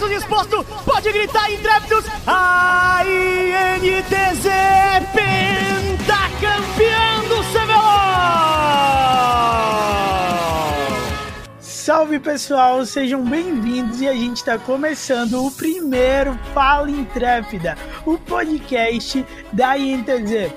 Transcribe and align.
certo, 0.00 0.08
disposto, 0.08 0.64
pode 0.84 1.12
gritar, 1.12 1.52
intrépidos. 1.52 2.06
A 2.26 3.02
INTZ 3.04 4.46
pentacampeão 5.98 7.28
do 7.28 7.42
CBLOL! 7.52 7.80
Salve 11.60 12.18
pessoal, 12.18 12.86
sejam 12.86 13.22
bem-vindos 13.24 14.00
e 14.00 14.08
a 14.08 14.14
gente 14.14 14.36
está 14.36 14.56
começando 14.58 15.44
o 15.44 15.50
primeiro 15.50 16.38
Fala 16.54 16.90
Intrépida, 16.90 17.76
o 18.06 18.16
podcast 18.16 19.26
da 19.52 19.76
INTZ. 19.76 20.52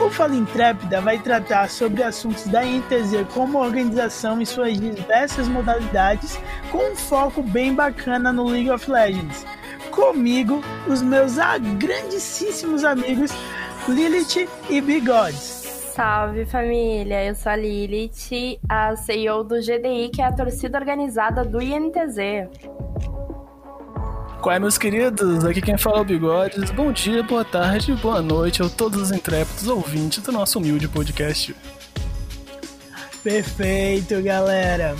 O 0.00 0.08
Fala 0.08 0.34
Intrépida 0.34 0.98
vai 1.02 1.18
tratar 1.18 1.68
sobre 1.68 2.02
assuntos 2.02 2.46
da 2.46 2.64
INTZ 2.64 3.26
como 3.34 3.58
organização 3.58 4.40
e 4.40 4.46
suas 4.46 4.80
diversas 4.80 5.46
modalidades, 5.46 6.38
com 6.72 6.92
um 6.92 6.96
foco 6.96 7.42
bem 7.42 7.74
bacana 7.74 8.32
no 8.32 8.44
League 8.44 8.70
of 8.70 8.90
Legends. 8.90 9.44
Comigo, 9.90 10.62
os 10.88 11.02
meus 11.02 11.34
grandíssimos 11.78 12.82
amigos 12.82 13.30
Lilith 13.86 14.48
e 14.70 14.80
Bigodes. 14.80 15.60
Salve 15.94 16.46
família, 16.46 17.26
eu 17.26 17.34
sou 17.34 17.52
a 17.52 17.56
Lilith, 17.56 18.58
a 18.66 18.96
CEO 18.96 19.44
do 19.44 19.56
GDI, 19.56 20.08
que 20.14 20.22
é 20.22 20.24
a 20.24 20.32
torcida 20.32 20.78
organizada 20.78 21.44
do 21.44 21.60
INTZ. 21.60 22.48
Qual 24.40 24.56
é, 24.56 24.58
meus 24.58 24.78
queridos? 24.78 25.44
Aqui 25.44 25.60
quem 25.60 25.76
fala 25.76 25.98
é 25.98 26.00
o 26.00 26.04
Bigodes. 26.04 26.70
Bom 26.70 26.90
dia, 26.90 27.22
boa 27.22 27.44
tarde, 27.44 27.92
boa 27.96 28.22
noite 28.22 28.62
a 28.62 28.70
todos 28.70 28.98
os 28.98 29.10
intrépidos 29.10 29.68
ouvintes 29.68 30.22
do 30.22 30.32
nosso 30.32 30.58
humilde 30.58 30.88
podcast. 30.88 31.54
Perfeito, 33.22 34.22
galera. 34.22 34.96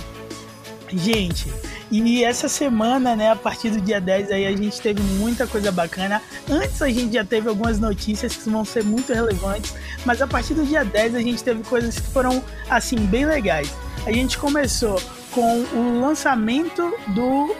Gente, 0.89 1.51
e 1.89 2.23
essa 2.23 2.47
semana, 2.47 3.15
né, 3.15 3.31
a 3.31 3.35
partir 3.35 3.71
do 3.71 3.81
dia 3.81 3.99
10 3.99 4.29
aí, 4.29 4.45
a 4.45 4.55
gente 4.55 4.79
teve 4.79 5.01
muita 5.01 5.47
coisa 5.47 5.71
bacana. 5.71 6.21
Antes 6.47 6.79
a 6.79 6.89
gente 6.89 7.13
já 7.13 7.25
teve 7.25 7.49
algumas 7.49 7.79
notícias 7.79 8.35
que 8.35 8.47
vão 8.47 8.63
ser 8.63 8.83
muito 8.83 9.11
relevantes, 9.11 9.73
mas 10.05 10.21
a 10.21 10.27
partir 10.27 10.53
do 10.53 10.63
dia 10.63 10.85
10 10.85 11.15
a 11.15 11.19
gente 11.19 11.43
teve 11.43 11.63
coisas 11.63 11.95
que 11.97 12.07
foram, 12.11 12.43
assim, 12.69 12.97
bem 12.97 13.25
legais. 13.25 13.73
A 14.05 14.11
gente 14.11 14.37
começou 14.37 15.01
com 15.31 15.63
o 15.73 15.99
lançamento 15.99 16.93
do 17.07 17.55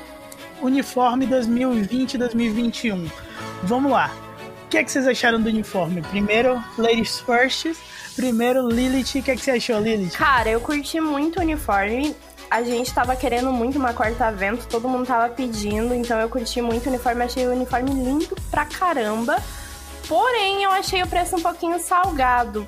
uniforme 0.62 1.28
2020-2021. 1.28 3.12
Vamos 3.64 3.92
lá. 3.92 4.12
O 4.66 4.70
que, 4.70 4.78
é 4.78 4.84
que 4.84 4.92
vocês 4.92 5.08
acharam 5.08 5.42
do 5.42 5.50
uniforme? 5.50 6.02
Primeiro, 6.02 6.64
Ladies 6.78 7.20
First. 7.20 7.73
Primeiro, 8.16 8.68
Lilith. 8.68 9.20
O 9.20 9.23
que, 9.23 9.31
é 9.31 9.36
que 9.36 9.42
você 9.42 9.52
achou, 9.52 9.80
Lilith? 9.80 10.12
Cara, 10.12 10.50
eu 10.50 10.62
curti 10.62 11.00
muito 11.00 11.40
o 11.40 11.42
uniforme. 11.42 12.16
A 12.50 12.64
gente 12.64 12.94
tava 12.94 13.16
querendo 13.16 13.52
muito 13.52 13.80
uma 13.80 13.94
quarta-vento, 13.94 14.68
todo 14.68 14.88
mundo 14.88 15.06
tava 15.06 15.34
pedindo, 15.34 15.94
então 15.94 16.20
eu 16.20 16.28
curti 16.28 16.62
muito 16.62 16.86
o 16.86 16.90
uniforme, 16.90 17.23
achei 17.23 17.48
o 17.48 17.52
uniforme 17.52 17.92
lindo 17.92 18.36
pra 18.50 18.66
caramba. 18.66 19.38
Porém, 20.08 20.64
eu 20.64 20.72
achei 20.72 21.02
o 21.02 21.08
preço 21.08 21.38
um 21.38 21.42
pouquinho 21.42 21.80
salgado 21.80 22.68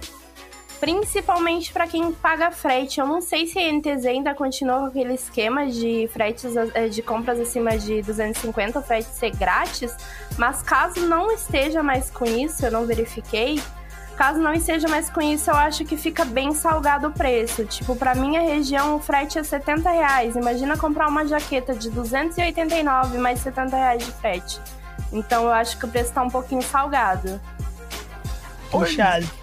principalmente 0.83 1.71
para 1.71 1.87
quem 1.87 2.11
paga 2.11 2.51
frete. 2.51 2.99
Eu 2.99 3.07
não 3.07 3.21
sei 3.21 3.47
se 3.47 3.57
a 3.57 3.71
NTZ 3.71 4.05
ainda 4.05 4.35
continua 4.35 4.79
com 4.79 4.85
aquele 4.87 5.13
esquema 5.13 5.65
de 5.65 6.09
fretes 6.11 6.57
eh, 6.57 6.89
de 6.89 7.01
compras 7.01 7.39
acima 7.39 7.77
de 7.77 8.01
250, 8.01 8.79
o 8.79 8.83
frete 8.83 9.07
ser 9.07 9.33
grátis, 9.33 9.95
mas 10.37 10.61
caso 10.61 10.99
não 11.07 11.31
esteja 11.31 11.81
mais 11.81 12.09
com 12.09 12.25
isso, 12.25 12.65
eu 12.65 12.71
não 12.71 12.85
verifiquei. 12.85 13.63
Caso 14.17 14.39
não 14.39 14.53
esteja 14.53 14.89
mais 14.89 15.09
com 15.09 15.21
isso, 15.21 15.49
eu 15.49 15.55
acho 15.55 15.85
que 15.85 15.95
fica 15.95 16.25
bem 16.25 16.53
salgado 16.53 17.07
o 17.07 17.11
preço. 17.11 17.63
Tipo, 17.63 17.95
para 17.95 18.13
minha 18.13 18.41
região, 18.41 18.97
o 18.97 18.99
frete 18.99 19.39
é 19.39 19.43
70 19.43 19.89
reais. 19.89 20.35
Imagina 20.35 20.77
comprar 20.77 21.07
uma 21.07 21.25
jaqueta 21.25 21.73
de 21.73 21.89
289 21.91 23.17
mais 23.19 23.39
70 23.39 23.73
reais 23.73 24.05
de 24.05 24.11
frete. 24.11 24.59
Então 25.13 25.45
eu 25.45 25.53
acho 25.53 25.79
que 25.79 25.85
o 25.85 25.87
preço 25.87 26.11
tá 26.11 26.21
um 26.21 26.29
pouquinho 26.29 26.61
salgado. 26.61 27.39
Puxado. 28.69 29.42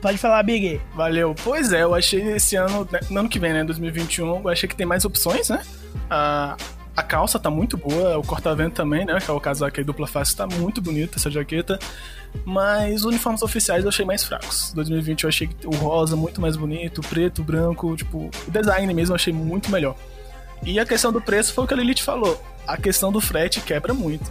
Pode 0.00 0.18
falar, 0.18 0.42
Big. 0.42 0.80
Valeu. 0.94 1.34
Pois 1.42 1.72
é, 1.72 1.82
eu 1.82 1.94
achei 1.94 2.20
esse 2.32 2.56
ano, 2.56 2.88
né, 2.90 3.00
no 3.10 3.20
ano 3.20 3.28
que 3.28 3.38
vem, 3.38 3.52
né, 3.52 3.64
2021, 3.64 4.42
eu 4.42 4.48
achei 4.48 4.68
que 4.68 4.76
tem 4.76 4.86
mais 4.86 5.04
opções, 5.04 5.48
né? 5.48 5.60
A, 6.08 6.56
a 6.96 7.02
calça 7.02 7.38
tá 7.38 7.50
muito 7.50 7.76
boa, 7.76 8.16
o 8.16 8.22
corta-vento 8.22 8.74
também, 8.74 9.04
né? 9.04 9.18
Que 9.20 9.30
é 9.30 9.34
o 9.34 9.40
casaco 9.40 9.78
aí 9.78 9.84
dupla 9.84 10.06
face, 10.06 10.36
tá 10.36 10.46
muito 10.46 10.80
bonita 10.80 11.18
essa 11.18 11.30
jaqueta. 11.30 11.78
Mas 12.44 13.00
os 13.00 13.04
uniformes 13.06 13.42
oficiais 13.42 13.84
eu 13.84 13.88
achei 13.88 14.04
mais 14.04 14.22
fracos. 14.22 14.72
2020 14.74 15.24
eu 15.24 15.28
achei 15.28 15.50
o 15.64 15.74
rosa 15.74 16.14
muito 16.14 16.40
mais 16.40 16.56
bonito, 16.56 16.98
o 16.98 17.06
preto, 17.06 17.40
o 17.40 17.44
branco, 17.44 17.96
tipo, 17.96 18.30
o 18.46 18.50
design 18.50 18.92
mesmo 18.94 19.12
eu 19.12 19.16
achei 19.16 19.32
muito 19.32 19.70
melhor. 19.70 19.96
E 20.62 20.78
a 20.78 20.86
questão 20.86 21.12
do 21.12 21.20
preço 21.20 21.52
foi 21.52 21.64
o 21.64 21.66
que 21.66 21.74
a 21.74 21.76
Lilith 21.76 22.02
falou. 22.02 22.40
A 22.66 22.76
questão 22.76 23.10
do 23.10 23.20
frete 23.20 23.60
quebra 23.60 23.94
muito, 23.94 24.30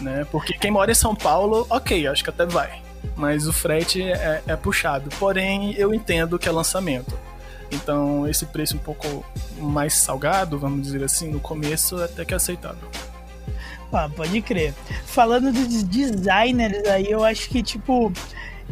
né? 0.00 0.26
Porque 0.30 0.52
quem 0.52 0.70
mora 0.70 0.92
em 0.92 0.94
São 0.94 1.14
Paulo, 1.14 1.66
ok, 1.70 2.06
acho 2.06 2.22
que 2.22 2.30
até 2.30 2.46
vai 2.46 2.91
mas 3.16 3.46
o 3.46 3.52
frete 3.52 4.02
é, 4.02 4.42
é 4.46 4.56
puxado. 4.56 5.10
Porém, 5.18 5.74
eu 5.76 5.94
entendo 5.94 6.38
que 6.38 6.48
é 6.48 6.52
lançamento. 6.52 7.18
Então, 7.70 8.28
esse 8.28 8.44
preço 8.46 8.76
um 8.76 8.80
pouco 8.80 9.24
mais 9.58 9.94
salgado, 9.94 10.58
vamos 10.58 10.82
dizer 10.82 11.02
assim, 11.02 11.30
no 11.30 11.40
começo, 11.40 12.00
é 12.00 12.04
até 12.04 12.24
que 12.24 12.34
é 12.34 12.36
aceitável. 12.36 12.88
Ah, 13.92 14.08
pode 14.08 14.40
crer. 14.42 14.74
Falando 15.04 15.52
dos 15.52 15.82
designers 15.82 16.86
aí, 16.86 17.10
eu 17.10 17.24
acho 17.24 17.48
que, 17.48 17.62
tipo, 17.62 18.12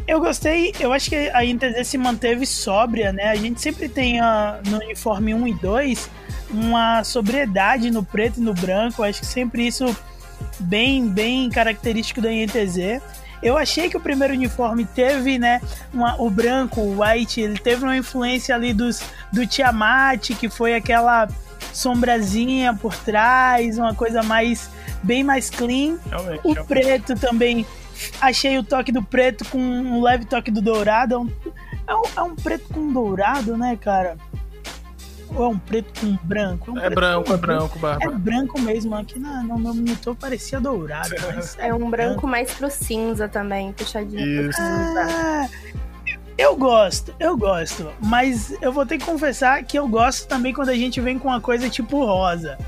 eu 0.06 0.20
gostei, 0.20 0.72
eu 0.80 0.92
acho 0.92 1.10
que 1.10 1.16
a 1.30 1.44
NTZ 1.44 1.86
se 1.86 1.98
manteve 1.98 2.46
sóbria, 2.46 3.12
né? 3.12 3.24
A 3.24 3.34
gente 3.34 3.60
sempre 3.60 3.88
tem 3.88 4.20
a, 4.20 4.60
no 4.66 4.78
uniforme 4.78 5.34
1 5.34 5.48
e 5.48 5.54
2 5.54 6.10
uma 6.50 7.04
sobriedade 7.04 7.90
no 7.90 8.02
preto 8.02 8.38
e 8.38 8.42
no 8.42 8.52
branco, 8.52 9.02
eu 9.02 9.08
acho 9.08 9.20
que 9.20 9.26
sempre 9.26 9.66
isso 9.66 9.94
bem, 10.58 11.08
bem 11.08 11.48
característico 11.48 12.20
da 12.20 12.32
INTZ. 12.32 13.00
Eu 13.42 13.56
achei 13.56 13.88
que 13.88 13.96
o 13.96 14.00
primeiro 14.00 14.34
uniforme 14.34 14.84
teve, 14.84 15.38
né, 15.38 15.60
uma, 15.92 16.20
o 16.20 16.28
branco, 16.28 16.80
o 16.80 17.02
white, 17.02 17.40
ele 17.40 17.58
teve 17.58 17.82
uma 17.82 17.96
influência 17.96 18.54
ali 18.54 18.72
dos, 18.72 19.02
do 19.32 19.46
Tiamat, 19.46 20.30
que 20.34 20.48
foi 20.48 20.74
aquela 20.74 21.28
sombrazinha 21.72 22.74
por 22.74 22.94
trás, 22.96 23.78
uma 23.78 23.94
coisa 23.94 24.22
mais 24.22 24.70
bem 25.02 25.24
mais 25.24 25.48
clean. 25.48 25.98
Realmente, 26.08 26.40
o 26.44 26.64
preto 26.64 27.14
também, 27.14 27.66
achei 28.20 28.58
o 28.58 28.62
toque 28.62 28.92
do 28.92 29.02
preto 29.02 29.44
com 29.46 29.58
um 29.58 30.02
leve 30.02 30.24
toque 30.24 30.50
do 30.50 30.60
dourado. 30.60 31.14
É 31.14 31.18
um, 31.18 31.28
é 31.86 31.94
um, 31.94 32.02
é 32.16 32.22
um 32.22 32.36
preto 32.36 32.68
com 32.72 32.92
dourado, 32.92 33.56
né, 33.56 33.76
cara? 33.80 34.16
Ou 35.34 35.44
é 35.44 35.48
um 35.48 35.58
preto 35.58 36.00
com 36.00 36.18
branco? 36.22 36.70
É, 36.70 36.72
um 36.72 36.84
é 36.84 36.90
branco, 36.90 37.32
é 37.32 37.36
branco, 37.36 37.78
barba. 37.78 38.04
É 38.04 38.08
branco 38.08 38.60
mesmo. 38.60 38.94
Aqui 38.94 39.18
na, 39.18 39.42
no 39.42 39.58
meu 39.58 39.74
monitor 39.74 40.14
parecia 40.14 40.60
dourado. 40.60 41.14
é, 41.58 41.68
é, 41.68 41.74
um 41.74 41.88
branco, 41.90 42.26
mais 42.26 42.52
pro 42.52 42.70
cinza 42.70 43.28
também, 43.28 43.72
puxadinho 43.72 44.50
Isso. 44.50 44.60
Ah, 44.60 45.48
eu 46.36 46.56
gosto, 46.56 47.14
eu 47.20 47.36
gosto. 47.36 47.90
Mas 48.00 48.54
eu 48.60 48.72
vou 48.72 48.86
ter 48.86 48.98
que 48.98 49.04
confessar 49.04 49.62
que 49.62 49.78
eu 49.78 49.86
gosto 49.86 50.26
também 50.26 50.52
quando 50.52 50.70
a 50.70 50.74
gente 50.74 51.00
vem 51.00 51.18
com 51.18 51.28
uma 51.28 51.40
coisa 51.40 51.68
tipo 51.68 52.04
rosa 52.04 52.58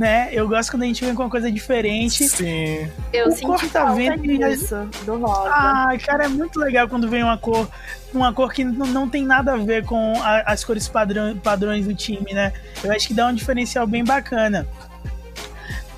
né? 0.00 0.30
Eu 0.32 0.48
gosto 0.48 0.70
quando 0.70 0.84
a 0.84 0.86
gente 0.86 1.04
vem 1.04 1.14
com 1.14 1.22
uma 1.22 1.30
coisa 1.30 1.52
diferente. 1.52 2.26
Sim. 2.26 2.88
Eu 3.12 3.28
o 3.28 3.32
senti 3.32 3.68
falta 3.68 4.16
disso, 4.16 4.88
do 5.04 5.18
rosa. 5.18 5.50
Ah, 5.52 5.88
cara, 6.04 6.24
é 6.24 6.28
muito 6.28 6.58
legal 6.58 6.88
quando 6.88 7.08
vem 7.08 7.22
uma 7.22 7.36
cor, 7.36 7.68
uma 8.12 8.32
cor 8.32 8.52
que 8.52 8.64
não 8.64 9.08
tem 9.08 9.24
nada 9.24 9.52
a 9.52 9.56
ver 9.56 9.84
com 9.84 10.14
a, 10.20 10.40
as 10.52 10.64
cores 10.64 10.88
padrão, 10.88 11.36
padrões 11.36 11.86
do 11.86 11.94
time, 11.94 12.32
né? 12.32 12.52
Eu 12.82 12.92
acho 12.92 13.06
que 13.06 13.14
dá 13.14 13.26
um 13.26 13.34
diferencial 13.34 13.86
bem 13.86 14.04
bacana. 14.04 14.66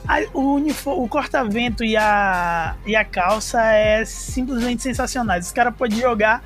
A, 0.06 0.20
o, 0.34 0.60
o 0.86 1.08
corta-vento 1.08 1.84
e 1.84 1.96
a, 1.96 2.74
e 2.84 2.96
a 2.96 3.04
calça 3.04 3.62
é 3.62 4.04
simplesmente 4.04 4.82
sensacionais. 4.82 5.46
Os 5.46 5.52
caras 5.52 5.74
podem 5.74 6.00
jogar 6.00 6.42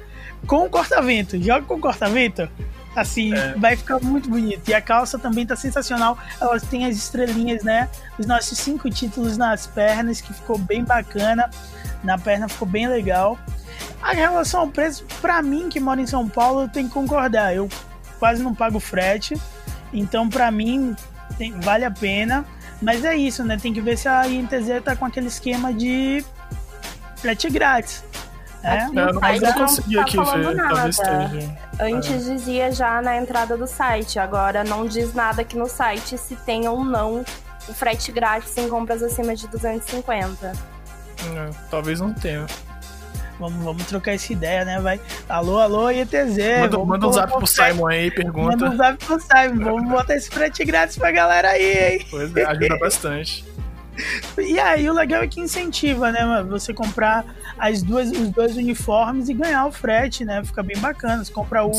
com 0.46 0.66
o 0.66 0.70
corta-vento. 0.70 1.42
Joga 1.42 1.62
com 1.62 1.74
o 1.74 1.80
corta-vento. 1.80 2.48
Assim, 2.94 3.34
é. 3.34 3.54
vai 3.56 3.76
ficar 3.76 4.00
muito 4.00 4.28
bonito. 4.28 4.68
E 4.68 4.74
a 4.74 4.80
calça 4.80 5.18
também 5.18 5.44
tá 5.44 5.56
sensacional. 5.56 6.18
Elas 6.40 6.62
têm 6.62 6.86
as 6.86 6.96
estrelinhas, 6.96 7.62
né? 7.62 7.88
Os 8.18 8.26
nossos 8.26 8.56
cinco 8.58 8.88
títulos 8.88 9.36
nas 9.36 9.66
pernas, 9.66 10.20
que 10.20 10.32
ficou 10.32 10.58
bem 10.58 10.84
bacana. 10.84 11.50
Na 12.02 12.16
perna 12.18 12.48
ficou 12.48 12.66
bem 12.66 12.88
legal. 12.88 13.38
A 14.02 14.12
relação 14.12 14.60
ao 14.60 14.68
preço, 14.68 15.04
para 15.20 15.42
mim 15.42 15.68
que 15.68 15.80
moro 15.80 16.00
em 16.00 16.06
São 16.06 16.28
Paulo, 16.28 16.62
eu 16.62 16.68
tenho 16.68 16.88
que 16.88 16.94
concordar. 16.94 17.54
Eu 17.54 17.68
quase 18.18 18.42
não 18.42 18.54
pago 18.54 18.78
frete. 18.78 19.40
Então, 19.92 20.28
para 20.28 20.50
mim, 20.50 20.94
tem, 21.38 21.52
vale 21.60 21.84
a 21.84 21.90
pena. 21.90 22.44
Mas 22.80 23.04
é 23.04 23.16
isso, 23.16 23.42
né? 23.42 23.56
Tem 23.60 23.72
que 23.72 23.80
ver 23.80 23.96
se 23.96 24.08
a 24.08 24.26
INTZ 24.28 24.82
tá 24.84 24.94
com 24.94 25.06
aquele 25.06 25.28
esquema 25.28 25.72
de 25.72 26.24
frete 27.16 27.48
grátis. 27.48 28.04
É, 28.62 28.80
aqui 28.80 28.94
não, 28.94 29.20
mas 29.20 29.42
eu 29.42 29.48
não 29.48 29.54
consegui 29.54 29.94
tá 29.94 30.02
aqui 30.02 30.16
ver, 30.16 30.54
nada. 30.54 30.90
Antes 31.78 32.28
é. 32.28 32.32
dizia 32.32 32.72
já 32.72 33.00
na 33.00 33.16
entrada 33.16 33.56
do 33.56 33.66
site, 33.66 34.18
agora 34.18 34.64
não 34.64 34.86
diz 34.86 35.14
nada 35.14 35.42
aqui 35.42 35.56
no 35.56 35.68
site 35.68 36.18
se 36.18 36.34
tem 36.36 36.66
ou 36.66 36.84
não 36.84 37.24
o 37.68 37.74
frete 37.74 38.10
grátis 38.10 38.56
em 38.56 38.68
compras 38.68 39.02
acima 39.02 39.34
de 39.34 39.46
250. 39.48 40.46
É, 40.48 41.50
talvez 41.70 42.00
não 42.00 42.12
tenha. 42.12 42.46
Vamos, 43.38 43.62
vamos 43.62 43.84
trocar 43.84 44.12
essa 44.12 44.32
ideia, 44.32 44.64
né? 44.64 44.80
Vai. 44.80 45.00
Alô, 45.28 45.58
alô, 45.58 45.90
IETZ. 45.90 46.38
Manda, 46.60 46.78
manda 46.78 47.08
um 47.08 47.12
zap 47.12 47.32
pro 47.32 47.46
Simon 47.46 47.86
aí, 47.86 48.10
pergunta. 48.10 48.56
Manda 48.56 48.70
um 48.70 48.76
zap 48.76 49.04
pro 49.04 49.20
Simon. 49.20 49.64
Vamos 49.64 49.90
botar 49.90 50.16
esse 50.16 50.30
frete 50.30 50.64
grátis 50.64 50.96
pra 50.96 51.10
galera 51.10 51.50
aí, 51.50 51.94
hein? 51.94 52.06
Pois 52.10 52.34
é, 52.36 52.44
ajuda 52.44 52.78
bastante. 52.78 53.44
E 54.38 54.58
aí, 54.58 54.88
o 54.88 54.92
legal 54.92 55.22
é 55.22 55.26
que 55.26 55.40
incentiva, 55.40 56.12
né, 56.12 56.24
mano? 56.24 56.50
Você 56.50 56.72
comprar 56.72 57.24
as 57.58 57.82
duas, 57.82 58.10
os 58.10 58.30
dois 58.30 58.56
uniformes 58.56 59.28
e 59.28 59.34
ganhar 59.34 59.66
o 59.66 59.72
frete, 59.72 60.24
né? 60.24 60.42
Fica 60.44 60.62
bem 60.62 60.76
bacana. 60.78 61.24
Você 61.24 61.32
compra 61.32 61.64
o, 61.64 61.72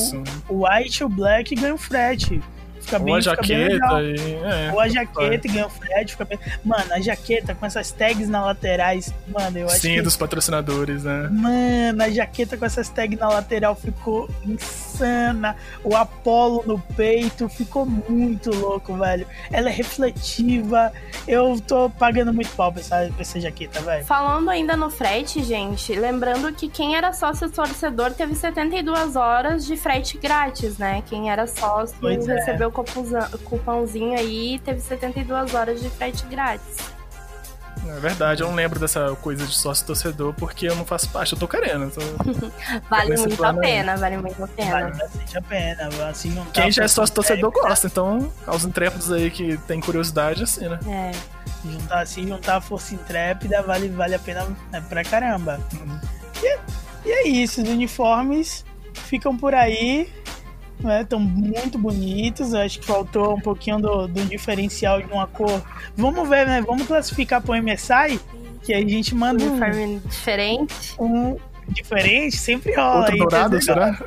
o 0.50 0.68
white 0.68 1.02
e 1.02 1.04
o 1.04 1.10
black 1.10 1.54
e 1.54 1.56
ganha 1.58 1.74
o 1.74 1.78
frete. 1.78 2.42
Fica 2.88 3.00
bem, 3.00 3.14
Ou 3.14 3.20
a 3.20 3.22
fica 3.22 3.42
bem 3.42 3.58
legal. 3.68 4.02
jaqueta 4.02 4.22
e. 4.22 4.34
É, 4.46 4.72
Ou 4.72 4.80
a 4.80 4.88
jaqueta 4.88 5.48
e 5.48 5.52
ganha 5.52 5.68
o 5.68 5.70
frete, 5.70 6.12
fica 6.14 6.24
bem. 6.24 6.40
Mano, 6.64 6.94
a 6.94 7.02
jaqueta 7.02 7.54
com 7.54 7.66
essas 7.66 7.92
tags 7.92 8.30
na 8.30 8.46
laterais, 8.46 9.14
mano, 9.28 9.58
eu 9.58 9.66
acho 9.68 9.80
Sim, 9.80 9.96
que. 9.96 10.02
dos 10.02 10.16
patrocinadores, 10.16 11.04
né? 11.04 11.28
Mano, 11.30 12.02
a 12.04 12.10
jaqueta 12.10 12.56
com 12.58 12.64
essas 12.66 12.88
tags 12.88 13.20
na 13.20 13.28
lateral 13.28 13.76
ficou 13.76 14.30
insana. 14.46 15.56
O 15.84 15.96
Apollo 15.98 16.64
no 16.66 16.80
peito 16.80 17.50
ficou 17.50 17.86
muito 17.86 18.52
louco, 18.56 18.96
velho. 18.96 19.28
Ela 19.52 19.70
é 19.70 19.72
refletiva. 19.72 20.92
Eu 21.28 21.60
tô 21.60 21.90
pagando 21.90 22.34
muito 22.34 22.50
pau 22.56 22.72
pra 22.72 22.80
essa, 22.82 22.96
pra 23.12 23.22
essa 23.22 23.40
jaqueta, 23.40 23.82
velho. 23.82 24.06
Falando 24.06 24.50
ainda 24.50 24.78
no 24.78 24.90
frete, 24.90 25.44
gente, 25.44 25.94
lembrando 25.94 26.52
que 26.54 26.70
quem 26.70 26.96
era 26.96 27.12
sócio 27.12 27.50
torcedor 27.50 28.12
teve 28.14 28.34
72 28.34 29.16
horas 29.18 29.66
de 29.66 29.76
frete 29.76 30.18
grátis, 30.18 30.78
né? 30.78 31.04
Quem 31.08 31.30
era 31.30 31.46
sócio 31.48 31.98
Pois 32.00 32.28
é. 32.28 32.34
recebeu 32.36 32.72
cupãozinho 32.84 34.18
aí 34.18 34.56
e 34.56 34.60
teve 34.60 34.80
72 34.82 35.54
horas 35.54 35.82
de 35.82 35.90
frete 35.90 36.26
grátis. 36.26 36.78
É 37.88 38.00
verdade, 38.00 38.42
eu 38.44 38.48
não 38.50 38.56
lembro 38.56 38.80
dessa 38.80 39.16
coisa 39.22 39.46
de 39.46 39.56
sócio 39.56 39.86
torcedor 39.86 40.34
porque 40.34 40.68
eu 40.68 40.76
não 40.76 40.84
faço 40.84 41.08
parte, 41.10 41.34
eu 41.34 41.40
tô 41.40 41.48
querendo. 41.48 41.90
tô- 41.92 42.02
Vale 42.90 43.16
muito 43.18 43.34
a 43.34 43.38
plano 43.38 43.60
aí. 43.62 43.66
pena, 43.68 43.96
vale 43.98 44.18
muito 44.18 44.44
a 44.44 44.48
pena. 44.48 44.72
Vale 44.72 44.92
bastante 44.98 45.38
a 45.38 45.42
pena. 45.42 45.90
Assim, 46.10 46.30
não 46.32 46.44
tá 46.46 46.52
Quem 46.64 46.72
já 46.72 46.84
é 46.84 46.88
sócio 46.88 47.16
torcedor 47.16 47.52
gosta. 47.52 47.88
então, 47.88 48.32
aos 48.46 48.66
intrépidos 48.66 49.12
aí 49.12 49.32
que 49.32 49.58
tem 49.60 49.80
curiosidade, 49.80 50.44
assim, 50.44 50.68
né? 50.68 50.80
É. 50.88 51.12
Juntar 51.70 52.00
assim, 52.02 52.28
juntar 52.28 52.58
a 52.58 52.62
força 52.62 52.94
intrépida 52.94 53.62
vale, 53.62 53.88
vale 53.90 54.16
a 54.16 54.20
pena 54.20 54.46
né, 54.72 54.84
pra 54.90 55.04
caramba. 55.04 55.60
E, 56.44 56.60
e 57.06 57.12
é 57.12 57.28
isso, 57.28 57.62
os 57.62 57.70
uniformes 57.70 58.66
ficam 58.94 59.38
por 59.38 59.54
aí, 59.56 60.12
né? 60.80 61.02
Estão 61.02 61.20
muito 61.20 61.78
bonitos. 61.78 62.54
Eu 62.54 62.62
acho 62.62 62.80
que 62.80 62.86
faltou 62.86 63.36
um 63.36 63.42
pouquinho 63.42 63.80
do, 63.80 64.08
do 64.08 64.26
diferencial 64.26 65.02
de 65.02 65.12
uma 65.12 65.28
cor. 65.28 65.62
Vamos 65.96 66.28
ver, 66.28 66.46
né? 66.48 66.62
Vamos 66.62 66.88
classificar 66.88 67.42
pro 67.42 67.56
MSI, 67.56 68.20
que 68.64 68.74
a 68.74 68.80
gente 68.80 69.14
manda 69.16 69.44
um, 69.44 69.48
Uniforme 69.50 70.00
diferente. 70.06 70.96
um 71.00 71.38
diferente, 71.70 72.38
sempre 72.38 72.74
rola. 72.76 73.00
Outro 73.00 73.14
aí, 73.14 73.20
dourado, 73.20 73.62
será? 73.62 73.98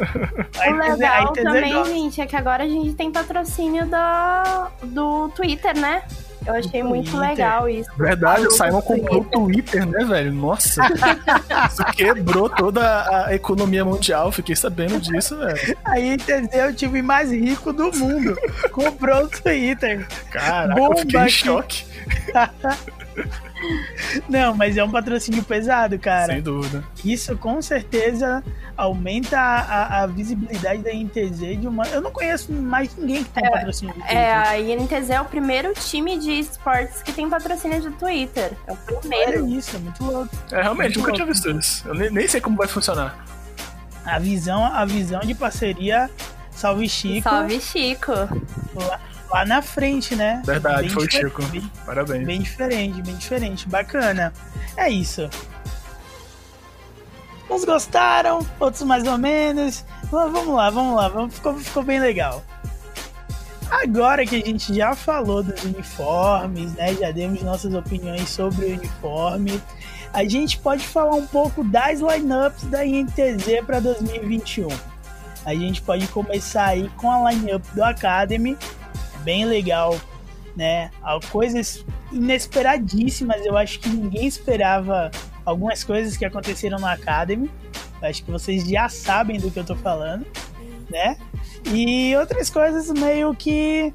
Aí, 0.59 0.73
O 0.73 0.77
entendeu? 0.77 0.93
legal 0.97 1.15
Aí, 1.15 1.25
entendeu? 1.25 1.53
também, 1.53 1.85
gente, 1.85 2.21
é 2.21 2.27
que 2.27 2.37
agora 2.37 2.65
a 2.65 2.69
gente 2.69 2.95
tem 2.95 3.11
patrocínio 3.11 3.87
da, 3.87 4.71
do 4.83 5.29
Twitter, 5.31 5.79
né? 5.79 6.03
Eu 6.47 6.55
achei 6.55 6.83
muito 6.83 7.11
Twitter. 7.11 7.29
legal 7.29 7.69
isso. 7.69 7.91
Verdade, 7.97 8.47
o 8.47 8.51
Simon 8.51 8.81
comprou 8.81 9.21
o 9.21 9.25
Twitter. 9.25 9.87
Né, 9.87 10.05
velho? 10.05 10.33
Nossa. 10.33 10.83
Isso 11.69 11.85
quebrou 11.95 12.49
toda 12.49 13.27
a 13.27 13.35
economia 13.35 13.85
mundial, 13.85 14.33
fiquei 14.33 14.57
sabendo 14.57 14.99
disso, 15.01 15.37
velho. 15.37 15.77
Aí, 15.85 16.15
entendeu? 16.15 16.69
O 16.71 16.73
time 16.75 17.03
mais 17.03 17.31
rico 17.31 17.73
do 17.73 17.93
mundo 17.93 18.37
comprou 18.73 19.25
o 19.25 19.29
Twitter. 19.29 20.07
Caraca, 20.31 20.75
Bomba 20.75 20.95
eu 20.95 20.99
fiquei 20.99 21.21
em 21.21 21.29
choque. 21.29 21.85
Não, 24.29 24.55
mas 24.55 24.77
é 24.77 24.85
um 24.85 24.91
patrocínio 24.91 25.43
pesado, 25.45 25.99
cara. 25.99 26.33
Sem 26.35 26.43
dúvida. 26.43 26.83
Isso 27.05 27.37
com 27.37 27.61
certeza 27.61 28.43
aumenta 28.77 29.39
a, 29.39 29.59
a- 29.61 30.03
a 30.03 30.07
visibilidade 30.07 30.83
da 30.83 30.93
INTZ 30.93 31.39
de 31.61 31.67
uma. 31.67 31.87
Eu 31.89 32.01
não 32.01 32.11
conheço 32.11 32.53
mais 32.53 32.95
ninguém 32.97 33.23
que 33.25 33.31
tem 33.31 33.47
um 33.47 33.51
patrocínio 33.53 33.95
do 33.95 34.01
Twitter. 34.01 34.17
É, 34.17 34.33
a 34.33 34.59
INTZ 34.59 35.11
é 35.11 35.21
o 35.21 35.25
primeiro 35.25 35.73
time 35.75 36.19
de 36.19 36.31
esportes 36.41 37.03
que 37.03 37.13
tem 37.13 37.29
patrocínio 37.29 37.81
de 37.81 37.91
Twitter. 37.91 38.53
É 38.67 38.73
o 38.73 38.77
primeiro. 38.77 39.45
Olha 39.45 39.57
isso, 39.59 39.77
é 39.77 39.79
muito 39.79 40.05
louco. 40.05 40.31
É, 40.51 40.63
realmente, 40.63 40.99
Muito 40.99 40.99
nunca 40.99 41.13
tinha 41.13 41.25
louco. 41.27 41.33
visto 41.33 41.51
isso. 41.51 41.89
Eu 41.89 41.95
nem, 41.95 42.11
nem 42.11 42.29
sei 42.29 42.41
como 42.41 42.57
vai 42.57 42.67
funcionar. 42.69 43.25
A 44.05 44.19
visão, 44.19 44.65
a 44.65 44.85
visão 44.85 45.21
de 45.21 45.35
parceria 45.35 46.11
Salve 46.51 46.89
Chico 46.89 47.29
Salve, 47.29 47.61
Chico. 47.61 48.13
Lá, 49.31 49.45
na 49.45 49.63
frente, 49.63 50.15
né? 50.15 50.43
Verdade, 50.45 50.83
Bem 50.83 50.91
foi 50.91 51.07
o 51.07 51.11
Chico. 51.11 51.43
Bem, 51.47 51.71
Parabéns. 51.87 52.27
bem 52.27 52.41
diferente, 52.41 53.03
bem 53.03 53.17
diferente. 53.17 53.69
Bacana. 53.69 54.33
É 54.77 54.89
isso. 54.89 55.29
Uns 57.49 57.65
gostaram, 57.65 58.47
outros 58.59 58.83
mais 58.83 59.07
ou 59.07 59.19
menos. 59.19 59.85
Mas 60.11 60.33
Vamos 60.33 60.55
lá, 60.55 60.71
vamos 60.71 60.97
lá. 60.97 61.09
Vamos, 61.09 61.35
ficou, 61.35 61.55
ficou 61.59 61.83
bem 61.83 62.01
legal. 62.01 62.45
Agora 63.71 64.27
que 64.27 64.37
a 64.37 64.45
gente 64.45 64.75
já 64.75 64.95
falou 64.97 65.43
dos 65.43 65.63
uniformes, 65.63 66.73
né? 66.75 66.95
Já 66.95 67.11
demos 67.13 67.43
nossas 67.43 67.73
opiniões 67.73 68.29
sobre 68.29 68.67
o 68.67 68.73
uniforme. 68.75 69.63
A 70.13 70.25
gente 70.25 70.59
pode 70.59 70.85
falar 70.85 71.15
um 71.15 71.27
pouco 71.27 71.63
das 71.63 72.01
lineups 72.01 72.65
da 72.65 72.85
INTZ 72.85 73.65
para 73.65 73.79
2021. 73.79 74.69
A 75.45 75.55
gente 75.55 75.81
pode 75.83 76.07
começar 76.09 76.67
aí 76.67 76.89
com 76.97 77.11
a 77.11 77.31
lineup 77.31 77.65
do 77.73 77.83
Academy, 77.83 78.59
bem 79.23 79.45
legal, 79.45 79.99
né? 80.57 80.91
Coisas 81.31 81.85
inesperadíssimas, 82.13 83.45
eu 83.45 83.57
acho 83.57 83.79
que 83.81 83.89
ninguém 83.89 84.27
esperava 84.27 85.11
algumas 85.45 85.85
coisas 85.85 86.17
que 86.17 86.25
aconteceram 86.25 86.79
no 86.79 86.87
Academy. 86.87 87.51
Acho 88.03 88.25
que 88.25 88.31
vocês 88.31 88.65
já 88.69 88.89
sabem 88.89 89.39
do 89.39 89.51
que 89.51 89.59
eu 89.59 89.65
tô 89.65 89.77
falando, 89.77 90.27
né? 90.91 91.17
E 91.73 92.17
outras 92.17 92.49
coisas 92.49 92.89
meio 92.91 93.35
que 93.35 93.93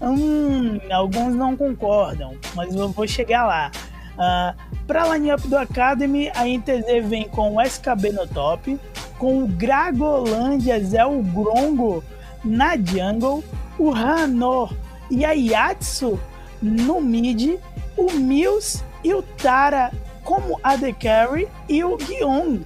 hum, 0.00 0.78
alguns 0.90 1.34
não 1.34 1.56
concordam, 1.56 2.36
mas 2.54 2.74
eu 2.74 2.88
vou 2.90 3.06
chegar 3.06 3.46
lá. 3.46 3.70
Uh, 4.14 4.76
para 4.86 5.02
a 5.02 5.16
lineup 5.16 5.40
do 5.40 5.56
Academy, 5.56 6.30
a 6.34 6.44
NTZ 6.44 7.06
vem 7.08 7.28
com 7.28 7.56
o 7.56 7.60
SKB 7.60 8.12
no 8.12 8.26
top, 8.26 8.78
com 9.18 9.42
o 9.42 9.46
Gragolândia 9.46 10.82
Zé 10.82 11.04
o 11.04 11.22
Grongo 11.22 12.02
na 12.44 12.76
jungle, 12.76 13.42
o 13.78 13.92
Hanor 13.94 14.74
e 15.10 15.24
a 15.24 15.32
Yatsu 15.32 16.18
no 16.60 17.00
mid, 17.00 17.58
o 17.96 18.12
Mills 18.12 18.82
e 19.04 19.14
o 19.14 19.22
Tara 19.22 19.92
como 20.24 20.58
AD 20.62 20.92
Carry 20.94 21.48
e 21.68 21.84
o 21.84 21.96
Guion 21.96 22.58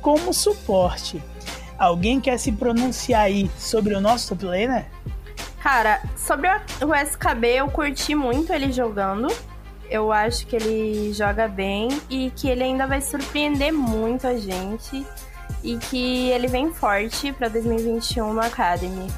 como 0.00 0.32
suporte. 0.32 1.22
Alguém 1.78 2.20
quer 2.20 2.38
se 2.38 2.52
pronunciar 2.52 3.22
aí 3.22 3.50
sobre 3.58 3.94
o 3.94 4.00
nosso 4.00 4.30
top 4.30 4.44
laner? 4.44 4.86
Cara, 5.62 6.02
sobre 6.16 6.48
o 6.84 6.94
SKB, 6.94 7.46
eu 7.56 7.68
curti 7.68 8.14
muito 8.14 8.52
ele 8.52 8.72
jogando. 8.72 9.28
Eu 9.88 10.10
acho 10.10 10.46
que 10.46 10.56
ele 10.56 11.12
joga 11.12 11.46
bem 11.46 11.88
e 12.08 12.30
que 12.34 12.48
ele 12.48 12.64
ainda 12.64 12.86
vai 12.86 13.00
surpreender 13.00 13.72
muito 13.72 14.26
a 14.26 14.36
gente. 14.36 15.06
E 15.62 15.76
que 15.76 16.30
ele 16.30 16.48
vem 16.48 16.72
forte 16.72 17.32
pra 17.32 17.48
2021 17.48 18.32
no 18.32 18.40
Academy. 18.40 19.08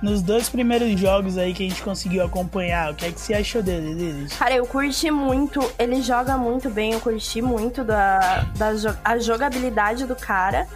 Nos 0.00 0.22
dois 0.22 0.48
primeiros 0.48 0.98
jogos 0.98 1.36
aí 1.36 1.52
que 1.52 1.66
a 1.66 1.68
gente 1.68 1.82
conseguiu 1.82 2.24
acompanhar, 2.24 2.92
o 2.92 2.94
que 2.94 3.06
é 3.06 3.10
que 3.12 3.20
você 3.20 3.34
achou 3.34 3.62
dele? 3.62 4.26
Cara, 4.38 4.54
eu 4.54 4.64
curti 4.66 5.10
muito, 5.10 5.60
ele 5.78 6.00
joga 6.02 6.36
muito 6.36 6.70
bem, 6.70 6.92
eu 6.92 7.00
curti 7.00 7.42
muito 7.42 7.82
da, 7.82 8.46
da 8.56 8.74
jo- 8.74 8.96
a 9.04 9.18
jogabilidade 9.18 10.06
do 10.06 10.14
cara. 10.14 10.68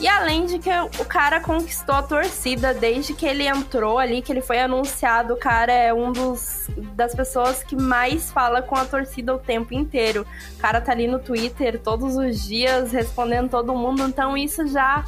E 0.00 0.06
além 0.06 0.46
de 0.46 0.60
que 0.60 0.70
o 1.00 1.04
cara 1.04 1.40
conquistou 1.40 1.92
a 1.92 2.02
torcida 2.04 2.72
desde 2.72 3.12
que 3.14 3.26
ele 3.26 3.48
entrou 3.48 3.98
ali, 3.98 4.22
que 4.22 4.30
ele 4.30 4.40
foi 4.40 4.60
anunciado, 4.60 5.34
o 5.34 5.36
cara 5.36 5.72
é 5.72 5.92
um 5.92 6.12
dos 6.12 6.68
das 6.94 7.16
pessoas 7.16 7.64
que 7.64 7.74
mais 7.74 8.30
fala 8.30 8.62
com 8.62 8.76
a 8.76 8.84
torcida 8.84 9.34
o 9.34 9.38
tempo 9.40 9.74
inteiro. 9.74 10.24
O 10.56 10.58
cara 10.60 10.80
tá 10.80 10.92
ali 10.92 11.08
no 11.08 11.18
Twitter 11.18 11.80
todos 11.80 12.16
os 12.16 12.40
dias 12.44 12.92
respondendo 12.92 13.50
todo 13.50 13.74
mundo, 13.74 14.04
então 14.06 14.36
isso 14.36 14.68
já 14.68 15.04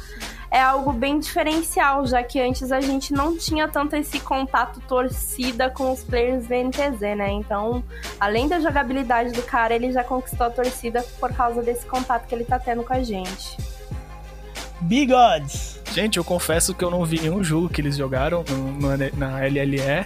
é 0.51 0.61
algo 0.61 0.91
bem 0.91 1.17
diferencial, 1.17 2.05
já 2.05 2.21
que 2.21 2.37
antes 2.39 2.71
a 2.73 2.81
gente 2.81 3.13
não 3.13 3.37
tinha 3.37 3.69
tanto 3.69 3.95
esse 3.95 4.19
contato 4.19 4.81
torcida 4.81 5.69
com 5.69 5.91
os 5.91 6.03
players 6.03 6.45
do 6.45 6.53
NTZ, 6.53 6.99
né? 7.15 7.31
Então, 7.31 7.81
além 8.19 8.49
da 8.49 8.59
jogabilidade 8.59 9.31
do 9.31 9.41
cara, 9.43 9.73
ele 9.73 9.91
já 9.93 10.03
conquistou 10.03 10.47
a 10.47 10.49
torcida 10.49 11.01
por 11.21 11.31
causa 11.33 11.61
desse 11.61 11.85
contato 11.85 12.27
que 12.27 12.35
ele 12.35 12.43
tá 12.43 12.59
tendo 12.59 12.83
com 12.83 12.93
a 12.93 13.01
gente. 13.01 13.57
Bigods! 14.81 15.79
Gente, 15.93 16.17
eu 16.17 16.23
confesso 16.23 16.73
que 16.73 16.83
eu 16.83 16.89
não 16.89 17.03
vi 17.05 17.19
nenhum 17.21 17.43
jogo 17.43 17.69
que 17.69 17.81
eles 17.81 17.95
jogaram 17.97 18.43
no- 18.49 18.71
no- 18.97 19.17
na 19.17 19.39
LLE, 19.45 20.05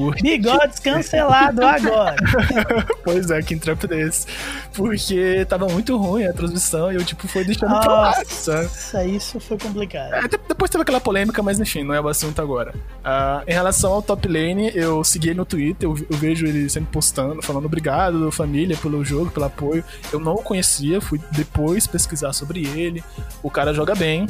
Porque... 0.00 0.22
Bigodes 0.22 0.78
cancelado 0.78 1.64
agora. 1.64 2.16
pois 3.04 3.30
é, 3.30 3.42
que 3.42 3.54
desse. 3.86 4.26
Porque 4.72 5.44
tava 5.48 5.66
muito 5.68 5.96
ruim 5.96 6.24
a 6.24 6.32
transmissão 6.32 6.90
e 6.90 6.96
eu, 6.96 7.04
tipo, 7.04 7.28
foi 7.28 7.44
deixando 7.44 7.70
Nossa, 7.70 7.82
pra 7.82 7.92
lá, 7.92 8.24
sabe? 8.24 9.16
Isso 9.16 9.38
foi 9.38 9.58
complicado. 9.58 10.14
É, 10.14 10.22
depois 10.48 10.70
teve 10.70 10.82
aquela 10.82 11.00
polêmica, 11.00 11.42
mas 11.42 11.60
enfim, 11.60 11.82
não 11.82 11.94
é 11.94 12.00
o 12.00 12.08
assunto 12.08 12.40
agora. 12.40 12.74
Uh, 13.00 13.42
em 13.46 13.52
relação 13.52 13.92
ao 13.92 14.02
Top 14.02 14.26
Lane, 14.26 14.72
eu 14.74 15.04
segui 15.04 15.28
ele 15.28 15.38
no 15.38 15.44
Twitter, 15.44 15.88
eu, 15.88 15.96
eu, 16.10 16.16
vejo 16.16 16.46
ele 16.46 16.68
sempre 16.68 16.90
postando, 16.92 17.42
falando 17.42 17.66
obrigado, 17.66 18.30
família, 18.32 18.76
pelo 18.76 19.04
jogo, 19.04 19.30
pelo 19.30 19.46
apoio. 19.46 19.84
Eu 20.12 20.18
não 20.18 20.34
o 20.34 20.42
conhecia, 20.42 21.00
fui 21.00 21.20
depois 21.32 21.86
pesquisar 21.86 22.32
sobre 22.32 22.66
ele. 22.66 23.02
O 23.42 23.50
cara 23.50 23.74
joga 23.74 23.94
bem 23.94 24.26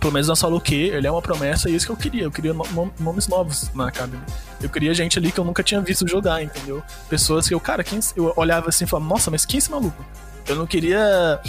pelo 0.00 0.12
menos 0.12 0.28
na 0.28 0.36
solo 0.36 0.60
Q, 0.60 0.74
ele 0.74 1.06
é 1.06 1.10
uma 1.10 1.22
promessa 1.22 1.68
e 1.68 1.72
é 1.72 1.76
isso 1.76 1.86
que 1.86 1.92
eu 1.92 1.96
queria. 1.96 2.22
Eu 2.24 2.30
queria 2.30 2.54
nomes 2.98 3.26
novos 3.28 3.70
na 3.74 3.88
Academy. 3.88 4.22
Eu 4.60 4.68
queria 4.68 4.94
gente 4.94 5.18
ali 5.18 5.30
que 5.30 5.38
eu 5.38 5.44
nunca 5.44 5.62
tinha 5.62 5.80
visto 5.80 6.06
jogar, 6.08 6.42
entendeu? 6.42 6.82
Pessoas 7.08 7.48
que 7.48 7.54
eu, 7.54 7.60
cara, 7.60 7.82
quem, 7.84 7.98
eu 8.16 8.32
olhava 8.36 8.68
assim 8.68 8.84
e 8.84 8.86
falava, 8.86 9.08
nossa, 9.08 9.30
mas 9.30 9.44
quem 9.44 9.56
é 9.56 9.58
esse 9.58 9.70
maluco? 9.70 10.04
Eu 10.46 10.56
não 10.56 10.66
queria. 10.66 11.40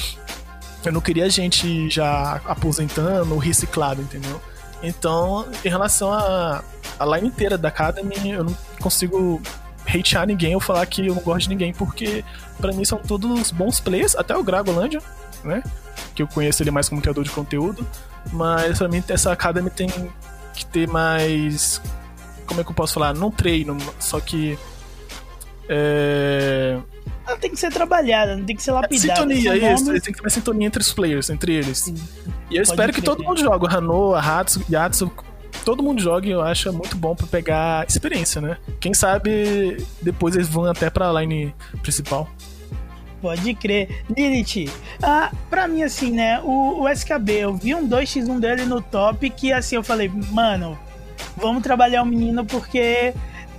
Eu 0.84 0.92
não 0.92 1.02
queria 1.02 1.30
gente 1.30 1.90
já 1.90 2.42
aposentando 2.46 3.34
ou 3.34 3.40
reciclado, 3.40 4.02
entendeu? 4.02 4.42
Então, 4.82 5.46
em 5.64 5.70
relação 5.70 6.12
à 6.12 6.64
a, 7.00 7.04
a 7.04 7.18
line 7.18 7.28
inteira 7.28 7.58
da 7.58 7.68
Academy, 7.68 8.32
eu 8.32 8.44
não 8.46 8.58
consigo 8.80 9.42
hatear 9.86 10.26
ninguém 10.26 10.56
ou 10.56 10.62
falar 10.62 10.86
que 10.86 11.08
eu 11.08 11.16
não 11.16 11.22
gosto 11.22 11.44
de 11.44 11.50
ninguém, 11.50 11.74
porque 11.74 12.24
para 12.60 12.72
mim 12.72 12.86
são 12.86 13.00
todos 13.00 13.52
bons 13.52 13.80
players, 13.80 14.16
até 14.16 14.36
o 14.36 14.44
Gragolândia, 14.44 15.02
né? 15.44 15.64
Que 16.16 16.22
eu 16.22 16.28
conheço 16.28 16.64
ele 16.64 16.72
mais 16.72 16.88
como 16.88 17.02
criador 17.02 17.24
de 17.24 17.32
conteúdo. 17.32 17.86
Mas 18.32 18.78
pra 18.78 18.88
mim 18.88 19.04
essa 19.08 19.32
Academy 19.32 19.70
tem 19.70 19.90
que 20.54 20.66
ter 20.66 20.88
mais. 20.88 21.82
Como 22.46 22.62
é 22.62 22.64
que 22.64 22.70
eu 22.70 22.76
posso 22.76 22.94
falar? 22.94 23.14
Não 23.14 23.32
treino, 23.32 23.78
só 24.00 24.20
que. 24.20 24.58
É... 25.68 26.78
Ela 27.28 27.38
tem 27.38 27.52
que 27.52 27.58
ser 27.58 27.72
trabalhada, 27.72 28.36
não 28.36 28.44
tem 28.44 28.56
que 28.56 28.64
ser 28.64 28.72
lapidada. 28.72 29.16
Sintonia, 29.16 29.74
isso. 29.74 29.86
Nomes... 29.86 30.02
Tem 30.02 30.12
que 30.12 30.20
ter 30.20 30.26
uma 30.26 30.30
sintonia 30.30 30.68
entre 30.68 30.82
os 30.82 30.92
players, 30.92 31.30
entre 31.30 31.54
eles. 31.54 31.78
Sim. 31.78 31.96
E 32.50 32.56
eu 32.56 32.64
Pode 32.64 32.70
espero 32.70 32.94
que 32.94 33.02
todo 33.02 33.24
mundo 33.24 33.40
jogue. 33.40 33.66
O 33.66 33.70
Hano, 33.70 34.16
a 34.16 34.20
Hatsu, 34.20 34.64
Yatsu, 34.72 35.12
todo 35.64 35.84
mundo 35.84 36.02
jogue, 36.02 36.32
eu 36.32 36.42
acho 36.42 36.74
muito 36.74 36.98
bom 36.98 37.16
para 37.16 37.28
pegar 37.28 37.86
experiência, 37.88 38.42
né? 38.42 38.58
Quem 38.80 38.96
sabe 38.96 39.86
depois 40.02 40.36
eles 40.36 40.48
vão 40.48 40.66
até 40.66 40.90
pra 40.90 41.12
line 41.22 41.54
principal. 41.84 42.28
Pode 43.22 43.54
crer. 43.54 44.04
Lilith, 44.16 44.72
ah, 45.04 45.32
pra 45.50 45.68
mim, 45.68 45.84
assim, 45.84 46.12
né, 46.12 46.40
o, 46.42 46.82
o 46.82 46.90
SKB, 46.90 47.34
eu 47.34 47.54
vi 47.54 47.76
um 47.76 47.88
2x1 47.88 48.40
dele 48.40 48.66
no 48.66 48.82
top 48.82 49.30
que, 49.30 49.52
assim, 49.52 49.76
eu 49.76 49.84
falei, 49.84 50.10
mano, 50.32 50.78
vamos 51.36 51.62
trabalhar 51.64 52.04
o 52.04 52.06
menino 52.06 52.46
porque 52.46 53.14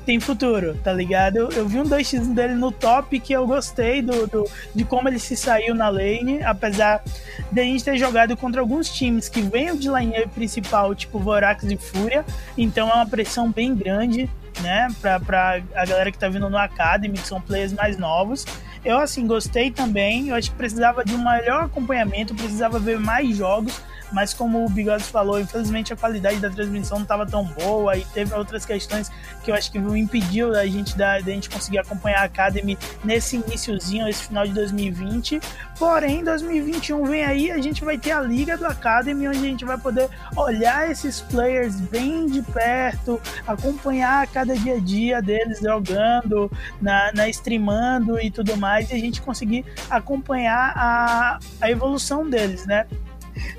tem 0.04 0.18
futuro, 0.18 0.76
tá 0.82 0.92
ligado? 0.92 1.36
Eu, 1.52 1.68
vi 1.68 1.78
um 1.78 1.84
2x1 1.84 2.34
dele 2.34 2.54
no 2.54 2.72
top 2.72 3.20
que 3.20 3.32
eu 3.32 3.46
gostei 3.46 4.02
do, 4.02 4.26
do, 4.26 4.50
de 4.74 4.84
como 4.84 5.08
ele 5.08 5.18
se 5.18 5.36
saiu 5.36 5.74
na 5.74 5.88
lane, 5.88 6.42
apesar 6.42 7.04
de 7.52 7.60
a 7.60 7.64
gente 7.64 7.84
ter 7.84 7.96
jogado 7.96 8.36
contra 8.36 8.60
alguns 8.60 8.88
times 8.88 9.28
que 9.28 9.42
vêm 9.42 9.76
de 9.76 9.88
lane 9.88 10.26
principal, 10.34 10.94
tipo 10.94 11.18
Vorax 11.18 11.64
e 11.64 11.76
Fúria, 11.76 12.24
então 12.56 12.88
é 12.88 12.94
uma 12.94 13.06
pressão 13.06 13.50
bem 13.52 13.74
grande, 13.74 14.28
né, 14.60 14.88
pra, 15.00 15.18
pra 15.18 15.60
a 15.74 15.84
galera 15.84 16.10
que 16.12 16.18
tá 16.18 16.28
vindo 16.28 16.48
no 16.48 16.56
Academy, 16.56 17.18
que 17.18 17.26
são 17.26 17.40
players 17.40 17.72
mais 17.72 17.96
novos. 17.96 18.44
Eu, 18.84 18.98
assim, 18.98 19.26
gostei 19.26 19.70
também. 19.70 20.28
Eu 20.28 20.34
acho 20.34 20.50
que 20.50 20.56
precisava 20.56 21.04
de 21.04 21.14
um 21.14 21.22
melhor 21.22 21.64
acompanhamento, 21.64 22.34
precisava 22.34 22.78
ver 22.78 22.98
mais 22.98 23.36
jogos 23.36 23.80
mas 24.12 24.34
como 24.34 24.64
o 24.64 24.68
Bigodes 24.68 25.08
falou, 25.08 25.40
infelizmente 25.40 25.92
a 25.92 25.96
qualidade 25.96 26.38
da 26.38 26.50
transmissão 26.50 26.98
não 26.98 27.02
estava 27.04 27.26
tão 27.26 27.44
boa 27.44 27.96
e 27.96 28.04
teve 28.06 28.34
outras 28.34 28.64
questões 28.64 29.10
que 29.42 29.50
eu 29.50 29.54
acho 29.54 29.70
que 29.70 29.78
impediu 29.78 30.54
a 30.54 30.66
gente 30.66 30.96
da, 30.96 31.18
da 31.18 31.30
gente 31.30 31.48
conseguir 31.48 31.78
acompanhar 31.78 32.20
a 32.20 32.24
Academy 32.24 32.78
nesse 33.04 33.36
iníciozinho, 33.36 34.08
esse 34.08 34.24
final 34.26 34.46
de 34.46 34.52
2020. 34.52 35.40
Porém, 35.78 36.22
2021 36.22 37.04
vem 37.04 37.24
aí, 37.24 37.50
a 37.50 37.58
gente 37.58 37.84
vai 37.84 37.96
ter 37.96 38.12
a 38.12 38.20
liga 38.20 38.56
do 38.56 38.66
Academy 38.66 39.28
onde 39.28 39.38
a 39.38 39.42
gente 39.42 39.64
vai 39.64 39.78
poder 39.78 40.08
olhar 40.36 40.90
esses 40.90 41.20
players 41.22 41.80
bem 41.80 42.26
de 42.26 42.42
perto, 42.42 43.20
acompanhar 43.46 44.26
cada 44.26 44.54
dia 44.54 44.74
a 44.74 44.80
dia 44.80 45.22
deles 45.22 45.60
jogando, 45.60 46.50
na, 46.80 47.10
na 47.14 47.28
streamando 47.28 48.20
e 48.20 48.30
tudo 48.30 48.56
mais, 48.56 48.90
e 48.90 48.94
a 48.94 48.98
gente 48.98 49.22
conseguir 49.22 49.64
acompanhar 49.88 50.72
a, 50.76 51.38
a 51.60 51.70
evolução 51.70 52.28
deles, 52.28 52.66
né? 52.66 52.86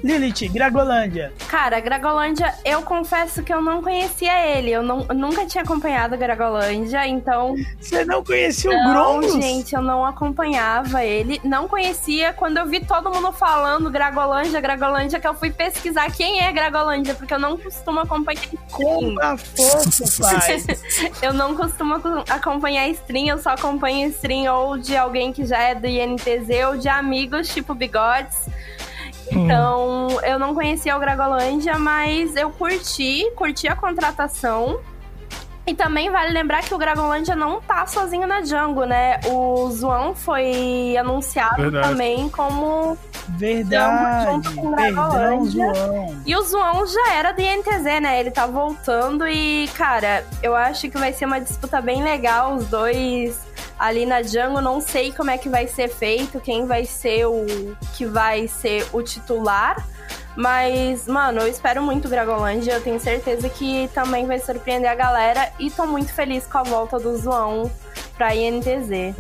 Lilith, 0.04 0.48
Gragolândia. 0.50 1.32
Cara, 1.48 1.80
Gragolândia, 1.80 2.54
eu 2.66 2.82
confesso 2.82 3.44
que 3.44 3.54
eu 3.54 3.62
não 3.62 3.82
conhecia 3.82 4.58
ele. 4.58 4.72
Eu, 4.72 4.82
não, 4.82 5.06
eu 5.08 5.16
nunca 5.16 5.46
tinha 5.46 5.64
acompanhado 5.64 6.18
Gragolândia, 6.18 7.08
então. 7.08 7.56
Você 7.80 8.04
não 8.04 8.24
conhecia 8.24 8.72
o 8.72 8.92
Grongos? 8.92 9.34
gente, 9.34 9.76
eu 9.76 9.82
não 9.82 10.06
acompanhava 10.06 11.04
ele. 11.04 11.40
Não 11.44 11.68
conhecia. 11.68 12.34
Quando 12.34 12.58
eu 12.58 12.66
vi 12.66 12.84
todo 12.84 13.12
mundo 13.12 13.32
falando 13.32 13.90
Gragolândia, 13.90 14.60
Gragolândia, 14.60 15.20
que 15.20 15.28
eu 15.28 15.34
fui 15.34 15.52
pesquisar 15.52 16.12
quem 16.12 16.42
é 16.42 16.52
Gragolândia, 16.52 17.14
porque 17.14 17.34
eu 17.34 17.40
não 17.40 17.58
costumo 17.58 18.00
acompanhar 18.00 18.44
stream. 18.44 19.16
Como 19.16 19.38
fofo, 19.38 20.22
pai. 20.22 20.64
eu 21.22 21.34
não 21.34 21.56
costumo 21.56 21.96
acompanhar 22.30 22.88
stream, 22.90 23.28
eu 23.28 23.38
só 23.38 23.52
acompanho 23.52 24.10
stream 24.10 24.54
ou 24.54 24.78
de 24.78 24.96
alguém 24.96 25.32
que 25.32 25.46
já 25.46 25.60
é 25.60 25.76
do 25.76 25.88
INTZ 25.88 26.50
ou 26.68 26.78
de 26.78 26.90
amigos, 26.90 27.50
tipo 27.54 27.74
Bigodes. 27.74 28.48
Então, 29.32 30.08
eu 30.24 30.38
não 30.38 30.54
conhecia 30.54 30.96
o 30.96 31.00
Gragolândia, 31.00 31.78
mas 31.80 32.36
eu 32.36 32.50
curti, 32.52 33.30
curti 33.36 33.68
a 33.68 33.76
contratação. 33.76 34.80
E 35.66 35.76
também 35.76 36.10
vale 36.10 36.32
lembrar 36.32 36.64
que 36.64 36.74
o 36.74 36.78
Gragolândia 36.78 37.36
não 37.36 37.62
tá 37.62 37.86
sozinho 37.86 38.26
na 38.28 38.42
Django, 38.42 38.84
né? 38.84 39.20
O 39.28 39.70
Zoão 39.70 40.16
foi 40.16 40.98
anunciado 40.98 41.62
Verdade. 41.62 41.90
também 41.90 42.28
como 42.30 42.98
Verdade. 43.30 44.32
junto 44.32 44.56
com 44.56 44.68
o 44.68 44.76
Gragolândia. 44.76 45.72
E 46.26 46.36
o 46.36 46.42
Zoão 46.42 46.86
já 46.88 47.14
era 47.14 47.32
do 47.32 47.42
INTZ, 47.42 48.02
né? 48.02 48.20
Ele 48.20 48.32
tá 48.32 48.48
voltando 48.48 49.28
e, 49.28 49.70
cara, 49.76 50.26
eu 50.42 50.56
acho 50.56 50.90
que 50.90 50.98
vai 50.98 51.14
ser 51.14 51.26
uma 51.26 51.40
disputa 51.40 51.80
bem 51.80 52.04
legal. 52.04 52.56
Os 52.56 52.66
dois 52.68 53.40
ali 53.78 54.06
na 54.06 54.22
Django. 54.22 54.62
Não 54.62 54.82
sei 54.82 55.12
como 55.12 55.32
é 55.32 55.38
que 55.38 55.50
vai 55.50 55.68
ser 55.68 55.90
feito, 55.90 56.40
quem 56.40 56.66
vai 56.66 56.86
ser 56.86 57.26
o 57.26 57.46
que 57.94 58.06
vai 58.06 58.48
ser 58.48 58.88
o 58.94 59.02
titular. 59.02 59.76
Mas, 60.36 61.08
mano, 61.08 61.42
eu 61.42 61.48
espero 61.48 61.82
muito 61.84 62.06
o 62.06 62.10
Dragolândia. 62.10 62.74
Eu 62.74 62.82
tenho 62.82 63.00
certeza 63.00 63.50
que 63.50 63.90
também 63.94 64.26
vai 64.26 64.40
surpreender 64.40 64.90
a 64.90 64.96
galera. 64.96 65.52
E 65.60 65.70
tô 65.70 65.86
muito 65.86 66.14
feliz 66.14 66.46
com 66.46 66.58
a 66.58 66.64
volta 66.64 67.00
do 67.00 67.18
Zoão 67.18 67.70
pra 68.18 68.36
INTZ. 68.36 69.16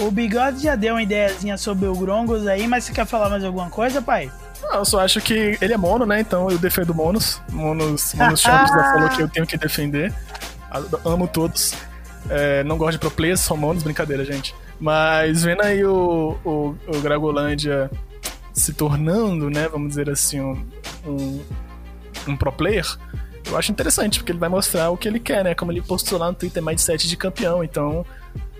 O 0.00 0.10
Bigode 0.10 0.62
já 0.62 0.74
deu 0.74 0.94
uma 0.94 1.02
ideiazinha 1.02 1.56
sobre 1.56 1.86
o 1.86 1.94
Grongos 1.94 2.46
aí, 2.46 2.66
mas 2.66 2.84
você 2.84 2.92
quer 2.92 3.06
falar 3.06 3.28
mais 3.28 3.44
alguma 3.44 3.68
coisa, 3.68 4.00
pai? 4.00 4.30
Não, 4.62 4.76
eu 4.76 4.84
só 4.84 5.00
acho 5.00 5.20
que 5.20 5.58
ele 5.60 5.72
é 5.72 5.76
mono, 5.76 6.06
né? 6.06 6.20
Então 6.20 6.50
eu 6.50 6.58
defendo 6.58 6.94
monos. 6.94 7.40
Monos, 7.50 8.14
monos 8.14 8.40
champs 8.42 8.70
já 8.70 8.92
falou 8.92 9.08
que 9.10 9.22
eu 9.22 9.28
tenho 9.28 9.46
que 9.46 9.56
defender. 9.56 10.12
Amo 11.04 11.26
todos. 11.28 11.74
É, 12.30 12.62
não 12.64 12.78
gosto 12.78 12.92
de 12.92 12.98
pro 12.98 13.10
players, 13.10 13.40
são 13.40 13.56
monos, 13.56 13.82
brincadeira, 13.82 14.24
gente. 14.24 14.54
Mas 14.80 15.44
vendo 15.44 15.62
aí 15.62 15.84
o, 15.84 16.38
o, 16.44 16.74
o 16.88 17.00
Gragolândia 17.00 17.90
se 18.52 18.72
tornando, 18.72 19.48
né, 19.48 19.68
vamos 19.68 19.90
dizer 19.90 20.10
assim, 20.10 20.40
um, 20.40 20.66
um, 21.06 21.40
um 22.28 22.36
pro 22.36 22.52
player, 22.52 22.86
eu 23.46 23.56
acho 23.56 23.72
interessante, 23.72 24.18
porque 24.18 24.32
ele 24.32 24.38
vai 24.38 24.48
mostrar 24.48 24.90
o 24.90 24.96
que 24.96 25.08
ele 25.08 25.18
quer, 25.18 25.42
né? 25.42 25.54
Como 25.54 25.72
ele 25.72 25.82
postou 25.82 26.18
lá 26.18 26.28
no 26.28 26.34
Twitter 26.34 26.62
mindset 26.62 27.08
de 27.08 27.16
campeão. 27.16 27.64
Então, 27.64 28.06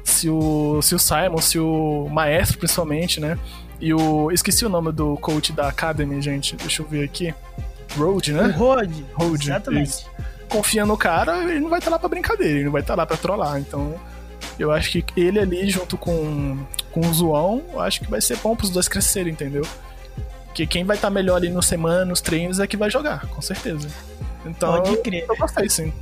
se 0.02 0.28
o, 0.28 0.82
se 0.82 0.94
o 0.94 0.98
Simon, 0.98 1.38
se 1.38 1.58
o 1.58 2.08
Maestro, 2.10 2.58
principalmente, 2.58 3.20
né? 3.20 3.38
E 3.80 3.94
o. 3.94 4.30
Esqueci 4.32 4.66
o 4.66 4.68
nome 4.68 4.90
do 4.90 5.16
coach 5.18 5.52
da 5.52 5.68
Academy, 5.68 6.20
gente. 6.20 6.56
Deixa 6.56 6.82
eu 6.82 6.88
ver 6.88 7.04
aqui. 7.04 7.32
Road, 7.96 8.32
né? 8.32 8.48
O 8.48 8.58
Road. 8.58 9.06
Road. 9.14 9.44
Exatamente. 9.44 9.88
Isso 9.88 10.10
confia 10.52 10.84
no 10.84 10.98
cara, 10.98 11.50
ele 11.50 11.60
não 11.60 11.70
vai 11.70 11.78
estar 11.78 11.90
tá 11.90 11.96
lá 11.96 11.98
pra 11.98 12.08
brincadeira, 12.10 12.56
ele 12.56 12.64
não 12.64 12.72
vai 12.72 12.82
estar 12.82 12.92
tá 12.94 13.02
lá 13.02 13.06
pra 13.06 13.16
trollar. 13.16 13.58
Então, 13.58 13.94
eu 14.58 14.70
acho 14.70 14.90
que 14.90 15.04
ele 15.18 15.38
ali, 15.38 15.68
junto 15.70 15.96
com, 15.96 16.58
com 16.92 17.00
o 17.00 17.14
Zoão, 17.14 17.62
eu 17.72 17.80
acho 17.80 18.00
que 18.00 18.10
vai 18.10 18.20
ser 18.20 18.36
bom 18.36 18.54
pros 18.54 18.70
dois 18.70 18.86
crescerem, 18.86 19.32
entendeu? 19.32 19.66
Que 20.54 20.66
quem 20.66 20.84
vai 20.84 20.96
estar 20.96 21.08
tá 21.08 21.14
melhor 21.14 21.36
ali 21.36 21.48
no 21.48 21.62
semana, 21.62 22.04
nos 22.04 22.20
treinos, 22.20 22.60
é 22.60 22.66
que 22.66 22.76
vai 22.76 22.90
jogar, 22.90 23.26
com 23.26 23.40
certeza. 23.40 23.88
Então, 24.44 24.82
Pode 24.82 24.96
crer. 24.98 25.24
eu 25.28 25.36
gostei, 25.36 25.68
sim. 25.68 25.92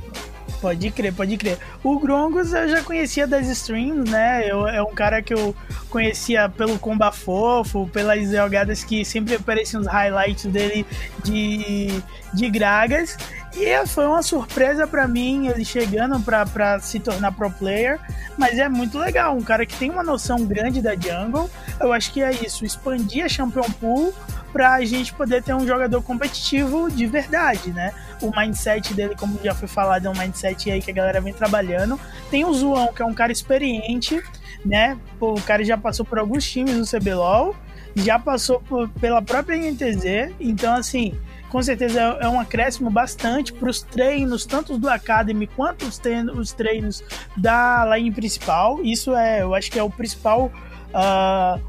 Pode 0.59 0.91
crer, 0.91 1.13
pode 1.13 1.37
crer. 1.37 1.57
O 1.83 1.99
Grongos 1.99 2.53
eu 2.53 2.69
já 2.69 2.83
conhecia 2.83 3.25
das 3.25 3.47
streams, 3.47 4.11
né? 4.11 4.47
Eu, 4.47 4.67
é 4.67 4.81
um 4.81 4.93
cara 4.93 5.21
que 5.21 5.33
eu 5.33 5.55
conhecia 5.89 6.47
pelo 6.49 6.77
Comba 6.77 7.11
Fofo, 7.11 7.89
pelas 7.91 8.29
jogadas 8.29 8.83
que 8.83 9.03
sempre 9.03 9.35
apareciam 9.35 9.81
os 9.81 9.87
highlights 9.87 10.45
dele 10.45 10.85
de, 11.23 11.87
de 12.33 12.49
Gragas. 12.49 13.17
E 13.55 13.85
foi 13.85 14.05
uma 14.05 14.23
surpresa 14.23 14.87
para 14.87 15.07
mim 15.07 15.47
ele 15.47 15.65
chegando 15.65 16.19
para 16.21 16.79
se 16.79 16.99
tornar 16.99 17.31
pro 17.33 17.51
player, 17.51 17.99
mas 18.37 18.57
é 18.57 18.69
muito 18.69 18.97
legal, 18.97 19.35
um 19.35 19.41
cara 19.41 19.65
que 19.65 19.75
tem 19.75 19.89
uma 19.89 20.03
noção 20.03 20.45
grande 20.45 20.81
da 20.81 20.95
jungle. 20.95 21.49
Eu 21.79 21.91
acho 21.91 22.11
que 22.13 22.23
é 22.23 22.31
isso, 22.31 22.65
expandir 22.65 23.25
a 23.25 23.29
Champion 23.29 23.69
Pool 23.79 24.13
pra 24.51 24.83
gente 24.85 25.13
poder 25.13 25.41
ter 25.43 25.53
um 25.53 25.65
jogador 25.65 26.01
competitivo 26.01 26.89
de 26.89 27.05
verdade, 27.05 27.71
né? 27.71 27.93
O 28.21 28.31
mindset 28.37 28.93
dele, 28.93 29.15
como 29.15 29.39
já 29.43 29.53
foi 29.53 29.67
falado, 29.67 30.05
é 30.05 30.09
um 30.09 30.17
mindset 30.17 30.69
aí 30.71 30.81
que 30.81 30.91
a 30.91 30.93
galera 30.93 31.21
vem 31.21 31.33
trabalhando. 31.33 31.99
Tem 32.29 32.45
o 32.45 32.53
Zoão, 32.53 32.93
que 32.93 33.01
é 33.01 33.05
um 33.05 33.13
cara 33.13 33.31
experiente, 33.31 34.21
né? 34.65 34.97
O 35.19 35.39
cara 35.41 35.63
já 35.63 35.77
passou 35.77 36.05
por 36.05 36.19
alguns 36.19 36.49
times 36.49 36.77
do 36.77 36.99
CBLOL, 36.99 37.55
já 37.95 38.19
passou 38.19 38.61
por, 38.61 38.89
pela 38.89 39.21
própria 39.21 39.57
NTZ, 39.57 40.33
então 40.39 40.75
assim, 40.75 41.17
com 41.51 41.61
certeza 41.61 41.99
é, 41.99 42.25
é 42.25 42.29
um 42.29 42.39
acréscimo 42.39 42.89
bastante 42.89 43.51
para 43.51 43.69
os 43.69 43.81
treinos, 43.81 44.45
tanto 44.45 44.77
do 44.77 44.89
Academy 44.89 45.47
quanto 45.47 45.85
os 45.85 45.97
treinos, 45.97 46.37
os 46.37 46.53
treinos 46.53 47.03
da 47.35 47.85
line 47.95 48.11
principal. 48.11 48.81
Isso 48.81 49.13
é, 49.13 49.41
eu 49.41 49.53
acho 49.53 49.69
que 49.69 49.77
é 49.77 49.83
o 49.83 49.89
principal. 49.89 50.51
Uh, 50.91 51.61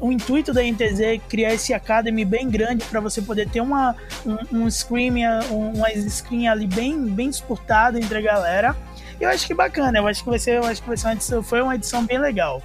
o 0.00 0.10
intuito 0.10 0.52
da 0.52 0.60
NTZ 0.60 1.00
é 1.00 1.18
criar 1.18 1.54
esse 1.54 1.72
Academy 1.72 2.24
bem 2.24 2.50
grande 2.50 2.84
para 2.86 2.98
você 2.98 3.22
poder 3.22 3.48
ter 3.48 3.60
uma, 3.60 3.94
um, 4.26 4.64
um 4.64 4.70
screen, 4.70 5.24
um, 5.52 5.72
uma 5.74 5.88
screen 6.10 6.48
ali 6.48 6.66
bem, 6.66 7.06
bem 7.06 7.30
disputada 7.30 7.96
entre 7.96 8.18
a 8.18 8.20
galera. 8.20 8.76
Eu 9.20 9.28
acho 9.28 9.46
que 9.46 9.54
bacana, 9.54 9.98
eu 9.98 10.06
acho 10.08 10.24
que 10.24 10.30
vai 10.30 10.38
ser, 10.40 10.56
eu 10.56 10.64
acho 10.64 10.82
que 10.82 10.88
vai 10.88 10.96
ser 10.96 11.06
uma 11.06 11.12
edição, 11.12 11.42
foi 11.44 11.62
uma 11.62 11.76
edição 11.76 12.04
bem 12.04 12.18
legal. 12.18 12.60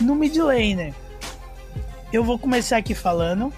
No 0.00 0.14
mid 0.14 0.36
laner, 0.36 0.94
eu 2.12 2.22
vou 2.22 2.38
começar 2.38 2.76
aqui 2.76 2.94
falando 2.94 3.52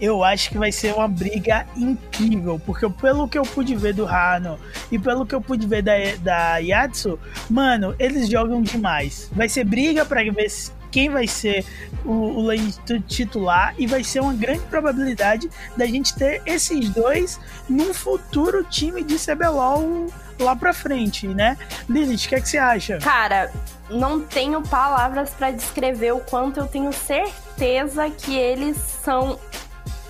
eu 0.00 0.22
acho 0.22 0.50
que 0.50 0.58
vai 0.58 0.70
ser 0.70 0.94
uma 0.94 1.08
briga 1.08 1.66
incrível, 1.76 2.60
porque 2.64 2.88
pelo 2.88 3.28
que 3.28 3.38
eu 3.38 3.42
pude 3.42 3.74
ver 3.74 3.94
do 3.94 4.06
Hano 4.06 4.58
e 4.90 4.98
pelo 4.98 5.24
que 5.24 5.34
eu 5.34 5.40
pude 5.40 5.66
ver 5.66 5.82
da, 5.82 5.94
da 6.20 6.58
Yatsu, 6.58 7.18
mano, 7.48 7.94
eles 7.98 8.28
jogam 8.28 8.62
demais. 8.62 9.30
Vai 9.32 9.48
ser 9.48 9.64
briga 9.64 10.04
para 10.04 10.22
ver 10.30 10.50
quem 10.90 11.10
vai 11.10 11.26
ser 11.26 11.64
o, 12.04 12.48
o 12.48 13.00
titular 13.06 13.74
e 13.76 13.86
vai 13.86 14.02
ser 14.02 14.20
uma 14.20 14.32
grande 14.32 14.60
probabilidade 14.60 15.50
da 15.76 15.86
gente 15.86 16.14
ter 16.14 16.40
esses 16.46 16.88
dois 16.90 17.38
num 17.68 17.92
futuro 17.92 18.64
time 18.64 19.02
de 19.02 19.16
CBLOL 19.18 20.06
lá 20.38 20.54
pra 20.54 20.72
frente, 20.72 21.26
né? 21.28 21.56
Lilith, 21.88 22.26
o 22.26 22.28
que, 22.28 22.34
é 22.34 22.40
que 22.40 22.48
você 22.48 22.58
acha? 22.58 22.98
Cara, 22.98 23.50
não 23.90 24.20
tenho 24.20 24.62
palavras 24.62 25.30
para 25.30 25.50
descrever 25.50 26.12
o 26.12 26.20
quanto 26.20 26.60
eu 26.60 26.66
tenho 26.66 26.92
certeza 26.92 28.08
que 28.10 28.36
eles 28.36 28.76
são 28.76 29.38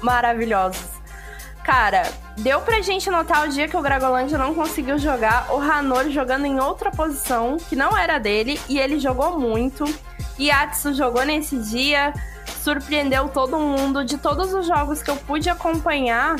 maravilhosos. 0.00 0.96
Cara, 1.66 2.08
deu 2.38 2.60
pra 2.60 2.80
gente 2.80 3.10
notar 3.10 3.44
o 3.44 3.48
dia 3.48 3.66
que 3.66 3.76
o 3.76 3.82
Gragolândia 3.82 4.38
não 4.38 4.54
conseguiu 4.54 4.98
jogar, 4.98 5.52
o 5.52 5.60
Hanor 5.60 6.08
jogando 6.10 6.46
em 6.46 6.60
outra 6.60 6.92
posição, 6.92 7.56
que 7.56 7.74
não 7.74 7.96
era 7.96 8.18
dele, 8.18 8.60
e 8.68 8.78
ele 8.78 9.00
jogou 9.00 9.36
muito. 9.36 9.84
E 10.38 10.48
Atsu 10.48 10.94
jogou 10.94 11.24
nesse 11.24 11.56
dia, 11.58 12.14
surpreendeu 12.62 13.28
todo 13.28 13.58
mundo. 13.58 14.04
De 14.04 14.16
todos 14.16 14.54
os 14.54 14.66
jogos 14.66 15.02
que 15.02 15.10
eu 15.10 15.16
pude 15.16 15.50
acompanhar, 15.50 16.36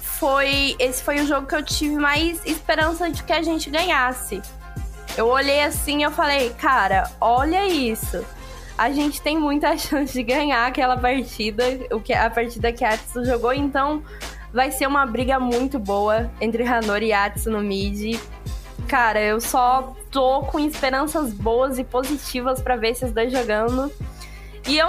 foi 0.00 0.74
esse 0.78 1.02
foi 1.02 1.20
o 1.20 1.26
jogo 1.26 1.46
que 1.46 1.54
eu 1.54 1.62
tive 1.62 1.96
mais 1.96 2.40
esperança 2.46 3.10
de 3.10 3.22
que 3.22 3.34
a 3.34 3.42
gente 3.42 3.68
ganhasse. 3.68 4.40
Eu 5.14 5.26
olhei 5.28 5.62
assim 5.62 5.98
e 5.98 6.02
eu 6.04 6.10
falei, 6.10 6.50
cara, 6.54 7.10
olha 7.20 7.66
isso 7.66 8.24
a 8.76 8.90
gente 8.90 9.20
tem 9.22 9.38
muita 9.38 9.76
chance 9.78 10.12
de 10.12 10.22
ganhar 10.22 10.66
aquela 10.66 10.96
partida, 10.96 11.64
o 11.90 12.00
que 12.00 12.12
a 12.12 12.28
partida 12.30 12.72
que 12.72 12.84
a 12.84 12.94
Atsu 12.94 13.24
jogou, 13.24 13.52
então 13.52 14.02
vai 14.52 14.70
ser 14.70 14.86
uma 14.86 15.04
briga 15.04 15.40
muito 15.40 15.78
boa 15.78 16.30
entre 16.40 16.62
Hanor 16.62 17.02
e 17.02 17.12
Atsu 17.12 17.50
no 17.50 17.60
mid. 17.60 18.20
Cara, 18.86 19.20
eu 19.20 19.40
só 19.40 19.94
tô 20.10 20.42
com 20.42 20.60
esperanças 20.60 21.32
boas 21.32 21.78
e 21.78 21.84
positivas 21.84 22.60
para 22.60 22.76
ver 22.76 22.90
esses 22.90 23.12
dois 23.12 23.32
jogando. 23.32 23.90
E 24.66 24.78
eu, 24.78 24.88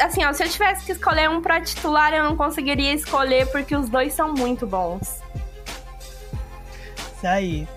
assim, 0.00 0.24
ó, 0.24 0.32
se 0.32 0.42
eu 0.42 0.48
tivesse 0.48 0.84
que 0.84 0.92
escolher 0.92 1.30
um 1.30 1.40
pra 1.40 1.60
titular, 1.60 2.12
eu 2.12 2.24
não 2.24 2.36
conseguiria 2.36 2.92
escolher 2.92 3.46
porque 3.46 3.76
os 3.76 3.88
dois 3.88 4.12
são 4.12 4.32
muito 4.32 4.66
bons. 4.66 5.20
Isso 7.16 7.26
aí. 7.26 7.68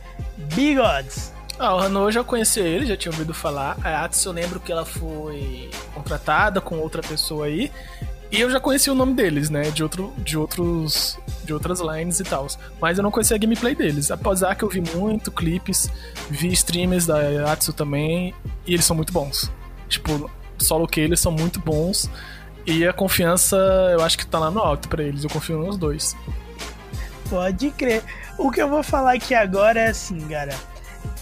Bigods. 0.55 1.36
Ah, 1.59 1.75
o 1.75 1.79
Hano 1.79 2.03
eu 2.03 2.11
já 2.11 2.23
conhecia 2.23 2.63
ele, 2.63 2.85
já 2.85 2.95
tinha 2.95 3.11
ouvido 3.11 3.33
falar. 3.33 3.77
A 3.83 4.03
Atsu 4.05 4.29
eu 4.29 4.33
lembro 4.33 4.59
que 4.59 4.71
ela 4.71 4.85
foi 4.85 5.69
contratada 5.93 6.61
com 6.61 6.77
outra 6.77 7.01
pessoa 7.01 7.47
aí. 7.47 7.71
E 8.31 8.41
eu 8.41 8.51
já 8.51 8.59
conhecia 8.59 8.91
o 8.93 8.95
nome 8.95 9.13
deles, 9.13 9.49
né? 9.49 9.63
De, 9.71 9.81
outro, 9.81 10.13
de 10.17 10.37
outros. 10.37 11.17
De 11.43 11.53
outras 11.53 11.79
lines 11.79 12.19
e 12.19 12.23
tal. 12.23 12.45
Mas 12.79 12.97
eu 12.97 13.03
não 13.03 13.09
conhecia 13.09 13.35
a 13.35 13.39
gameplay 13.39 13.73
deles. 13.73 14.11
Apesar 14.11 14.53
que 14.53 14.63
eu 14.63 14.69
vi 14.69 14.81
muito 14.81 15.31
clipes, 15.31 15.89
vi 16.29 16.51
streamers 16.51 17.07
da 17.07 17.51
Atsu 17.51 17.73
também. 17.73 18.35
E 18.65 18.73
eles 18.73 18.85
são 18.85 18.95
muito 18.95 19.11
bons. 19.11 19.51
Tipo, 19.89 20.29
solo 20.59 20.87
que 20.87 20.99
eles 20.99 21.19
são 21.19 21.31
muito 21.31 21.59
bons. 21.59 22.07
E 22.67 22.85
a 22.85 22.93
confiança, 22.93 23.55
eu 23.93 24.03
acho 24.03 24.17
que 24.17 24.27
tá 24.27 24.37
lá 24.37 24.51
no 24.51 24.59
alto 24.59 24.89
para 24.89 25.01
eles. 25.01 25.23
Eu 25.23 25.29
confio 25.29 25.57
nos 25.57 25.77
dois. 25.77 26.15
Pode 27.29 27.71
crer. 27.71 28.03
O 28.37 28.51
que 28.51 28.61
eu 28.61 28.69
vou 28.69 28.83
falar 28.83 29.13
aqui 29.13 29.33
agora 29.33 29.79
é 29.79 29.87
assim, 29.87 30.19
cara 30.27 30.53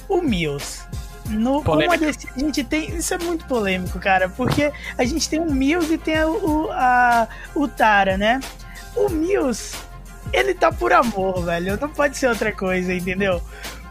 o 0.08 0.22
Mills. 0.22 0.84
No, 1.30 1.64
como 1.64 1.92
a, 1.92 1.96
DC, 1.96 2.28
a 2.36 2.40
gente 2.40 2.64
tem. 2.64 2.96
Isso 2.98 3.14
é 3.14 3.18
muito 3.18 3.46
polêmico, 3.48 4.00
cara, 4.00 4.30
porque 4.30 4.72
a 4.98 5.04
gente 5.04 5.28
tem 5.28 5.40
o 5.40 5.52
Mills 5.52 5.92
e 5.92 5.98
tem 5.98 6.24
o, 6.24 6.70
a, 6.72 7.28
o 7.56 7.68
Tara, 7.68 8.16
né? 8.16 8.40
O 8.96 9.10
Mills, 9.10 9.76
ele 10.32 10.54
tá 10.54 10.72
por 10.72 10.94
amor, 10.94 11.44
velho. 11.44 11.80
Não 11.82 11.90
pode 11.90 12.18
ser 12.18 12.28
outra 12.28 12.52
coisa, 12.52 12.94
entendeu? 12.94 13.42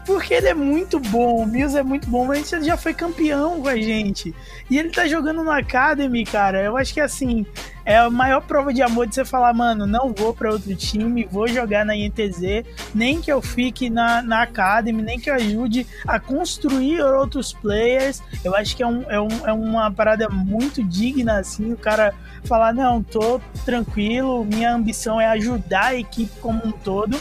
Porque 0.05 0.35
ele 0.35 0.47
é 0.47 0.53
muito 0.53 0.99
bom, 0.99 1.43
o 1.43 1.45
Mills 1.47 1.75
é 1.75 1.81
muito 1.81 2.07
bom, 2.09 2.25
mas 2.25 2.51
ele 2.53 2.65
já 2.65 2.77
foi 2.77 2.93
campeão 2.93 3.61
com 3.61 3.67
a 3.67 3.75
gente. 3.75 4.35
E 4.69 4.77
ele 4.77 4.89
tá 4.89 5.07
jogando 5.07 5.43
no 5.43 5.51
Academy, 5.51 6.23
cara. 6.23 6.61
Eu 6.61 6.77
acho 6.77 6.93
que 6.93 7.01
assim, 7.01 7.43
é 7.83 7.97
a 7.97 8.09
maior 8.09 8.41
prova 8.41 8.73
de 8.73 8.83
amor 8.83 9.07
de 9.07 9.15
você 9.15 9.25
falar, 9.25 9.53
mano, 9.53 9.87
não 9.87 10.13
vou 10.13 10.33
para 10.33 10.51
outro 10.51 10.75
time, 10.75 11.27
vou 11.31 11.47
jogar 11.47 11.85
na 11.85 11.95
INTZ, 11.95 12.65
nem 12.93 13.19
que 13.19 13.31
eu 13.31 13.41
fique 13.41 13.89
na, 13.89 14.21
na 14.21 14.43
Academy, 14.43 15.01
nem 15.01 15.19
que 15.19 15.29
eu 15.29 15.35
ajude 15.35 15.87
a 16.07 16.19
construir 16.19 17.01
outros 17.01 17.53
players. 17.53 18.21
Eu 18.43 18.55
acho 18.55 18.75
que 18.75 18.83
é, 18.83 18.87
um, 18.87 19.03
é, 19.09 19.19
um, 19.19 19.47
é 19.47 19.53
uma 19.53 19.91
parada 19.91 20.29
muito 20.29 20.83
digna, 20.83 21.39
assim, 21.39 21.73
o 21.73 21.77
cara 21.77 22.13
falar, 22.43 22.73
não, 22.73 23.01
tô 23.01 23.39
tranquilo, 23.65 24.45
minha 24.45 24.73
ambição 24.73 25.19
é 25.19 25.27
ajudar 25.27 25.85
a 25.85 25.95
equipe 25.95 26.39
como 26.39 26.65
um 26.65 26.71
todo 26.71 27.19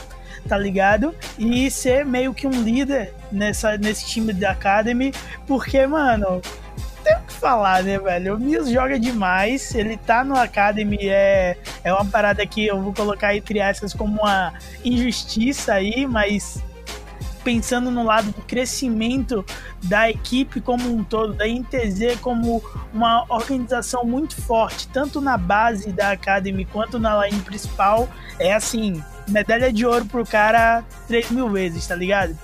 tá 0.49 0.57
ligado? 0.57 1.15
E 1.39 1.71
ser 1.71 2.05
meio 2.05 2.35
que 2.35 2.47
um 2.47 2.63
líder 2.63 3.15
nessa, 3.31 3.77
nesse 3.77 4.07
time 4.07 4.33
da 4.33 4.51
Academy, 4.51 5.13
porque, 5.47 5.87
mano, 5.87 6.41
tem 7.03 7.17
o 7.17 7.21
que 7.21 7.33
falar, 7.35 7.83
né, 7.83 7.99
velho? 7.99 8.37
O 8.37 8.41
Mills 8.41 8.73
joga 8.73 8.99
demais, 8.99 9.75
ele 9.75 9.97
tá 9.97 10.25
no 10.25 10.37
Academy, 10.37 10.99
é, 11.03 11.57
é 11.85 11.93
uma 11.93 12.05
parada 12.05 12.45
que 12.47 12.67
eu 12.67 12.81
vou 12.81 12.95
colocar 12.95 13.37
entre 13.37 13.59
essas 13.59 13.93
como 13.93 14.21
uma 14.23 14.55
injustiça 14.85 15.75
aí, 15.75 16.07
mas 16.07 16.63
pensando 17.45 17.91
no 17.91 18.03
lado 18.03 18.33
do 18.33 18.41
crescimento 18.41 19.45
da 19.83 20.09
equipe 20.09 20.63
como 20.63 20.91
um 20.91 21.05
todo, 21.05 21.35
da 21.35 21.47
INTZ 21.47 22.19
como 22.23 22.65
uma 22.93 23.27
organização 23.29 24.03
muito 24.03 24.41
forte, 24.41 24.89
tanto 24.89 25.21
na 25.21 25.37
base 25.37 25.93
da 25.93 26.13
Academy 26.13 26.65
quanto 26.65 26.99
na 26.99 27.27
line 27.27 27.43
principal, 27.43 28.09
é 28.39 28.55
assim, 28.55 29.05
medalha 29.29 29.73
de 29.73 29.87
ouro 29.87 30.05
pro 30.05 30.25
cara 30.25 30.85
3 31.07 31.31
mil 31.31 31.49
vezes, 31.51 31.87
tá 31.87 31.95
ligado? 31.95 32.37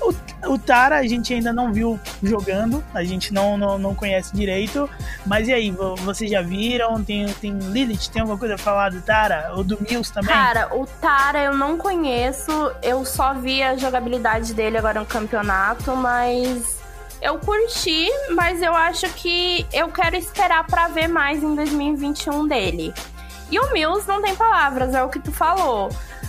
O, 0.00 0.52
o 0.52 0.58
Tara 0.58 0.98
a 0.98 1.06
gente 1.06 1.32
ainda 1.32 1.52
não 1.52 1.72
viu 1.72 1.98
jogando, 2.22 2.84
a 2.94 3.02
gente 3.02 3.32
não, 3.32 3.56
não, 3.56 3.78
não 3.78 3.94
conhece 3.94 4.34
direito. 4.34 4.88
Mas 5.24 5.48
e 5.48 5.52
aí, 5.52 5.74
vocês 6.04 6.30
já 6.30 6.42
viram? 6.42 7.02
Tem, 7.02 7.26
tem 7.34 7.58
Lilith, 7.58 8.10
tem 8.12 8.20
alguma 8.20 8.38
coisa 8.38 8.54
a 8.54 8.58
falar 8.58 8.90
do 8.90 9.00
Tara? 9.00 9.52
Ou 9.56 9.64
do 9.64 9.78
Mills 9.80 10.12
também? 10.12 10.34
Cara, 10.34 10.74
o 10.76 10.86
Tara 10.86 11.44
eu 11.44 11.56
não 11.56 11.78
conheço, 11.78 12.50
eu 12.82 13.04
só 13.04 13.34
vi 13.34 13.62
a 13.62 13.76
jogabilidade 13.76 14.54
dele 14.54 14.78
agora 14.78 15.00
no 15.00 15.06
campeonato, 15.06 15.96
mas 15.96 16.78
eu 17.20 17.38
curti, 17.38 18.08
mas 18.34 18.62
eu 18.62 18.74
acho 18.74 19.08
que 19.14 19.66
eu 19.72 19.88
quero 19.88 20.16
esperar 20.16 20.66
para 20.66 20.88
ver 20.88 21.08
mais 21.08 21.42
em 21.42 21.54
2021 21.54 22.46
dele. 22.46 22.94
E 23.50 23.58
o 23.58 23.72
Mills 23.72 24.06
não 24.08 24.20
tem 24.20 24.34
palavras, 24.34 24.94
é 24.94 25.02
o 25.02 25.08
que 25.08 25.20
tu 25.20 25.32
falou. 25.32 25.88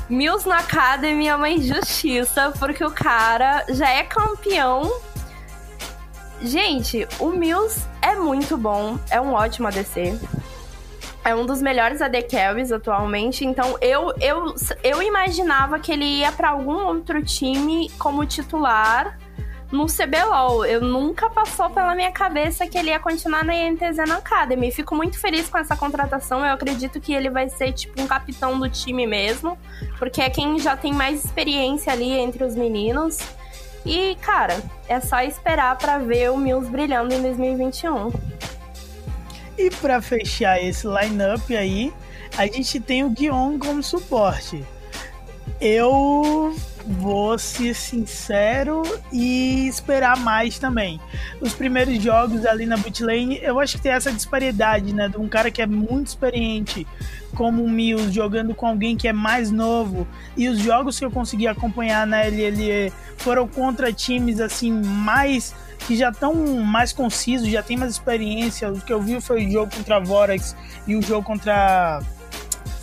Mills 0.10 0.48
na 0.48 0.60
Academy 0.60 1.28
é 1.28 1.36
uma 1.36 1.50
injustiça, 1.50 2.54
porque 2.60 2.84
o 2.84 2.92
cara 2.92 3.66
já 3.70 3.90
é 3.90 4.04
campeão. 4.04 4.92
Gente, 6.42 7.08
o 7.20 7.32
Mills 7.32 7.86
é 8.02 8.16
muito 8.16 8.58
bom, 8.58 8.98
é 9.10 9.20
um 9.20 9.34
ótimo 9.34 9.68
ADC. 9.68 10.20
É 11.26 11.36
um 11.36 11.46
dos 11.46 11.62
melhores 11.62 12.02
AD 12.02 12.22
Carries 12.24 12.72
atualmente, 12.72 13.44
então 13.44 13.78
eu, 13.82 14.14
eu, 14.22 14.56
eu 14.82 15.02
imaginava 15.02 15.78
que 15.78 15.92
ele 15.92 16.06
ia 16.06 16.32
para 16.32 16.52
algum 16.52 16.86
outro 16.86 17.22
time 17.22 17.92
como 18.00 18.26
titular 18.26 19.18
no 19.72 19.86
CBLOL. 19.88 20.66
Eu 20.66 20.82
nunca 20.82 21.30
passou 21.30 21.70
pela 21.70 21.94
minha 21.96 22.12
cabeça 22.12 22.68
que 22.68 22.78
ele 22.78 22.90
ia 22.90 23.00
continuar 23.00 23.44
na 23.44 23.56
INTZ 23.56 23.98
na 24.08 24.18
Academy. 24.18 24.72
Fico 24.72 24.96
muito 24.96 25.20
feliz 25.20 25.50
com 25.50 25.58
essa 25.58 25.76
contratação. 25.76 26.46
Eu 26.46 26.54
acredito 26.54 27.00
que 27.00 27.14
ele 27.14 27.30
vai 27.30 27.50
ser 27.50 27.74
tipo 27.74 28.02
um 28.02 28.08
capitão 28.08 28.60
do 28.60 28.70
time 28.70 29.06
mesmo, 29.06 29.58
porque 29.98 30.22
é 30.22 30.30
quem 30.30 30.58
já 30.60 30.78
tem 30.78 30.94
mais 30.94 31.26
experiência 31.26 31.92
ali 31.92 32.12
entre 32.12 32.44
os 32.44 32.56
meninos. 32.56 33.18
E, 33.86 34.16
cara, 34.22 34.62
é 34.88 35.00
só 35.00 35.22
esperar 35.22 35.78
para 35.78 35.98
ver 35.98 36.32
o 36.32 36.38
Mills 36.38 36.70
brilhando 36.70 37.14
em 37.14 37.22
2021. 37.22 38.12
E 39.58 39.70
para 39.72 40.02
fechar 40.02 40.62
esse 40.62 40.86
lineup 40.88 41.50
aí, 41.52 41.94
a 42.38 42.46
gente 42.46 42.80
tem 42.80 43.04
o 43.04 43.10
Guion 43.10 43.58
como 43.58 43.82
suporte. 43.82 44.64
Eu 45.60 46.56
vou 46.88 47.38
ser 47.38 47.76
sincero 47.76 48.82
e 49.12 49.68
esperar 49.68 50.18
mais 50.18 50.58
também. 50.58 51.00
Os 51.42 51.54
primeiros 51.54 52.02
jogos 52.02 52.46
ali 52.46 52.66
na 52.66 52.78
botlane, 52.78 53.40
eu 53.42 53.60
acho 53.60 53.78
que 53.78 53.84
tem 53.84 53.92
essa 53.92 54.12
disparidade, 54.12 54.94
né? 54.94 55.10
De 55.10 55.18
um 55.18 55.28
cara 55.28 55.52
que 55.52 55.62
é 55.62 55.68
muito 55.68 56.08
experiente, 56.08 56.88
como 57.36 57.64
o 57.64 57.70
Mills, 57.70 58.12
jogando 58.12 58.56
com 58.56 58.66
alguém 58.66 58.96
que 58.96 59.08
é 59.08 59.14
mais 59.14 59.52
novo. 59.52 60.08
E 60.38 60.48
os 60.48 60.60
jogos 60.60 60.98
que 60.98 61.04
eu 61.04 61.12
consegui 61.12 61.48
acompanhar 61.48 62.08
na 62.08 62.22
LLE 62.22 62.92
foram 63.18 63.48
contra 63.48 63.92
times 63.92 64.40
assim 64.40 64.72
mais 64.72 65.54
que 65.86 65.96
já 65.96 66.10
estão 66.10 66.34
mais 66.34 66.92
concisos, 66.92 67.50
já 67.50 67.62
tem 67.62 67.78
mais 67.78 67.92
experiência. 67.92 68.72
O 68.72 68.80
que 68.80 68.92
eu 68.92 69.02
vi 69.02 69.20
foi 69.22 69.46
o 69.46 69.52
jogo 69.52 69.76
contra 69.76 69.98
a 69.98 70.00
Vorax 70.00 70.56
e 70.88 70.96
o 70.96 71.02
jogo 71.02 71.24
contra 71.24 72.02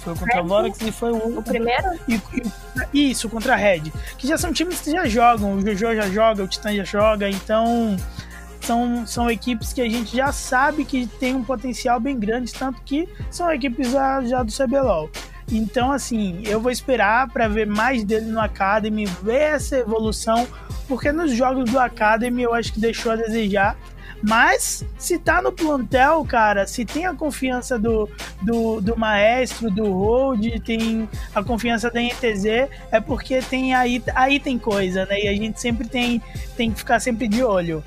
foi 0.05 0.15
contra 0.15 0.39
a 0.39 0.43
Vorax 0.43 0.81
e 0.83 0.93
foi 0.93 1.13
o, 1.13 1.39
o 1.39 1.43
primeiro? 1.43 1.99
E, 2.07 2.21
e, 2.93 3.11
isso, 3.11 3.29
contra 3.29 3.55
a 3.55 3.57
Red. 3.57 3.91
Que 4.19 4.29
já 4.29 4.37
são 4.37 4.53
times 4.53 4.81
que 4.81 4.91
já 4.91 5.07
jogam. 5.07 5.55
O 5.55 5.61
Jojo 5.63 5.97
já 5.97 6.09
joga, 6.09 6.45
o 6.45 6.49
Titan 6.49 6.77
já 6.77 6.85
joga. 6.85 7.29
Então, 7.29 7.97
são, 8.61 9.07
são 9.07 9.31
equipes 9.31 9.73
que 9.73 9.81
a 9.81 9.89
gente 9.89 10.15
já 10.15 10.31
sabe 10.31 10.85
que 10.85 11.07
tem 11.07 11.35
um 11.35 11.43
potencial 11.43 11.99
bem 11.99 12.19
grande. 12.19 12.53
Tanto 12.53 12.83
que 12.83 13.09
são 13.31 13.51
equipes 13.51 13.91
já, 13.91 14.23
já 14.23 14.43
do 14.43 14.53
CBLOL. 14.53 15.11
Então, 15.51 15.91
assim, 15.91 16.43
eu 16.45 16.61
vou 16.61 16.71
esperar 16.71 17.29
para 17.29 17.49
ver 17.49 17.67
mais 17.67 18.05
dele 18.05 18.27
no 18.27 18.41
Academy, 18.41 19.07
ver 19.23 19.55
essa 19.55 19.77
evolução, 19.77 20.47
porque 20.89 21.13
nos 21.13 21.33
jogos 21.33 21.71
do 21.71 21.79
Academy 21.79 22.43
eu 22.43 22.55
acho 22.55 22.73
que 22.73 22.81
deixou 22.81 23.13
a 23.13 23.17
desejar. 23.17 23.77
Mas 24.27 24.85
se 24.99 25.19
tá 25.19 25.43
no 25.43 25.53
plantel, 25.53 26.25
cara, 26.25 26.67
se 26.67 26.85
tem 26.85 27.05
a 27.05 27.15
confiança 27.15 27.79
do, 27.79 28.09
do, 28.41 28.81
do 28.81 28.99
maestro, 28.99 29.71
do 29.71 29.85
Hold, 29.93 30.47
tem 30.65 31.07
a 31.35 31.45
confiança 31.45 31.91
da 31.91 32.01
NTZ, 32.01 32.71
é 32.91 33.01
porque 33.01 33.43
tem 33.43 33.75
aí, 33.75 34.03
aí 34.15 34.41
tem 34.41 34.59
coisa, 34.59 35.05
né? 35.05 35.21
E 35.25 35.29
a 35.29 35.35
gente 35.35 35.61
sempre 35.61 35.87
tem, 35.87 36.23
tem 36.57 36.73
que 36.73 36.79
ficar 36.79 37.01
sempre 37.01 37.29
de 37.29 37.45
olho. 37.45 37.85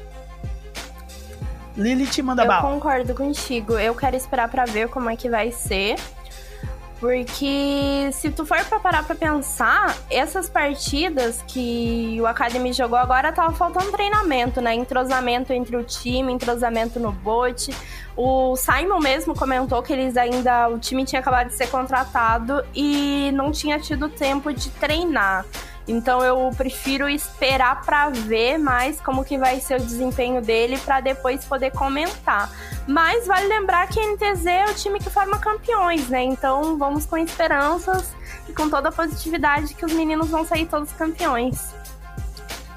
Lilith 1.76 2.22
manda 2.22 2.44
Eu 2.44 2.48
bala. 2.48 2.62
concordo 2.62 3.16
contigo. 3.16 3.78
Eu 3.80 3.96
quero 3.96 4.16
esperar 4.16 4.48
para 4.48 4.66
ver 4.66 4.90
como 4.90 5.10
é 5.10 5.16
que 5.16 5.30
vai 5.30 5.52
ser. 5.52 5.96
Porque 7.00 8.10
se 8.12 8.32
tu 8.32 8.44
for 8.44 8.58
pra 8.66 8.80
parar 8.80 9.04
pra 9.04 9.16
pensar, 9.16 9.96
essas 10.10 10.50
partidas 10.50 11.44
que 11.48 12.18
o 12.20 12.26
Academy 12.26 12.74
jogou 12.74 12.98
agora 12.98 13.32
tava 13.32 13.54
faltando 13.54 13.92
treinamento, 13.92 14.60
né? 14.62 14.74
Entrosamento 14.74 15.54
entre 15.54 15.78
o 15.78 15.84
time, 15.84 16.34
entrosamento 16.34 17.00
no 17.00 17.12
bot. 17.12 17.72
O 18.16 18.56
Simon 18.56 19.00
mesmo 19.00 19.36
comentou 19.36 19.84
que 19.84 19.94
eles 19.94 20.18
ainda. 20.18 20.70
O 20.70 20.80
time 20.80 21.06
tinha 21.06 21.20
acabado 21.20 21.50
de 21.50 21.54
ser 21.54 21.68
contratado 21.68 22.66
e 22.74 23.32
não 23.34 23.52
tinha 23.52 23.80
tido 23.80 24.10
tempo 24.10 24.52
de 24.52 24.70
treinar. 24.72 25.46
Então 25.88 26.22
eu 26.24 26.52
prefiro 26.56 27.08
esperar 27.08 27.82
para 27.84 28.10
ver 28.10 28.58
mais 28.58 29.00
como 29.00 29.24
que 29.24 29.38
vai 29.38 29.62
ser 29.62 29.80
o 29.80 29.84
desempenho 29.84 30.42
dele 30.42 30.78
para 30.80 31.00
depois 31.00 31.46
poder 31.46 31.72
comentar. 31.72 32.52
Mas 32.86 33.26
vale 33.26 33.48
lembrar 33.48 33.88
que 33.88 34.00
a 34.00 34.04
NTZ 34.04 34.46
é 34.46 34.66
o 34.66 34.74
time 34.74 35.00
que 35.00 35.10
forma 35.10 35.40
campeões, 35.40 36.10
né? 36.10 36.24
Então 36.24 36.78
vamos 36.78 37.06
com 37.06 37.18
esperanças 37.18 38.14
e 38.50 38.54
com 38.54 38.70
toda 38.70 38.90
a 38.90 38.92
positividade 38.92 39.74
que 39.74 39.86
os 39.86 39.94
meninos 39.94 40.30
vão 40.30 40.46
sair 40.46 40.66
todos 40.66 40.92
campeões. 40.92 41.74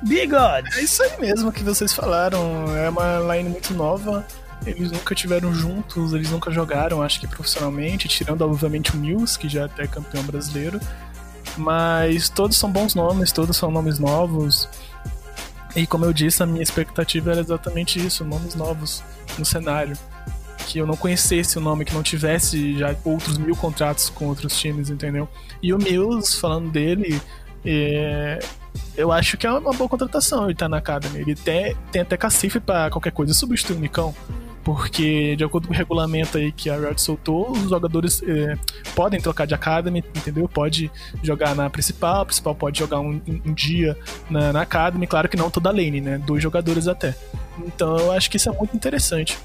Bigode! 0.02 0.68
É 0.78 0.82
isso 0.82 1.02
aí 1.02 1.20
mesmo 1.20 1.52
que 1.52 1.62
vocês 1.62 1.92
falaram. 1.92 2.76
É 2.76 2.88
uma 2.88 3.34
line 3.34 3.50
muito 3.50 3.74
nova. 3.74 4.24
Eles 4.64 4.92
nunca 4.92 5.14
tiveram 5.14 5.54
juntos, 5.54 6.12
eles 6.12 6.30
nunca 6.30 6.50
jogaram, 6.50 7.02
acho 7.02 7.18
que 7.18 7.26
profissionalmente, 7.26 8.06
tirando 8.08 8.42
obviamente 8.42 8.94
o 8.94 8.96
Mills, 8.98 9.38
que 9.38 9.48
já 9.48 9.62
é 9.62 9.64
até 9.64 9.86
campeão 9.86 10.22
brasileiro. 10.22 10.78
Mas 11.60 12.28
todos 12.28 12.56
são 12.56 12.70
bons 12.70 12.94
nomes, 12.94 13.30
todos 13.32 13.56
são 13.56 13.70
nomes 13.70 13.98
novos. 13.98 14.68
E 15.76 15.86
como 15.86 16.04
eu 16.04 16.12
disse, 16.12 16.42
a 16.42 16.46
minha 16.46 16.62
expectativa 16.62 17.30
era 17.30 17.40
exatamente 17.40 18.04
isso, 18.04 18.24
nomes 18.24 18.54
novos 18.54 19.02
no 19.38 19.44
cenário. 19.44 19.96
Que 20.66 20.78
eu 20.78 20.86
não 20.86 20.96
conhecesse 20.96 21.58
o 21.58 21.60
nome, 21.60 21.84
que 21.84 21.94
não 21.94 22.02
tivesse 22.02 22.78
já 22.78 22.94
outros 23.04 23.38
mil 23.38 23.54
contratos 23.54 24.08
com 24.08 24.26
outros 24.26 24.58
times, 24.58 24.88
entendeu? 24.88 25.28
E 25.62 25.72
o 25.74 25.78
Mills, 25.78 26.38
falando 26.38 26.70
dele, 26.70 27.20
é... 27.64 28.38
eu 28.96 29.12
acho 29.12 29.36
que 29.36 29.46
é 29.46 29.52
uma 29.52 29.72
boa 29.72 29.88
contratação 29.88 30.44
ele 30.44 30.54
tá 30.54 30.68
na 30.68 30.78
Academy. 30.78 31.20
Ele 31.20 31.34
tem, 31.34 31.76
tem 31.92 32.02
até 32.02 32.16
cacife 32.16 32.58
para 32.58 32.90
qualquer 32.90 33.12
coisa 33.12 33.34
substituir 33.34 33.76
o 33.76 33.80
Nicão 33.80 34.14
porque 34.64 35.34
de 35.36 35.44
acordo 35.44 35.68
com 35.68 35.74
o 35.74 35.76
regulamento 35.76 36.36
aí 36.36 36.52
que 36.52 36.68
a 36.68 36.76
Riot 36.76 37.00
soltou, 37.00 37.50
os 37.52 37.70
jogadores 37.70 38.22
é, 38.22 38.56
podem 38.94 39.20
trocar 39.20 39.46
de 39.46 39.54
Academy, 39.54 40.04
entendeu? 40.14 40.48
Pode 40.48 40.90
jogar 41.22 41.54
na 41.54 41.70
principal, 41.70 42.22
a 42.22 42.26
principal 42.26 42.54
pode 42.54 42.78
jogar 42.78 43.00
um, 43.00 43.20
um 43.26 43.54
dia 43.54 43.96
na, 44.28 44.52
na 44.52 44.62
Academy, 44.62 45.06
claro 45.06 45.28
que 45.28 45.36
não 45.36 45.50
toda 45.50 45.70
lane, 45.70 46.00
né? 46.00 46.18
Dois 46.18 46.42
jogadores 46.42 46.88
até. 46.88 47.14
Então 47.66 47.98
eu 47.98 48.12
acho 48.12 48.30
que 48.30 48.36
isso 48.36 48.48
é 48.48 48.52
muito 48.52 48.74
interessante. 48.76 49.38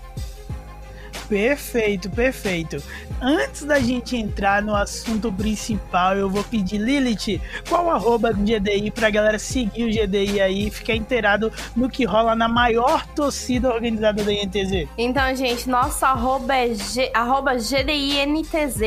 Perfeito, 1.28 2.10
perfeito. 2.10 2.82
Antes 3.22 3.64
da 3.64 3.80
gente 3.80 4.16
entrar 4.16 4.62
no 4.62 4.76
assunto 4.76 5.32
principal, 5.32 6.16
eu 6.16 6.30
vou 6.30 6.44
pedir, 6.44 6.78
Lilith, 6.78 7.42
qual 7.68 7.90
arroba 7.90 8.32
do 8.34 8.42
GDI 8.42 8.92
pra 8.92 9.10
galera 9.10 9.40
seguir 9.40 9.86
o 9.86 9.90
GDI 9.90 10.42
aí 10.42 10.68
e 10.68 10.72
ficar 10.72 10.96
inteirado 10.96 11.52
no 11.76 11.90
que 11.90 12.06
rola 12.06 12.36
na 12.36 12.48
maior 12.48 13.06
torcida 13.08 13.74
organizada 13.74 14.24
da 14.24 14.32
INTZ? 14.32 14.88
Então, 14.98 15.36
gente, 15.36 15.68
nosso 15.70 16.06
arroba 16.06 16.56
é 16.56 16.74
G, 16.74 17.10
arroba 17.14 17.56
GDINTZ. 17.56 18.80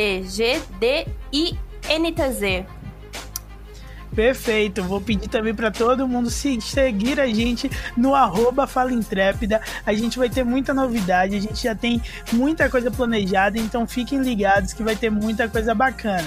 GDINTZ. 1.33 2.78
Perfeito, 4.15 4.83
vou 4.83 5.01
pedir 5.01 5.29
também 5.29 5.55
para 5.55 5.71
todo 5.71 6.09
mundo 6.09 6.31
seguir 6.31 7.21
a 7.21 7.27
gente 7.27 7.71
no 7.97 8.15
arroba 8.15 8.67
Fala 8.67 8.93
Intrépida. 8.93 9.61
A 9.85 9.93
gente 9.93 10.19
vai 10.19 10.29
ter 10.29 10.45
muita 10.45 10.75
novidade, 10.75 11.37
a 11.37 11.41
gente 11.41 11.63
já 11.63 11.75
tem 11.75 12.03
muita 12.33 12.69
coisa 12.69 12.91
planejada, 12.91 13.59
então 13.59 13.87
fiquem 13.87 14.21
ligados 14.21 14.73
que 14.73 14.83
vai 14.83 14.97
ter 14.97 15.11
muita 15.11 15.49
coisa 15.49 15.75
bacana. 15.75 16.27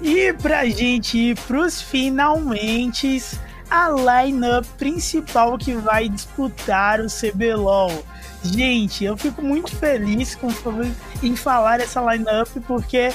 E 0.00 0.32
pra 0.32 0.64
gente 0.64 1.18
ir 1.18 1.38
pros 1.40 1.82
finalmente, 1.82 3.20
a 3.70 3.88
lineup 3.88 4.64
principal 4.78 5.58
que 5.58 5.74
vai 5.74 6.08
disputar 6.08 7.00
o 7.00 7.06
CBLOL. 7.06 8.04
Gente, 8.42 9.04
eu 9.04 9.16
fico 9.16 9.42
muito 9.42 9.74
feliz 9.74 10.36
com, 10.36 10.48
em 11.22 11.34
falar 11.34 11.80
essa 11.80 12.00
lineup 12.00 12.48
porque 12.66 13.10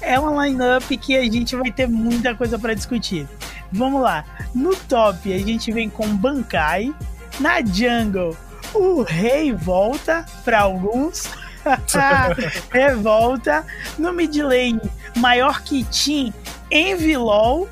é 0.00 0.18
uma 0.18 0.46
lineup 0.46 0.88
que 1.00 1.16
a 1.16 1.22
gente 1.22 1.56
vai 1.56 1.70
ter 1.70 1.88
muita 1.88 2.34
coisa 2.34 2.58
para 2.58 2.74
discutir. 2.74 3.28
Vamos 3.72 4.02
lá. 4.02 4.24
No 4.54 4.74
top 4.74 5.32
a 5.32 5.38
gente 5.38 5.70
vem 5.72 5.88
com 5.88 6.06
Bankai, 6.16 6.94
na 7.40 7.62
jungle 7.64 8.36
o 8.74 9.02
Rei 9.02 9.52
volta 9.52 10.24
para 10.44 10.60
alguns. 10.60 11.28
Revolta 12.70 13.66
no 13.98 14.12
mid 14.12 14.34
lane, 14.36 14.80
maior 15.16 15.62
que 15.62 15.84
Team, 15.84 16.32
Envilol, 16.70 17.68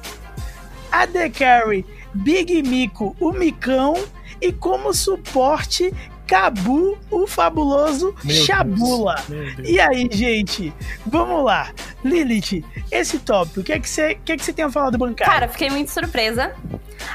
a 0.91 1.07
The 1.07 1.31
Carry, 1.31 1.87
Big 2.12 2.62
Mico, 2.62 3.17
o 3.21 3.33
Micão 3.33 3.95
e 4.41 4.53
como 4.53 4.93
suporte 4.93 5.95
Cabu, 6.27 6.99
o 7.11 7.27
fabuloso 7.27 8.15
Meu 8.25 8.35
Chabula. 8.45 9.17
E 9.62 9.79
aí, 9.79 10.09
gente, 10.11 10.73
vamos 11.07 11.45
lá. 11.45 11.71
Lilith, 12.05 12.65
esse 12.91 13.19
top, 13.19 13.61
o 13.61 13.65
que 13.65 13.73
é 13.73 13.79
que 13.79 13.89
você 13.89 14.17
que 14.25 14.33
é 14.33 14.37
que 14.37 14.45
você 14.45 14.53
tem 14.53 14.65
a 14.65 14.71
falar 14.71 14.91
do 14.91 14.99
Bankai? 14.99 15.27
Cara, 15.27 15.49
fiquei 15.49 15.71
muito 15.71 15.91
surpresa. 15.91 16.55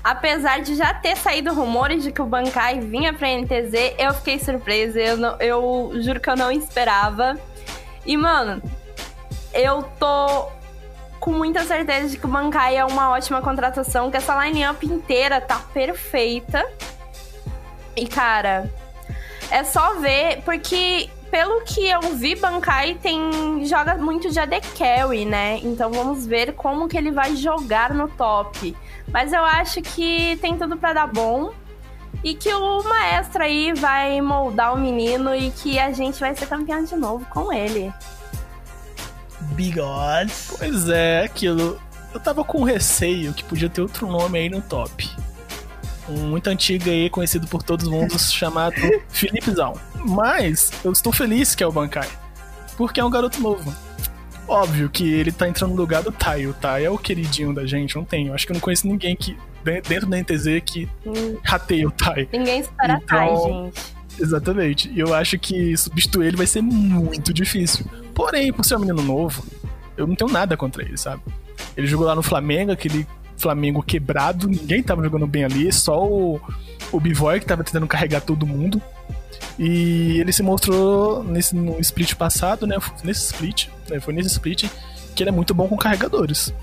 Apesar 0.03 0.61
de 0.61 0.75
já 0.75 0.93
ter 0.93 1.17
saído 1.17 1.53
rumores 1.53 2.03
de 2.03 2.11
que 2.11 2.21
o 2.21 2.25
Bankai 2.25 2.79
vinha 2.79 3.13
pra 3.13 3.27
NTZ, 3.27 3.95
eu 3.97 4.13
fiquei 4.13 4.39
surpresa. 4.39 4.99
Eu, 4.99 5.17
não, 5.17 5.37
eu 5.39 5.91
juro 6.01 6.19
que 6.19 6.29
eu 6.29 6.35
não 6.35 6.51
esperava. 6.51 7.37
E, 8.05 8.15
mano, 8.15 8.61
eu 9.53 9.83
tô 9.99 10.47
com 11.19 11.31
muita 11.31 11.63
certeza 11.63 12.09
de 12.09 12.17
que 12.17 12.25
o 12.25 12.29
Bankai 12.29 12.77
é 12.77 12.85
uma 12.85 13.11
ótima 13.11 13.41
contratação, 13.41 14.09
que 14.09 14.17
essa 14.17 14.43
line-up 14.45 14.85
inteira 14.85 15.39
tá 15.39 15.59
perfeita. 15.73 16.65
E, 17.95 18.07
cara, 18.07 18.71
é 19.51 19.63
só 19.63 19.99
ver, 19.99 20.41
porque 20.43 21.09
pelo 21.29 21.61
que 21.61 21.87
eu 21.87 22.01
vi, 22.15 22.35
Bankai 22.35 22.95
tem 22.95 23.65
joga 23.65 23.95
muito 23.95 24.29
de 24.29 24.39
AD 24.39 24.61
Carry, 24.77 25.25
né? 25.25 25.59
Então 25.63 25.91
vamos 25.91 26.25
ver 26.25 26.53
como 26.53 26.87
que 26.87 26.97
ele 26.97 27.11
vai 27.11 27.35
jogar 27.35 27.93
no 27.93 28.07
top. 28.07 28.75
Mas 29.11 29.33
eu 29.33 29.43
acho 29.43 29.81
que 29.81 30.37
tem 30.41 30.57
tudo 30.57 30.77
para 30.77 30.93
dar 30.93 31.07
bom. 31.07 31.53
E 32.23 32.35
que 32.35 32.53
o 32.53 32.83
maestro 32.83 33.41
aí 33.41 33.73
vai 33.73 34.21
moldar 34.21 34.73
o 34.73 34.77
menino 34.77 35.33
e 35.33 35.49
que 35.49 35.79
a 35.79 35.91
gente 35.91 36.19
vai 36.19 36.35
ser 36.35 36.45
campeão 36.45 36.83
de 36.83 36.95
novo 36.95 37.25
com 37.25 37.51
ele. 37.51 37.91
Bigodes. 39.53 40.53
Pois 40.57 40.87
é, 40.87 41.23
aquilo. 41.23 41.81
Eu 42.13 42.19
tava 42.19 42.43
com 42.43 42.63
receio 42.63 43.33
que 43.33 43.43
podia 43.43 43.69
ter 43.69 43.81
outro 43.81 44.05
nome 44.05 44.37
aí 44.37 44.49
no 44.49 44.61
top. 44.61 45.09
Um 46.11 46.27
muito 46.29 46.47
antigo 46.47 46.89
aí, 46.89 47.09
conhecido 47.09 47.47
por 47.47 47.63
todo 47.63 47.89
mundo, 47.89 48.17
chamado 48.19 48.75
Filipezão. 49.09 49.73
Mas 50.05 50.71
eu 50.83 50.91
estou 50.91 51.11
feliz 51.11 51.55
que 51.55 51.63
é 51.63 51.67
o 51.67 51.71
Bankai, 51.71 52.09
porque 52.77 52.99
é 52.99 53.05
um 53.05 53.09
garoto 53.09 53.41
novo. 53.41 53.73
Óbvio 54.47 54.89
que 54.89 55.09
ele 55.13 55.31
tá 55.31 55.47
entrando 55.47 55.71
no 55.71 55.77
lugar 55.77 56.03
do 56.03 56.11
Tai. 56.11 56.45
O 56.47 56.53
Tai 56.53 56.83
é 56.83 56.89
o 56.89 56.97
queridinho 56.97 57.53
da 57.53 57.65
gente, 57.65 57.95
não 57.95 58.03
tem. 58.03 58.27
Eu 58.27 58.33
acho 58.33 58.45
que 58.45 58.51
eu 58.51 58.55
não 58.55 58.61
conheço 58.61 58.87
ninguém 58.87 59.15
que 59.15 59.37
dentro 59.63 60.07
da 60.07 60.17
NTZ 60.17 60.61
que 60.65 60.89
hum. 61.05 61.37
rateia 61.43 61.87
o 61.87 61.91
Tai. 61.91 62.27
Ninguém 62.33 62.59
espera 62.59 62.99
então, 63.01 63.17
Tai, 63.17 63.35
gente. 63.37 64.01
Exatamente. 64.19 64.91
E 64.91 64.99
eu 64.99 65.13
acho 65.13 65.39
que 65.39 65.75
substituir 65.77 66.27
ele 66.27 66.37
vai 66.37 66.47
ser 66.47 66.61
muito 66.61 67.33
difícil. 67.33 67.85
Porém, 68.13 68.51
por 68.51 68.65
ser 68.65 68.75
um 68.75 68.79
menino 68.79 69.01
novo, 69.01 69.43
eu 69.95 70.05
não 70.05 70.15
tenho 70.15 70.29
nada 70.29 70.57
contra 70.57 70.83
ele, 70.83 70.97
sabe? 70.97 71.21
Ele 71.77 71.87
jogou 71.87 72.05
lá 72.05 72.15
no 72.15 72.23
Flamengo, 72.23 72.71
aquele 72.71 73.07
Flamengo 73.41 73.83
quebrado, 73.83 74.47
ninguém 74.47 74.83
tava 74.83 75.03
jogando 75.03 75.27
bem 75.27 75.43
ali, 75.43 75.71
só 75.71 76.05
o, 76.05 76.39
o 76.91 76.99
Bivoy 76.99 77.39
que 77.39 77.45
tava 77.45 77.63
tentando 77.63 77.87
carregar 77.87 78.21
todo 78.21 78.45
mundo. 78.45 78.81
E 79.57 80.19
ele 80.19 80.31
se 80.31 80.43
mostrou 80.43 81.23
nesse, 81.23 81.55
no 81.55 81.79
split 81.79 82.15
passado, 82.15 82.65
né? 82.65 82.77
Nesse 83.03 83.25
split, 83.25 83.67
né? 83.89 83.99
Foi 83.99 84.13
nesse 84.13 84.29
split 84.29 84.69
que 85.15 85.23
ele 85.23 85.29
é 85.29 85.33
muito 85.33 85.53
bom 85.53 85.67
com 85.67 85.77
carregadores. 85.77 86.53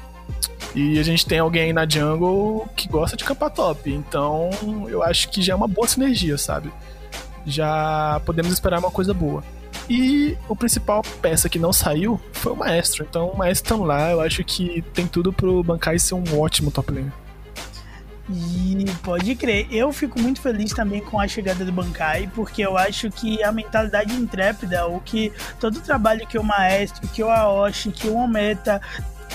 E 0.74 0.98
a 0.98 1.02
gente 1.02 1.26
tem 1.26 1.38
alguém 1.38 1.62
aí 1.64 1.72
na 1.72 1.88
jungle 1.88 2.68
que 2.76 2.88
gosta 2.88 3.16
de 3.16 3.24
campar 3.24 3.50
top. 3.50 3.90
Então 3.90 4.50
eu 4.88 5.02
acho 5.02 5.28
que 5.28 5.42
já 5.42 5.52
é 5.52 5.56
uma 5.56 5.68
boa 5.68 5.86
sinergia, 5.86 6.38
sabe? 6.38 6.72
Já 7.46 8.20
podemos 8.24 8.52
esperar 8.52 8.78
uma 8.78 8.90
coisa 8.90 9.14
boa. 9.14 9.42
E 9.88 10.36
o 10.48 10.54
principal 10.54 11.02
peça 11.22 11.48
que 11.48 11.58
não 11.58 11.72
saiu 11.72 12.20
foi 12.32 12.52
o 12.52 12.56
Maestro. 12.56 13.06
Então, 13.08 13.28
o 13.28 13.36
Maestro 13.36 13.74
estão 13.74 13.86
lá, 13.86 14.10
eu 14.10 14.20
acho 14.20 14.44
que 14.44 14.82
tem 14.92 15.06
tudo 15.06 15.32
pro 15.32 15.62
Bankai 15.62 15.98
ser 15.98 16.14
um 16.14 16.38
ótimo 16.38 16.70
top 16.70 16.92
laner. 16.92 17.12
E 18.30 18.84
pode 19.02 19.34
crer, 19.34 19.66
eu 19.70 19.90
fico 19.90 20.20
muito 20.20 20.42
feliz 20.42 20.72
também 20.74 21.00
com 21.00 21.18
a 21.18 21.26
chegada 21.26 21.64
do 21.64 21.72
Bankai, 21.72 22.30
porque 22.34 22.60
eu 22.60 22.76
acho 22.76 23.10
que 23.10 23.42
a 23.42 23.50
mentalidade 23.50 24.14
intrépida, 24.14 24.86
o 24.86 25.00
que 25.00 25.32
todo 25.58 25.78
o 25.78 25.80
trabalho 25.80 26.26
que 26.26 26.38
o 26.38 26.44
Maestro, 26.44 27.08
que 27.08 27.22
o 27.22 27.30
Aoshi, 27.30 27.90
que 27.90 28.06
o 28.06 28.16
Ometa 28.16 28.82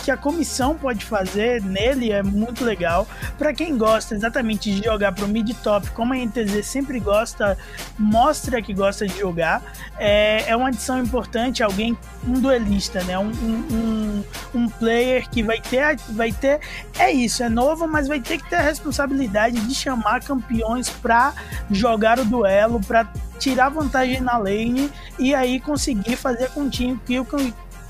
que 0.03 0.11
a 0.11 0.17
comissão 0.17 0.75
pode 0.75 1.05
fazer 1.05 1.63
nele 1.63 2.11
é 2.11 2.21
muito 2.21 2.65
legal. 2.65 3.07
Para 3.37 3.53
quem 3.53 3.77
gosta 3.77 4.13
exatamente 4.13 4.69
de 4.69 4.83
jogar 4.83 5.13
pro 5.13 5.27
mid 5.27 5.49
top, 5.63 5.89
como 5.91 6.13
a 6.13 6.17
NTZ 6.17 6.65
sempre 6.65 6.99
gosta, 6.99 7.57
mostra 7.97 8.61
que 8.61 8.73
gosta 8.73 9.07
de 9.07 9.17
jogar. 9.17 9.63
É, 9.97 10.49
é 10.49 10.55
uma 10.55 10.67
adição 10.67 10.99
importante, 10.99 11.63
alguém, 11.63 11.97
um 12.27 12.33
duelista, 12.33 13.01
né? 13.05 13.17
Um, 13.17 13.31
um, 13.31 14.23
um, 14.53 14.69
player 14.69 15.29
que 15.29 15.41
vai 15.41 15.61
ter, 15.61 15.95
vai 16.09 16.33
ter. 16.33 16.59
É 16.99 17.09
isso, 17.09 17.41
é 17.41 17.47
novo, 17.47 17.87
mas 17.87 18.07
vai 18.07 18.19
ter 18.19 18.39
que 18.39 18.49
ter 18.49 18.57
a 18.57 18.61
responsabilidade 18.61 19.57
de 19.61 19.73
chamar 19.73 20.21
campeões 20.21 20.89
para 20.89 21.33
jogar 21.71 22.19
o 22.19 22.25
duelo, 22.25 22.81
para 22.81 23.07
tirar 23.39 23.69
vantagem 23.69 24.21
na 24.21 24.37
lane 24.37 24.91
e 25.17 25.33
aí 25.33 25.59
conseguir 25.59 26.15
fazer 26.15 26.49
com 26.51 26.69
que, 26.69 26.97
que, 27.05 27.15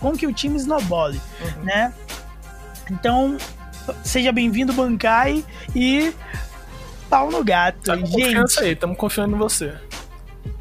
com 0.03 0.17
que 0.17 0.27
o 0.27 0.33
time 0.33 0.57
snowbole, 0.57 1.21
uhum. 1.39 1.63
né? 1.63 1.93
Então, 2.91 3.37
seja 4.03 4.33
bem-vindo, 4.33 4.73
Bankai, 4.73 5.45
e 5.73 6.13
pau 7.09 7.31
no 7.31 7.41
gato. 7.41 7.85
Tá 7.85 7.97
com 7.97 8.05
gente, 8.05 8.59
aí, 8.59 8.73
estamos 8.73 8.97
confiando 8.97 9.33
em 9.33 9.39
você. 9.39 9.73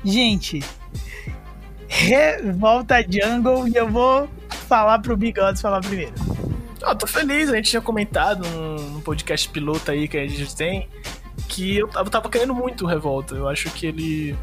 Gente, 0.05 0.63
revolta 1.89 3.03
jungle 3.03 3.67
e 3.67 3.75
eu 3.75 3.91
vou 3.91 4.31
falar 4.69 5.01
pro 5.01 5.17
Bigodes 5.17 5.61
falar 5.61 5.81
primeiro. 5.81 6.15
Ah, 6.85 6.95
tô 6.95 7.09
feliz, 7.09 7.51
a 7.51 7.57
gente 7.57 7.71
tinha 7.71 7.83
comentado 7.83 8.47
num 8.49 9.01
podcast 9.01 9.49
piloto 9.49 9.91
aí 9.91 10.07
que 10.07 10.19
a 10.19 10.27
gente 10.27 10.55
tem 10.55 10.89
que 11.49 11.79
eu 11.79 11.89
tava, 11.89 12.09
tava 12.09 12.29
querendo 12.29 12.55
muito 12.55 12.85
o 12.85 12.87
Revolta. 12.87 13.35
Eu 13.35 13.49
acho 13.49 13.69
que 13.71 13.87
ele 13.87 14.37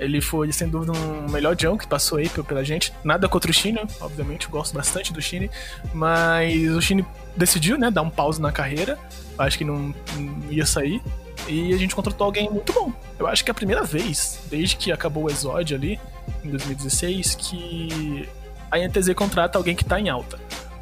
ele 0.00 0.20
foi, 0.20 0.50
sem 0.50 0.66
dúvida, 0.66 0.92
um 0.92 1.30
melhor 1.30 1.54
jump 1.56 1.82
que 1.82 1.86
passou 1.86 2.18
aí 2.18 2.28
pela 2.28 2.64
gente. 2.64 2.92
Nada 3.04 3.28
contra 3.28 3.50
o 3.50 3.54
Shine, 3.54 3.80
obviamente, 4.00 4.46
eu 4.46 4.50
gosto 4.50 4.74
bastante 4.74 5.12
do 5.12 5.20
Shine. 5.20 5.50
Mas 5.92 6.70
o 6.70 6.80
Shine 6.80 7.04
decidiu, 7.36 7.76
né, 7.76 7.90
dar 7.90 8.00
um 8.00 8.08
pause 8.08 8.40
na 8.40 8.50
carreira. 8.50 8.98
Acho 9.38 9.58
que 9.58 9.64
não, 9.64 9.94
não 10.16 10.50
ia 10.50 10.64
sair. 10.64 11.02
E 11.46 11.74
a 11.74 11.76
gente 11.76 11.94
contratou 11.94 12.24
alguém 12.24 12.50
muito 12.50 12.72
bom. 12.72 12.92
Eu 13.18 13.26
acho 13.26 13.44
que 13.44 13.50
é 13.50 13.52
a 13.52 13.54
primeira 13.54 13.84
vez, 13.84 14.40
desde 14.50 14.76
que 14.76 14.90
acabou 14.90 15.24
o 15.24 15.30
Exódio 15.30 15.76
ali, 15.76 16.00
em 16.42 16.48
2016, 16.48 17.34
que 17.34 18.28
a 18.70 18.78
NTZ 18.78 19.12
contrata 19.14 19.58
alguém 19.58 19.76
que 19.76 19.84
tá 19.84 20.00
em 20.00 20.08
alta. 20.08 20.38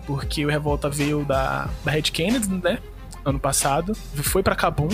Porque 0.06 0.46
o 0.46 0.48
Revolta 0.48 0.88
veio 0.88 1.24
da, 1.24 1.68
da 1.84 1.90
Red 1.90 2.02
Kennedy, 2.02 2.48
né? 2.48 2.78
Ano 3.24 3.40
passado, 3.40 3.94
foi 4.14 4.42
para 4.42 4.54
Kabum, 4.54 4.88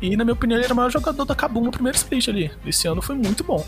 e, 0.00 0.16
na 0.16 0.24
minha 0.24 0.34
opinião, 0.34 0.56
ele 0.56 0.64
era 0.64 0.74
o 0.74 0.76
maior 0.76 0.90
jogador 0.90 1.24
da 1.24 1.34
Kabum 1.34 1.62
no 1.62 1.70
primeiro 1.70 1.96
split 1.96 2.28
ali. 2.28 2.50
Esse 2.64 2.88
ano 2.88 3.02
foi 3.02 3.16
muito 3.16 3.44
bom 3.44 3.64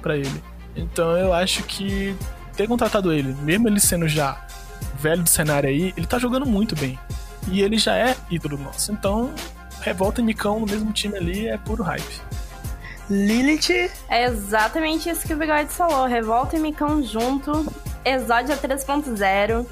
para 0.00 0.16
ele. 0.16 0.42
Então 0.76 1.16
eu 1.16 1.32
acho 1.32 1.62
que 1.64 2.14
ter 2.56 2.66
contratado 2.66 3.12
ele, 3.12 3.34
mesmo 3.42 3.68
ele 3.68 3.80
sendo 3.80 4.08
já 4.08 4.46
velho 4.98 5.22
do 5.22 5.28
cenário 5.28 5.68
aí, 5.68 5.94
ele 5.96 6.06
tá 6.06 6.18
jogando 6.18 6.46
muito 6.46 6.76
bem. 6.76 6.98
E 7.48 7.62
ele 7.62 7.78
já 7.78 7.96
é 7.96 8.16
ídolo 8.30 8.58
nosso. 8.58 8.92
Então, 8.92 9.32
Revolta 9.80 10.20
e 10.20 10.24
Micão 10.24 10.60
no 10.60 10.66
mesmo 10.66 10.92
time 10.92 11.16
ali 11.16 11.48
é 11.48 11.56
puro 11.56 11.82
hype. 11.82 12.20
Lilith. 13.08 13.90
É 14.08 14.24
exatamente 14.24 15.08
isso 15.08 15.26
que 15.26 15.34
o 15.34 15.36
Bigode 15.36 15.70
falou. 15.70 16.06
Revolta 16.06 16.56
e 16.56 16.60
Micão 16.60 17.02
junto. 17.02 17.66
Exódia 18.04 18.56
3.0 18.56 19.66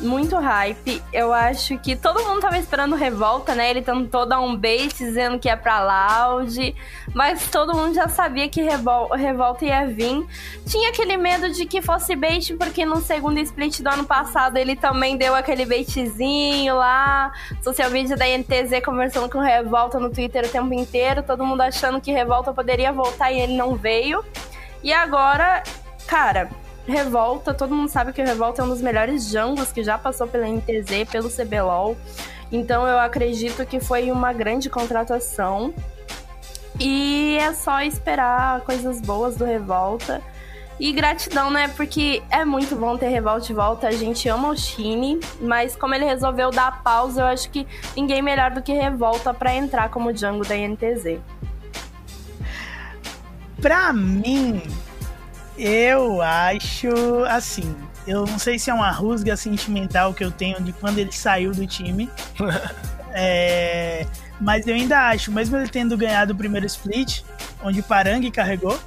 muito 0.00 0.36
hype. 0.36 1.02
Eu 1.12 1.32
acho 1.32 1.78
que 1.78 1.96
todo 1.96 2.22
mundo 2.24 2.40
tava 2.40 2.58
esperando 2.58 2.94
revolta, 2.94 3.54
né? 3.54 3.70
Ele 3.70 3.82
tentou 3.82 4.26
dar 4.26 4.40
um 4.40 4.56
bait 4.56 4.94
dizendo 4.96 5.38
que 5.38 5.48
ia 5.48 5.56
pra 5.56 5.80
Loud, 5.80 6.74
mas 7.14 7.48
todo 7.50 7.74
mundo 7.74 7.94
já 7.94 8.08
sabia 8.08 8.48
que 8.48 8.62
revol 8.62 9.08
revolta 9.08 9.64
ia 9.64 9.86
vir. 9.86 10.26
Tinha 10.66 10.90
aquele 10.90 11.16
medo 11.16 11.50
de 11.50 11.66
que 11.66 11.80
fosse 11.80 12.14
bait, 12.14 12.54
porque 12.54 12.84
no 12.84 13.00
segundo 13.00 13.38
split 13.40 13.80
do 13.80 13.88
ano 13.88 14.04
passado 14.04 14.56
ele 14.56 14.76
também 14.76 15.16
deu 15.16 15.34
aquele 15.34 15.64
baitzinho 15.64 16.74
lá. 16.74 17.32
Social 17.62 17.90
media 17.90 18.16
da 18.16 18.26
NTZ 18.26 18.84
conversando 18.84 19.30
com 19.30 19.38
revolta 19.38 19.98
no 19.98 20.10
Twitter 20.10 20.44
o 20.44 20.48
tempo 20.48 20.72
inteiro, 20.74 21.22
todo 21.22 21.44
mundo 21.44 21.60
achando 21.60 22.00
que 22.00 22.12
revolta 22.12 22.52
poderia 22.52 22.92
voltar 22.92 23.32
e 23.32 23.40
ele 23.40 23.56
não 23.56 23.74
veio. 23.76 24.24
E 24.82 24.92
agora, 24.92 25.62
cara, 26.06 26.48
Revolta, 26.86 27.52
todo 27.52 27.74
mundo 27.74 27.88
sabe 27.88 28.12
que 28.12 28.22
o 28.22 28.24
Revolta 28.24 28.62
é 28.62 28.64
um 28.64 28.68
dos 28.68 28.80
melhores 28.80 29.28
jungles 29.28 29.72
que 29.72 29.82
já 29.82 29.98
passou 29.98 30.26
pela 30.28 30.46
NTZ, 30.46 31.08
pelo 31.10 31.28
CBLOL. 31.28 31.96
Então 32.50 32.86
eu 32.86 32.98
acredito 32.98 33.66
que 33.66 33.80
foi 33.80 34.10
uma 34.10 34.32
grande 34.32 34.70
contratação. 34.70 35.74
E 36.78 37.36
é 37.40 37.52
só 37.54 37.80
esperar 37.82 38.60
coisas 38.60 39.00
boas 39.00 39.36
do 39.36 39.44
Revolta. 39.44 40.22
E 40.78 40.92
gratidão, 40.92 41.50
né? 41.50 41.68
Porque 41.68 42.22
é 42.30 42.44
muito 42.44 42.76
bom 42.76 42.96
ter 42.96 43.08
Revolta 43.08 43.46
de 43.46 43.54
volta. 43.54 43.88
A 43.88 43.92
gente 43.92 44.28
ama 44.28 44.48
o 44.48 44.56
Shine, 44.56 45.18
mas 45.40 45.74
como 45.74 45.94
ele 45.94 46.04
resolveu 46.04 46.50
dar 46.50 46.82
pausa, 46.82 47.22
eu 47.22 47.26
acho 47.26 47.50
que 47.50 47.66
ninguém 47.96 48.22
melhor 48.22 48.50
do 48.50 48.62
que 48.62 48.72
Revolta 48.72 49.32
para 49.32 49.54
entrar 49.54 49.88
como 49.88 50.16
jungle 50.16 50.44
da 50.46 50.54
NTZ. 50.54 51.18
Pra 53.60 53.90
mim, 53.92 54.62
eu 55.58 56.22
acho 56.22 57.24
assim. 57.28 57.74
Eu 58.06 58.24
não 58.24 58.38
sei 58.38 58.58
se 58.58 58.70
é 58.70 58.74
uma 58.74 58.90
rusga 58.90 59.36
sentimental 59.36 60.14
que 60.14 60.24
eu 60.24 60.30
tenho 60.30 60.62
de 60.62 60.72
quando 60.72 60.98
ele 60.98 61.12
saiu 61.12 61.52
do 61.52 61.66
time. 61.66 62.08
é, 63.12 64.06
mas 64.40 64.66
eu 64.66 64.74
ainda 64.74 65.08
acho, 65.08 65.32
mesmo 65.32 65.56
ele 65.56 65.68
tendo 65.68 65.96
ganhado 65.96 66.32
o 66.32 66.36
primeiro 66.36 66.66
split, 66.66 67.22
onde 67.62 67.82
Parangue 67.82 68.30
carregou, 68.30 68.78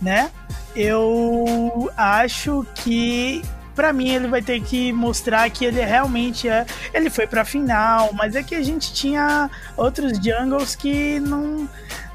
né? 0.00 0.30
Eu 0.76 1.90
acho 1.96 2.66
que 2.74 3.42
para 3.74 3.92
mim 3.92 4.10
ele 4.10 4.28
vai 4.28 4.42
ter 4.42 4.60
que 4.62 4.92
mostrar 4.92 5.48
que 5.50 5.64
ele 5.64 5.82
realmente 5.82 6.48
é. 6.48 6.66
Ele 6.92 7.10
foi 7.10 7.26
pra 7.26 7.44
final, 7.44 8.12
mas 8.12 8.34
é 8.34 8.42
que 8.42 8.54
a 8.54 8.62
gente 8.62 8.92
tinha 8.92 9.50
outros 9.76 10.18
jungles 10.18 10.76
que 10.76 11.18
não 11.20 11.68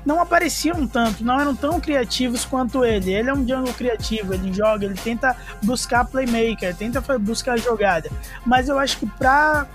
não 0.08 0.22
apareciam 0.22 0.88
tanto, 0.88 1.22
não 1.22 1.38
eram 1.38 1.54
tão 1.54 1.82
criativos 1.82 2.46
quanto 2.46 2.86
ele. 2.86 3.14
Ele 3.14 3.30
é 3.30 3.34
um 3.34 3.46
jungle 3.46 3.74
criativo, 3.74 4.34
ele 4.34 4.54
joga, 4.54 4.86
ele 4.86 4.96
tenta 4.96 5.36
buscar 5.62 6.06
playmaker, 6.06 6.74
tenta 6.74 7.02
buscar 7.20 7.60
jogada. 7.60 8.10
Mas 8.46 8.70
eu 8.70 8.80
acho 8.80 9.00
que 9.00 9.06
pra 9.06 9.68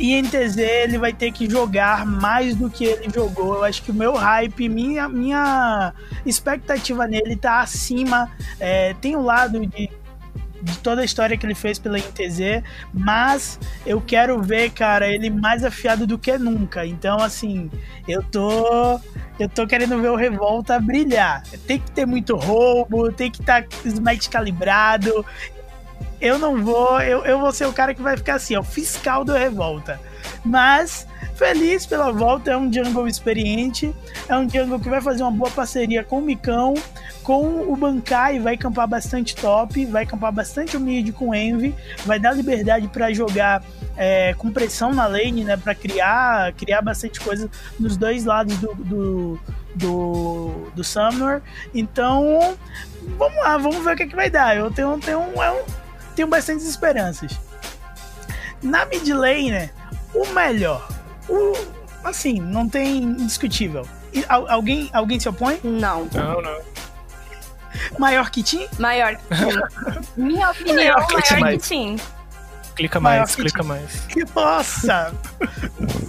INTZ 0.00 0.58
ele 0.58 0.98
vai 0.98 1.12
ter 1.12 1.30
que 1.30 1.48
jogar 1.48 2.04
mais 2.04 2.56
do 2.56 2.68
que 2.68 2.84
ele 2.84 3.08
jogou. 3.08 3.54
Eu 3.58 3.64
acho 3.64 3.84
que 3.84 3.92
o 3.92 3.94
meu 3.94 4.14
hype, 4.14 4.68
minha, 4.68 5.08
minha 5.08 5.94
expectativa 6.26 7.06
nele 7.06 7.36
tá 7.36 7.60
acima. 7.60 8.28
É, 8.58 8.94
tem 8.94 9.14
o 9.14 9.20
um 9.20 9.22
lado 9.22 9.64
de 9.64 9.88
de 10.62 10.78
toda 10.78 11.02
a 11.02 11.04
história 11.04 11.36
que 11.36 11.44
ele 11.44 11.54
fez 11.54 11.78
pela 11.78 11.98
INTZ, 11.98 12.62
mas 12.94 13.58
eu 13.84 14.00
quero 14.00 14.40
ver, 14.40 14.70
cara, 14.70 15.08
ele 15.08 15.28
mais 15.28 15.64
afiado 15.64 16.06
do 16.06 16.18
que 16.18 16.38
nunca. 16.38 16.86
Então, 16.86 17.18
assim, 17.18 17.70
eu 18.06 18.22
tô 18.22 19.00
eu 19.38 19.48
tô 19.48 19.66
querendo 19.66 20.00
ver 20.00 20.10
o 20.10 20.16
Revolta 20.16 20.78
brilhar. 20.78 21.42
Tem 21.66 21.78
que 21.78 21.90
ter 21.90 22.06
muito 22.06 22.36
roubo, 22.36 23.10
tem 23.12 23.30
que 23.30 23.40
estar 23.40 23.62
tá 23.62 23.76
smite 23.84 24.28
calibrado. 24.28 25.24
Eu 26.22 26.38
não 26.38 26.62
vou, 26.62 27.00
eu, 27.00 27.24
eu 27.24 27.40
vou 27.40 27.50
ser 27.50 27.66
o 27.66 27.72
cara 27.72 27.92
que 27.92 28.00
vai 28.00 28.16
ficar 28.16 28.36
assim, 28.36 28.54
ó, 28.54 28.62
fiscal 28.62 29.24
do 29.24 29.32
Revolta. 29.32 30.00
Mas 30.44 31.04
feliz 31.34 31.84
pela 31.84 32.12
volta, 32.12 32.52
é 32.52 32.56
um 32.56 32.72
jungle 32.72 33.08
experiente, 33.08 33.92
é 34.28 34.36
um 34.36 34.48
jungle 34.48 34.78
que 34.78 34.88
vai 34.88 35.00
fazer 35.00 35.24
uma 35.24 35.32
boa 35.32 35.50
parceria 35.50 36.04
com 36.04 36.18
o 36.18 36.22
Micão, 36.22 36.74
com 37.24 37.42
o 37.68 37.76
Bankai, 37.76 38.38
vai 38.38 38.56
campar 38.56 38.86
bastante 38.86 39.34
top, 39.34 39.84
vai 39.86 40.06
campar 40.06 40.30
bastante 40.30 40.76
o 40.76 40.80
mid 40.80 41.12
com 41.12 41.30
o 41.30 41.34
Envy, 41.34 41.74
vai 42.06 42.20
dar 42.20 42.36
liberdade 42.36 42.86
para 42.86 43.12
jogar 43.12 43.64
é, 43.96 44.32
com 44.34 44.52
pressão 44.52 44.94
na 44.94 45.08
lane, 45.08 45.42
né, 45.42 45.56
para 45.56 45.74
criar, 45.74 46.52
criar 46.52 46.82
bastante 46.82 47.20
coisa 47.20 47.50
nos 47.80 47.96
dois 47.96 48.24
lados 48.24 48.56
do, 48.58 48.74
do, 48.76 49.40
do, 49.74 50.70
do. 50.76 50.82
Então, 51.74 52.56
vamos 53.18 53.38
lá, 53.38 53.58
vamos 53.58 53.84
ver 53.84 53.94
o 53.94 53.96
que, 53.96 54.02
é 54.04 54.06
que 54.06 54.16
vai 54.16 54.30
dar. 54.30 54.56
Eu 54.56 54.70
tenho, 54.70 54.96
tenho, 54.98 55.20
eu 55.20 55.81
tenho 56.14 56.28
bastantes 56.28 56.66
esperanças. 56.66 57.38
Na 58.62 58.84
mid 58.86 59.08
lane, 59.08 59.50
né, 59.50 59.70
o 60.14 60.26
melhor, 60.28 60.86
o, 61.28 61.52
assim, 62.04 62.40
não 62.40 62.68
tem 62.68 62.98
indiscutível. 62.98 63.86
E, 64.12 64.24
alguém, 64.28 64.90
alguém 64.92 65.18
se 65.18 65.28
opõe? 65.28 65.58
Não. 65.64 66.08
Não, 66.12 66.42
não. 66.42 66.60
Maior 67.98 68.30
que 68.30 68.42
Tim? 68.42 68.66
Maior 68.78 69.16
que 69.16 69.22
Tim. 69.34 70.02
Minha 70.16 70.50
opinião, 70.50 70.76
maior 70.76 71.06
que, 71.06 71.36
maior 71.36 71.58
que 71.58 71.58
Tim. 71.58 71.96
Clica 72.74 73.00
mais, 73.00 73.34
clica 73.34 73.62
mais. 73.62 74.06
Nossa! 74.34 75.12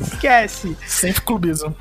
Esquece. 0.02 0.78
Sempre 0.88 1.22
clubismo. 1.22 1.76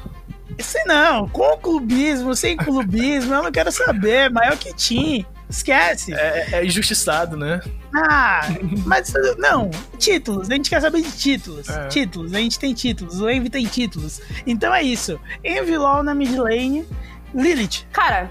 Sei 0.58 0.84
não, 0.84 1.28
com 1.28 1.56
clubismo, 1.56 2.34
sem 2.34 2.56
clubismo, 2.56 3.34
eu 3.34 3.42
não 3.42 3.52
quero 3.52 3.72
saber. 3.72 4.30
Maior 4.30 4.56
que 4.56 4.74
Tim. 4.74 5.24
Esquece. 5.52 6.14
É, 6.14 6.48
é, 6.52 6.64
injustiçado, 6.64 7.36
né? 7.36 7.60
Ah, 7.94 8.40
mas 8.86 9.12
não, 9.36 9.70
títulos, 9.98 10.50
a 10.50 10.54
gente 10.54 10.70
quer 10.70 10.80
saber 10.80 11.02
de 11.02 11.12
títulos. 11.12 11.68
É. 11.68 11.88
Títulos, 11.88 12.32
a 12.32 12.38
gente 12.38 12.58
tem 12.58 12.72
títulos, 12.72 13.20
o 13.20 13.28
Envy 13.28 13.50
tem 13.50 13.66
títulos. 13.66 14.20
Então 14.46 14.74
é 14.74 14.82
isso. 14.82 15.20
Envy 15.44 15.76
LOL 15.76 16.02
na 16.02 16.14
mid 16.14 16.34
lane, 16.34 16.86
Lilith. 17.34 17.86
Cara, 17.92 18.30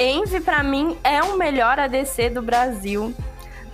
Envy 0.00 0.40
para 0.40 0.64
mim 0.64 0.96
é 1.04 1.22
o 1.22 1.38
melhor 1.38 1.78
ADC 1.78 2.30
do 2.30 2.42
Brasil. 2.42 3.14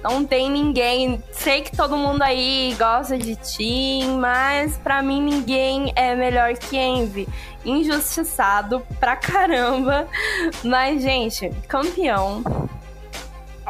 Não 0.05 0.23
tem 0.23 0.51
ninguém. 0.51 1.25
Sei 1.33 1.63
que 1.63 1.75
todo 1.75 1.97
mundo 1.97 2.21
aí 2.21 2.77
gosta 2.79 3.17
de 3.17 3.37
Team, 3.37 4.19
mas 4.19 4.77
para 4.77 5.03
mim 5.03 5.23
ninguém 5.23 5.95
é 5.97 6.15
melhor 6.15 6.53
que 6.59 6.77
Envy. 6.77 7.27
Injustiçado 7.65 8.83
pra 9.01 9.17
caramba. 9.17 10.07
Mas, 10.63 11.01
gente, 11.01 11.49
campeão. 11.67 12.45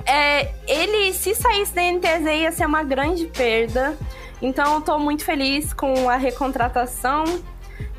É, 0.04 0.50
ele, 0.66 1.12
se 1.12 1.36
saísse 1.36 1.72
da 1.72 1.82
NTZ, 1.82 2.26
ia 2.26 2.50
ser 2.50 2.66
uma 2.66 2.82
grande 2.82 3.26
perda. 3.26 3.96
Então, 4.42 4.74
eu 4.74 4.80
tô 4.80 4.98
muito 4.98 5.24
feliz 5.24 5.72
com 5.72 6.10
a 6.10 6.16
recontratação. 6.16 7.22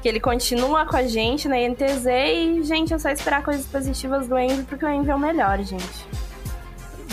Que 0.02 0.10
ele 0.10 0.19
continua 0.19 0.86
com 0.86 0.98
a 0.98 1.04
gente 1.04 1.48
na 1.48 1.56
NTZ. 1.56 2.06
E, 2.06 2.63
gente, 2.63 2.93
é 2.93 3.00
só 3.00 3.10
esperar 3.10 3.43
coisas 3.43 3.65
positivas 3.65 4.28
do 4.28 4.38
Envy, 4.38 4.63
porque 4.63 4.84
o 4.84 4.89
Envy 4.89 5.10
é 5.10 5.15
o 5.15 5.19
melhor, 5.19 5.58
gente. 5.63 6.25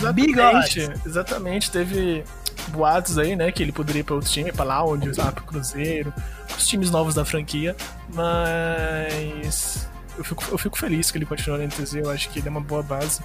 Exatamente, 0.03 0.93
exatamente. 1.07 1.71
Teve 1.71 2.25
boatos 2.69 3.19
aí, 3.19 3.35
né, 3.37 3.51
que 3.51 3.63
ele 3.63 3.73
poderia 3.73 4.01
ir 4.01 4.05
para 4.05 4.15
outro 4.15 4.31
time, 4.31 4.53
para 4.53 4.65
lá 4.65 4.85
onde 4.85 5.09
usava 5.09 5.33
pro 5.33 5.45
Cruzeiro, 5.45 6.13
os 6.57 6.67
times 6.67 6.91
novos 6.91 7.15
da 7.15 7.25
franquia, 7.25 7.77
mas 8.13 9.89
eu 10.17 10.25
fico, 10.25 10.45
eu 10.51 10.59
fico 10.59 10.79
feliz 10.79 11.11
que 11.11 11.19
ele 11.19 11.27
continue 11.27 11.59
na 11.59 11.65
NTZ, 11.65 11.95
eu 11.95 12.11
acho 12.11 12.29
que 12.31 12.39
ele 12.39 12.49
é 12.49 12.51
uma 12.51 12.61
boa 12.61 12.83
base. 12.83 13.21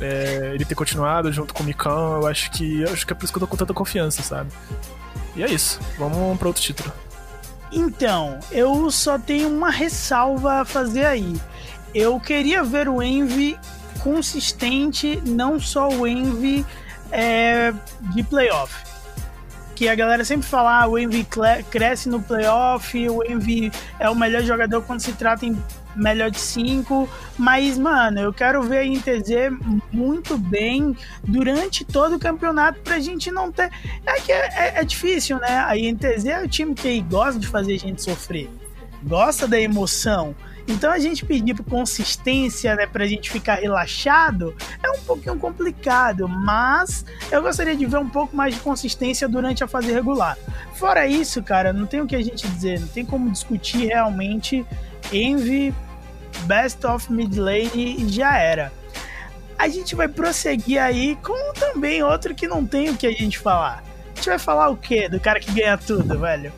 É, 0.00 0.52
ele 0.54 0.64
ter 0.64 0.74
continuado 0.74 1.32
junto 1.32 1.54
com 1.54 1.62
o 1.62 1.66
Micão, 1.66 2.20
eu 2.20 2.26
acho 2.26 2.50
que 2.50 2.82
eu 2.82 2.92
acho 2.92 3.06
que 3.06 3.12
é 3.12 3.16
por 3.16 3.24
isso 3.24 3.32
que 3.32 3.38
eu 3.38 3.40
tô 3.40 3.46
com 3.46 3.56
tanta 3.56 3.72
confiança, 3.72 4.22
sabe? 4.22 4.50
E 5.34 5.42
é 5.42 5.50
isso, 5.50 5.80
vamos 5.98 6.38
para 6.38 6.48
outro 6.48 6.62
título. 6.62 6.92
Então, 7.72 8.38
eu 8.50 8.90
só 8.90 9.18
tenho 9.18 9.48
uma 9.48 9.70
ressalva 9.70 10.60
a 10.60 10.64
fazer 10.64 11.04
aí. 11.04 11.40
Eu 11.94 12.20
queria 12.20 12.62
ver 12.62 12.88
o 12.88 13.02
Envy 13.02 13.58
consistente, 14.06 15.20
não 15.26 15.58
só 15.58 15.88
o 15.88 16.06
Envy 16.06 16.64
é, 17.10 17.74
de 18.14 18.22
playoff. 18.22 18.72
Que 19.74 19.88
a 19.88 19.96
galera 19.96 20.24
sempre 20.24 20.46
fala, 20.46 20.82
ah, 20.82 20.86
o 20.86 20.96
Envy 20.96 21.26
cresce 21.72 22.08
no 22.08 22.22
playoff, 22.22 22.96
o 23.08 23.24
Envy 23.24 23.72
é 23.98 24.08
o 24.08 24.14
melhor 24.14 24.42
jogador 24.42 24.80
quando 24.82 25.00
se 25.00 25.12
trata 25.12 25.44
em 25.44 25.60
melhor 25.96 26.30
de 26.30 26.38
cinco, 26.38 27.08
mas, 27.36 27.76
mano, 27.76 28.20
eu 28.20 28.32
quero 28.32 28.62
ver 28.62 28.78
a 28.78 28.84
INTZ 28.84 29.50
muito 29.90 30.38
bem 30.38 30.96
durante 31.24 31.84
todo 31.84 32.14
o 32.14 32.18
campeonato 32.18 32.78
pra 32.80 33.00
gente 33.00 33.30
não 33.30 33.50
ter. 33.50 33.72
É 34.06 34.20
que 34.20 34.30
é, 34.30 34.48
é, 34.54 34.80
é 34.80 34.84
difícil, 34.84 35.38
né? 35.38 35.58
A 35.66 35.76
INTZ 35.76 36.26
é 36.26 36.44
o 36.44 36.48
time 36.48 36.74
que 36.74 37.00
gosta 37.00 37.40
de 37.40 37.46
fazer 37.48 37.74
a 37.74 37.78
gente 37.78 38.02
sofrer, 38.02 38.48
gosta 39.02 39.48
da 39.48 39.60
emoção. 39.60 40.34
Então 40.68 40.90
a 40.92 40.98
gente 40.98 41.24
pedir 41.24 41.54
por 41.54 41.64
consistência, 41.64 42.74
né, 42.74 42.86
pra 42.86 43.06
gente 43.06 43.30
ficar 43.30 43.54
relaxado, 43.56 44.54
é 44.82 44.90
um 44.90 44.98
pouquinho 45.00 45.38
complicado, 45.38 46.28
mas 46.28 47.04
eu 47.30 47.40
gostaria 47.40 47.76
de 47.76 47.86
ver 47.86 47.98
um 47.98 48.08
pouco 48.08 48.36
mais 48.36 48.54
de 48.54 48.60
consistência 48.60 49.28
durante 49.28 49.62
a 49.62 49.68
fase 49.68 49.92
regular. 49.92 50.36
Fora 50.74 51.06
isso, 51.06 51.42
cara, 51.42 51.72
não 51.72 51.86
tem 51.86 52.00
o 52.00 52.06
que 52.06 52.16
a 52.16 52.22
gente 52.22 52.48
dizer, 52.48 52.80
não 52.80 52.88
tem 52.88 53.04
como 53.04 53.30
discutir 53.30 53.86
realmente 53.86 54.66
Envy, 55.12 55.72
Best 56.46 56.84
of 56.84 57.12
Mid 57.12 57.36
Lane 57.36 58.02
e 58.02 58.08
já 58.08 58.36
era. 58.36 58.72
A 59.58 59.68
gente 59.68 59.94
vai 59.94 60.08
prosseguir 60.08 60.82
aí 60.82 61.16
com 61.22 61.52
também 61.54 62.02
outro 62.02 62.34
que 62.34 62.46
não 62.46 62.66
tem 62.66 62.90
o 62.90 62.96
que 62.96 63.06
a 63.06 63.12
gente 63.12 63.38
falar. 63.38 63.82
A 64.12 64.16
gente 64.16 64.28
vai 64.28 64.38
falar 64.38 64.68
o 64.68 64.76
quê? 64.76 65.08
Do 65.08 65.20
cara 65.20 65.40
que 65.40 65.50
ganha 65.52 65.78
tudo, 65.78 66.18
velho? 66.18 66.52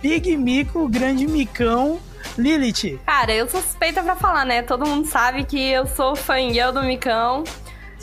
Big 0.00 0.36
Mico, 0.36 0.80
o 0.80 0.88
grande 0.88 1.26
micão, 1.28 2.00
Lilith. 2.36 2.98
Cara, 3.04 3.32
eu 3.32 3.48
sou 3.48 3.60
suspeita 3.60 4.02
pra 4.02 4.16
falar, 4.16 4.44
né? 4.44 4.62
Todo 4.62 4.86
mundo 4.86 5.06
sabe 5.06 5.44
que 5.44 5.60
eu 5.70 5.86
sou 5.86 6.16
fã 6.16 6.36
do 6.72 6.82
Micão. 6.82 7.44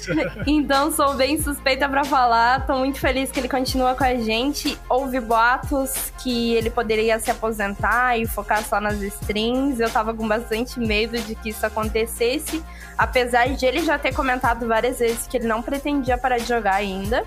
então 0.48 0.92
sou 0.92 1.14
bem 1.14 1.42
suspeita 1.42 1.88
para 1.88 2.04
falar. 2.04 2.66
Tô 2.66 2.76
muito 2.76 3.00
feliz 3.00 3.32
que 3.32 3.40
ele 3.40 3.50
continua 3.50 3.96
com 3.96 4.04
a 4.04 4.16
gente. 4.16 4.78
Houve 4.88 5.20
boatos 5.20 6.12
que 6.20 6.54
ele 6.56 6.70
poderia 6.70 7.20
se 7.20 7.30
aposentar 7.32 8.18
e 8.18 8.28
focar 8.28 8.64
só 8.64 8.80
nas 8.80 9.02
strings. 9.02 9.80
Eu 9.80 9.90
tava 9.90 10.14
com 10.14 10.28
bastante 10.28 10.80
medo 10.80 11.18
de 11.20 11.36
que 11.36 11.50
isso 11.50 11.66
acontecesse, 11.66 12.64
apesar 12.98 13.50
de 13.50 13.66
ele 13.66 13.84
já 13.84 13.98
ter 13.98 14.14
comentado 14.14 14.68
várias 14.68 15.00
vezes 15.00 15.28
que 15.28 15.38
ele 15.38 15.48
não 15.48 15.62
pretendia 15.62 16.18
parar 16.18 16.38
de 16.38 16.46
jogar 16.46 16.76
ainda. 16.76 17.26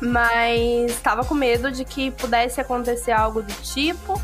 Mas 0.00 1.00
tava 1.00 1.24
com 1.24 1.34
medo 1.34 1.72
de 1.72 1.84
que 1.84 2.10
pudesse 2.12 2.60
acontecer 2.60 3.12
algo 3.12 3.42
do 3.42 3.52
tipo. 3.62 4.20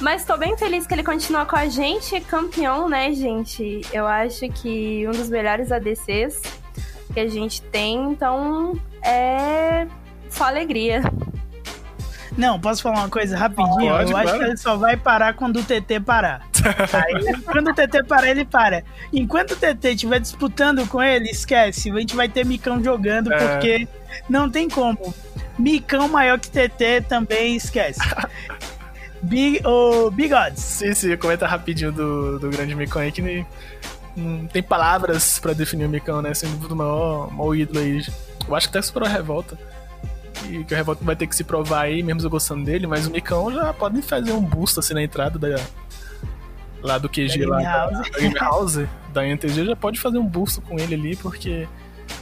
Mas 0.00 0.24
tô 0.24 0.36
bem 0.36 0.56
feliz 0.56 0.86
que 0.86 0.94
ele 0.94 1.04
continua 1.04 1.44
com 1.44 1.56
a 1.56 1.68
gente, 1.68 2.18
campeão, 2.22 2.88
né, 2.88 3.12
gente? 3.12 3.82
Eu 3.92 4.06
acho 4.06 4.48
que 4.48 5.06
um 5.06 5.10
dos 5.10 5.28
melhores 5.28 5.70
ADCs 5.70 6.40
que 7.12 7.20
a 7.20 7.28
gente 7.28 7.60
tem, 7.62 8.12
então 8.12 8.80
é 9.04 9.86
só 10.30 10.44
alegria. 10.44 11.02
Não, 12.36 12.58
posso 12.58 12.82
falar 12.82 13.00
uma 13.00 13.08
coisa 13.08 13.36
rapidinho? 13.36 13.92
Pode, 13.92 14.10
eu 14.10 14.16
acho 14.16 14.38
que 14.38 14.44
ele 14.44 14.56
só 14.56 14.76
vai 14.76 14.96
parar 14.96 15.34
quando 15.34 15.58
o 15.58 15.64
TT 15.64 16.00
parar. 16.00 16.48
Aí, 16.92 17.42
quando 17.42 17.68
o 17.68 17.74
TT 17.74 18.04
parar, 18.04 18.28
ele 18.28 18.44
para. 18.44 18.84
Enquanto 19.12 19.52
o 19.52 19.56
TT 19.56 19.90
estiver 19.90 20.20
disputando 20.20 20.86
com 20.86 21.02
ele, 21.02 21.28
esquece. 21.30 21.90
A 21.90 21.98
gente 21.98 22.16
vai 22.16 22.28
ter 22.28 22.46
Micão 22.46 22.82
jogando, 22.82 23.32
é. 23.32 23.36
porque 23.36 23.88
não 24.28 24.48
tem 24.48 24.68
como. 24.68 25.14
Micão 25.58 26.08
maior 26.08 26.38
que 26.38 26.48
TT 26.48 27.02
também 27.08 27.56
esquece. 27.56 28.00
Big, 29.22 29.60
o 29.66 30.10
Bigods. 30.10 30.62
Sim, 30.62 30.94
sim, 30.94 31.16
comenta 31.16 31.46
rapidinho 31.46 31.92
do, 31.92 32.38
do 32.38 32.50
grande 32.50 32.74
Micão 32.74 33.02
aí 33.02 33.12
que 33.12 33.46
não 34.16 34.46
tem 34.46 34.62
palavras 34.62 35.38
pra 35.38 35.52
definir 35.52 35.84
o 35.84 35.88
Micão, 35.88 36.22
né? 36.22 36.34
Sendo 36.34 36.56
do 36.68 36.76
maior, 36.76 37.30
maior 37.32 37.54
ídolo 37.54 37.80
aí. 37.80 38.04
Eu 38.46 38.54
acho 38.54 38.68
que 38.70 38.76
até 38.76 38.82
superou 38.82 39.08
a 39.08 39.12
revolta. 39.12 39.58
E 40.48 40.64
que 40.64 40.72
o 40.72 40.76
Revolta 40.76 41.04
vai 41.04 41.14
ter 41.14 41.26
que 41.26 41.36
se 41.36 41.44
provar 41.44 41.82
aí, 41.82 42.02
mesmo 42.02 42.22
eu 42.22 42.30
gostando 42.30 42.64
dele, 42.64 42.86
mas 42.86 43.06
o 43.06 43.10
Micão 43.10 43.52
já 43.52 43.72
pode 43.74 44.00
fazer 44.00 44.32
um 44.32 44.40
boost 44.40 44.78
assim 44.78 44.94
na 44.94 45.02
entrada 45.02 45.38
da, 45.38 45.60
lá 46.82 46.98
do 46.98 47.08
QG 47.08 47.46
da 47.46 47.48
lá 47.48 47.62
House. 47.62 47.92
da, 47.92 48.18
Game 48.18 48.34
House, 48.38 48.78
da 49.12 49.26
NTG, 49.26 49.66
já 49.66 49.76
pode 49.76 50.00
fazer 50.00 50.18
um 50.18 50.26
boost 50.26 50.60
com 50.62 50.78
ele 50.78 50.94
ali, 50.94 51.16
porque 51.16 51.68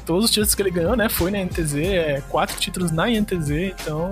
todos 0.05 0.25
os 0.25 0.31
títulos 0.31 0.55
que 0.55 0.63
ele 0.63 0.71
ganhou, 0.71 0.97
né, 0.97 1.09
foi 1.09 1.31
na 1.31 1.39
NTZ, 1.39 1.75
é 1.77 2.23
quatro 2.29 2.59
títulos 2.59 2.91
na 2.91 3.07
NTZ, 3.09 3.51
então 3.51 4.11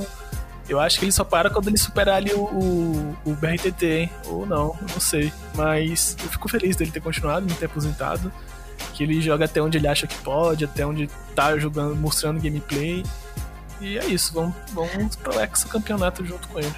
eu 0.68 0.80
acho 0.80 0.98
que 0.98 1.04
ele 1.04 1.12
só 1.12 1.24
para 1.24 1.48
quando 1.48 1.68
ele 1.68 1.76
superar 1.76 2.16
ali 2.16 2.32
o, 2.32 2.40
o, 2.40 3.16
o 3.24 3.34
BRTT, 3.34 3.86
hein? 3.86 4.10
Ou 4.26 4.44
não, 4.44 4.76
não 4.80 5.00
sei. 5.00 5.32
Mas 5.54 6.16
eu 6.22 6.28
fico 6.28 6.48
feliz 6.48 6.76
dele 6.76 6.90
ter 6.90 7.00
continuado, 7.00 7.46
não 7.46 7.54
ter 7.54 7.66
aposentado. 7.66 8.32
Que 8.92 9.04
ele 9.04 9.20
joga 9.20 9.44
até 9.44 9.60
onde 9.60 9.78
ele 9.78 9.88
acha 9.88 10.06
que 10.06 10.16
pode, 10.18 10.64
até 10.64 10.84
onde 10.84 11.08
tá 11.34 11.56
jogando, 11.58 11.94
mostrando 11.96 12.40
gameplay. 12.40 13.04
E 13.80 13.98
é 13.98 14.06
isso, 14.06 14.32
vamos, 14.32 14.54
vamos 14.72 15.16
pro 15.16 15.40
Exa 15.40 15.68
campeonato 15.68 16.24
junto 16.24 16.48
com 16.48 16.58
ele. 16.58 16.74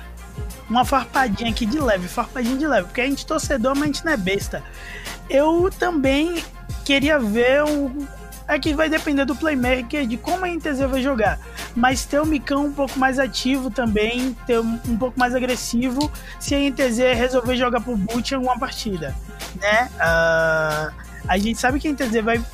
Uma 0.69 0.85
farpadinha 0.85 1.51
aqui 1.51 1.65
de 1.65 1.81
leve, 1.81 2.09
farpadinha 2.09 2.57
de 2.57 2.67
leve, 2.67 2.89
porque 2.89 3.01
a 3.01 3.07
gente 3.07 3.25
torcedor, 3.25 3.75
mas 3.75 3.83
a 3.83 3.87
gente 3.87 4.05
não 4.05 4.13
é 4.13 4.17
besta. 4.17 4.63
Eu 5.31 5.71
também 5.79 6.43
queria 6.85 7.19
ver 7.19 7.65
um, 7.65 8.07
é 8.49 8.59
que 8.59 8.75
vai 8.75 8.89
depender 8.89 9.27
do 9.27 9.37
playmaker, 9.37 10.07
de 10.07 10.17
como 10.17 10.45
a 10.45 10.49
NTZ 10.49 10.81
vai 10.89 11.03
jogar. 11.03 11.39
Mas 11.79 12.05
ter 12.05 12.21
o 12.21 12.27
Micão 12.27 12.67
um 12.67 12.73
pouco 12.73 12.99
mais 12.99 13.21
ativo 13.21 13.71
também, 13.71 14.37
ter 14.49 14.59
um, 14.59 14.81
um 14.89 14.97
pouco 14.97 15.17
mais 15.17 15.33
agressivo, 15.33 16.11
se 16.41 16.53
a 16.53 16.59
NTZ 16.59 16.99
resolver 17.17 17.57
jogar 17.57 17.81
pro 17.81 17.97
boot 17.97 18.33
em 18.33 18.35
alguma 18.35 18.59
partida, 18.59 19.15
né? 19.61 19.89
Uh, 19.95 20.93
a 21.29 21.39
gente 21.39 21.57
sabe 21.57 21.79
que 21.79 21.87
a 21.87 21.93
NTZ 21.93 22.21
vai, 22.25 22.45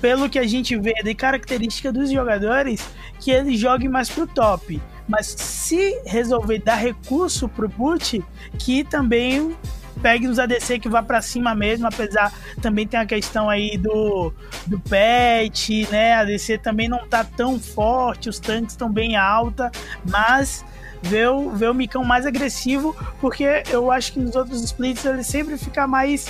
pelo 0.00 0.30
que 0.30 0.38
a 0.38 0.46
gente 0.46 0.74
vê 0.78 0.94
de 0.94 1.14
característica 1.14 1.92
dos 1.92 2.10
jogadores, 2.10 2.82
que 3.20 3.30
eles 3.30 3.60
joguem 3.60 3.90
mais 3.90 4.08
pro 4.08 4.26
top. 4.26 4.80
Mas 5.06 5.26
se 5.26 6.00
resolver 6.06 6.58
dar 6.60 6.76
recurso 6.76 7.46
pro 7.50 7.68
boot, 7.68 8.24
que 8.58 8.82
também 8.82 9.54
pegue 10.00 10.28
os 10.28 10.38
ADC 10.38 10.78
que 10.78 10.88
vá 10.88 11.02
para 11.02 11.20
cima 11.22 11.54
mesmo, 11.54 11.86
apesar 11.86 12.32
também 12.60 12.86
tem 12.86 12.98
a 12.98 13.06
questão 13.06 13.48
aí 13.48 13.76
do, 13.76 14.32
do 14.66 14.78
pet, 14.80 15.88
né? 15.90 16.14
A 16.14 16.20
ADC 16.20 16.58
também 16.58 16.88
não 16.88 17.06
tá 17.06 17.24
tão 17.24 17.58
forte, 17.58 18.28
os 18.28 18.38
tanques 18.38 18.72
estão 18.72 18.90
bem 18.90 19.16
alta, 19.16 19.70
mas 20.08 20.64
ver 21.02 21.28
o, 21.28 21.50
ver 21.50 21.70
o 21.70 21.74
Micão 21.74 22.02
mais 22.04 22.26
agressivo, 22.26 22.96
porque 23.20 23.62
eu 23.68 23.90
acho 23.90 24.12
que 24.12 24.20
nos 24.20 24.34
outros 24.34 24.62
splits 24.62 25.04
ele 25.04 25.22
sempre 25.22 25.58
fica 25.58 25.86
mais 25.86 26.26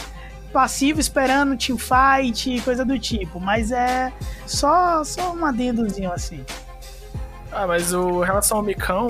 passivo 0.53 1.01
esperando 1.01 1.57
teamfight, 1.57 2.61
coisa 2.63 2.85
do 2.85 2.99
tipo, 2.99 3.41
mas 3.41 3.73
é 3.73 4.13
só, 4.47 5.03
só 5.03 5.33
um 5.33 5.45
adendozinho 5.45 6.13
assim. 6.13 6.45
Ah, 7.51 7.67
mas 7.67 7.93
o 7.93 8.23
em 8.23 8.27
relação 8.27 8.59
ao 8.59 8.63
Micão, 8.63 9.07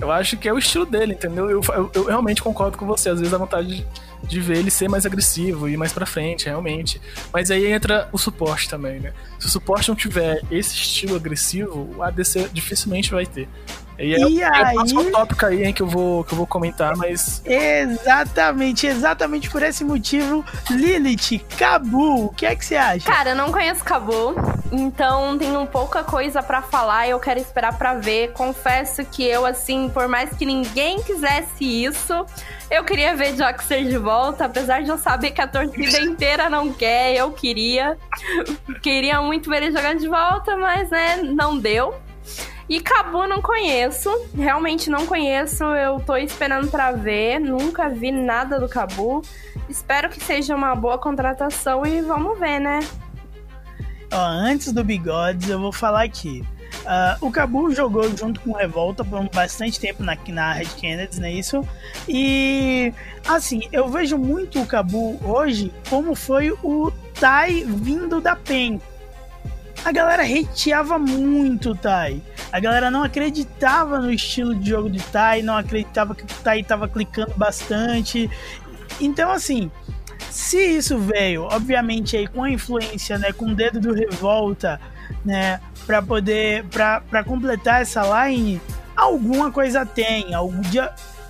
eu 0.00 0.10
acho 0.12 0.36
que 0.36 0.48
é 0.48 0.52
o 0.52 0.58
estilo 0.58 0.86
dele, 0.86 1.14
entendeu? 1.14 1.50
Eu, 1.50 1.60
eu, 1.74 1.90
eu 1.94 2.04
realmente 2.04 2.40
concordo 2.42 2.78
com 2.78 2.86
você. 2.86 3.08
Às 3.10 3.18
vezes 3.18 3.32
dá 3.32 3.38
vontade 3.38 3.68
de, 3.68 3.86
de, 4.22 4.40
ver 4.40 4.58
ele 4.58 4.70
ser 4.70 4.88
mais 4.88 5.04
agressivo 5.04 5.68
e 5.68 5.76
mais 5.76 5.92
pra 5.92 6.06
frente, 6.06 6.46
realmente. 6.46 7.00
Mas 7.32 7.50
aí 7.50 7.66
entra 7.66 8.08
o 8.12 8.18
suporte 8.18 8.68
também, 8.68 9.00
né? 9.00 9.12
Se 9.38 9.46
o 9.46 9.50
suporte 9.50 9.88
não 9.88 9.96
tiver 9.96 10.40
esse 10.50 10.74
estilo 10.74 11.16
agressivo, 11.16 11.90
o 11.96 12.02
ADC 12.02 12.48
dificilmente 12.52 13.10
vai 13.10 13.26
ter. 13.26 13.48
E, 13.98 14.14
é, 14.14 14.18
e 14.18 14.42
aí... 14.42 14.76
é 14.76 15.10
tópico 15.10 15.46
aí 15.46 15.64
hein, 15.64 15.72
que, 15.72 15.82
eu 15.82 15.86
vou, 15.86 16.22
que 16.22 16.32
eu 16.32 16.36
vou 16.36 16.46
comentar, 16.46 16.96
mas. 16.96 17.42
Exatamente, 17.44 18.86
exatamente 18.86 19.50
por 19.50 19.62
esse 19.62 19.84
motivo. 19.84 20.44
Lilith, 20.70 21.40
Cabu, 21.58 22.26
o 22.26 22.28
que 22.32 22.46
é 22.46 22.54
que 22.54 22.64
você 22.64 22.76
acha? 22.76 23.10
Cara, 23.10 23.30
eu 23.30 23.36
não 23.36 23.50
conheço 23.50 23.82
Cabu, 23.82 24.34
então 24.70 25.36
tenho 25.36 25.66
pouca 25.66 26.04
coisa 26.04 26.42
para 26.42 26.62
falar 26.62 27.08
e 27.08 27.10
eu 27.10 27.18
quero 27.18 27.40
esperar 27.40 27.76
para 27.76 27.94
ver. 27.94 28.32
Confesso 28.32 29.04
que 29.04 29.24
eu, 29.24 29.44
assim, 29.44 29.88
por 29.88 30.06
mais 30.06 30.30
que 30.30 30.46
ninguém 30.46 31.02
quisesse 31.02 31.64
isso, 31.64 32.24
eu 32.70 32.84
queria 32.84 33.16
ver 33.16 33.36
Joxer 33.36 33.84
de 33.84 33.98
volta, 33.98 34.44
apesar 34.44 34.82
de 34.82 34.90
eu 34.90 34.98
saber 34.98 35.32
que 35.32 35.40
a 35.40 35.46
torcida 35.48 35.98
inteira 36.02 36.48
não 36.48 36.72
quer, 36.72 37.16
eu 37.16 37.32
queria. 37.32 37.98
Queria 38.80 39.20
muito 39.20 39.50
ver 39.50 39.64
ele 39.64 39.72
jogando 39.72 39.98
de 39.98 40.08
volta, 40.08 40.56
mas 40.56 40.88
né, 40.90 41.16
não 41.16 41.58
deu. 41.58 41.94
E 42.68 42.80
Cabu 42.80 43.26
não 43.26 43.40
conheço, 43.40 44.10
realmente 44.36 44.90
não 44.90 45.06
conheço. 45.06 45.64
Eu 45.64 45.98
tô 46.00 46.16
esperando 46.16 46.68
para 46.68 46.92
ver, 46.92 47.38
nunca 47.38 47.88
vi 47.88 48.12
nada 48.12 48.60
do 48.60 48.68
Cabu. 48.68 49.22
Espero 49.68 50.10
que 50.10 50.22
seja 50.22 50.54
uma 50.54 50.74
boa 50.74 50.98
contratação 50.98 51.86
e 51.86 52.02
vamos 52.02 52.38
ver, 52.38 52.60
né? 52.60 52.80
Ó, 54.12 54.16
antes 54.18 54.72
do 54.72 54.84
Bigodes, 54.84 55.48
eu 55.48 55.58
vou 55.58 55.72
falar 55.72 56.02
aqui. 56.02 56.44
Uh, 56.84 57.26
o 57.26 57.30
Cabu 57.30 57.70
jogou 57.70 58.14
junto 58.16 58.40
com 58.40 58.50
o 58.50 58.56
Revolta 58.56 59.04
por 59.04 59.22
bastante 59.30 59.80
tempo 59.80 60.02
na, 60.02 60.16
na 60.28 60.52
Red 60.52 60.66
Kennedy, 60.76 61.20
não 61.20 61.26
é 61.26 61.32
isso? 61.32 61.66
E 62.06 62.92
assim, 63.26 63.62
eu 63.72 63.88
vejo 63.88 64.16
muito 64.16 64.60
o 64.60 64.66
Cabu 64.66 65.18
hoje 65.22 65.72
como 65.88 66.14
foi 66.14 66.50
o 66.62 66.92
Tai 67.18 67.64
vindo 67.64 68.20
da 68.20 68.36
PEN 68.36 68.80
a 69.84 69.92
galera 69.92 70.22
hateava 70.22 70.98
muito 70.98 71.70
o 71.70 71.74
Tai. 71.74 72.22
A 72.52 72.60
galera 72.60 72.90
não 72.90 73.02
acreditava 73.02 73.98
no 73.98 74.10
estilo 74.12 74.54
de 74.54 74.70
jogo 74.70 74.90
de 74.90 75.00
Tai, 75.00 75.42
não 75.42 75.56
acreditava 75.56 76.14
que 76.14 76.24
o 76.24 76.26
Tai 76.42 76.62
tava 76.62 76.88
clicando 76.88 77.32
bastante. 77.36 78.30
Então, 79.00 79.30
assim, 79.30 79.70
se 80.30 80.58
isso 80.58 80.98
veio, 80.98 81.44
obviamente, 81.44 82.16
aí 82.16 82.26
com 82.26 82.42
a 82.42 82.50
influência, 82.50 83.18
né, 83.18 83.32
com 83.32 83.46
o 83.46 83.54
dedo 83.54 83.80
do 83.80 83.94
Revolta, 83.94 84.80
né, 85.24 85.60
para 85.86 86.02
poder, 86.02 86.64
para 86.64 87.24
completar 87.24 87.82
essa 87.82 88.02
line, 88.26 88.60
alguma 88.96 89.50
coisa 89.50 89.86
tem. 89.86 90.34
Algum, 90.34 90.60
de, 90.62 90.80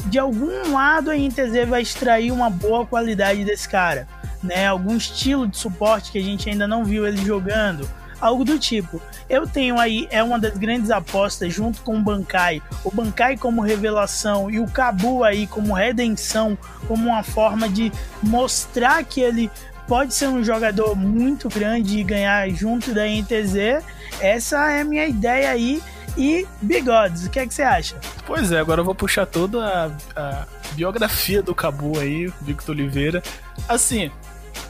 de 0.07 0.19
algum 0.19 0.73
lado 0.73 1.11
a 1.11 1.17
INTZ 1.17 1.69
vai 1.69 1.83
extrair 1.83 2.33
uma 2.33 2.49
boa 2.49 2.87
qualidade 2.87 3.45
desse 3.45 3.69
cara, 3.69 4.09
né, 4.43 4.67
algum 4.67 4.97
estilo 4.97 5.47
de 5.47 5.57
suporte 5.57 6.11
que 6.11 6.19
a 6.19 6.23
gente 6.23 6.49
ainda 6.49 6.67
não 6.67 6.85
viu 6.85 7.07
ele 7.07 7.25
jogando 7.25 7.89
algo 8.21 8.45
do 8.45 8.59
tipo. 8.59 9.01
Eu 9.29 9.47
tenho 9.47 9.79
aí, 9.79 10.07
é 10.11 10.23
uma 10.23 10.39
das 10.39 10.57
grandes 10.57 10.91
apostas, 10.91 11.53
junto 11.53 11.83
com 11.83 11.97
o 11.97 12.03
Bankai, 12.03 12.63
o 12.85 12.91
Bankai 12.91 13.37
como 13.37 13.61
revelação 13.61 14.51
e 14.51 14.59
o 14.61 14.67
Cabu 14.67 15.25
aí 15.25 15.47
como 15.47 15.75
redenção, 15.75 16.57
como 16.87 17.09
uma 17.09 17.23
forma 17.23 17.69
de 17.69 17.93
mostrar 18.23 19.03
que 19.05 19.21
ele 19.21 19.51
pode 19.87 20.15
ser 20.15 20.29
um 20.29 20.45
jogador 20.45 20.95
muito 20.95 21.49
grande 21.49 21.99
e 21.99 22.05
ganhar 22.05 22.49
junto 22.51 22.93
da 22.93 23.07
NTZ. 23.07 23.83
Essa 24.21 24.71
é 24.71 24.83
a 24.83 24.85
minha 24.85 25.07
ideia 25.07 25.51
aí. 25.51 25.83
E 26.17 26.47
Bigodes, 26.61 27.27
o 27.27 27.31
que 27.31 27.39
é 27.39 27.47
que 27.47 27.55
você 27.55 27.63
acha? 27.63 27.97
Pois 28.27 28.51
é, 28.51 28.59
agora 28.59 28.81
eu 28.81 28.85
vou 28.85 28.95
puxar 28.95 29.25
toda 29.25 29.93
a, 30.17 30.21
a 30.21 30.47
biografia 30.73 31.41
do 31.41 31.55
Cabu 31.55 31.99
aí, 31.99 32.33
Victor 32.43 32.75
Oliveira. 32.75 33.23
Assim, 33.69 34.11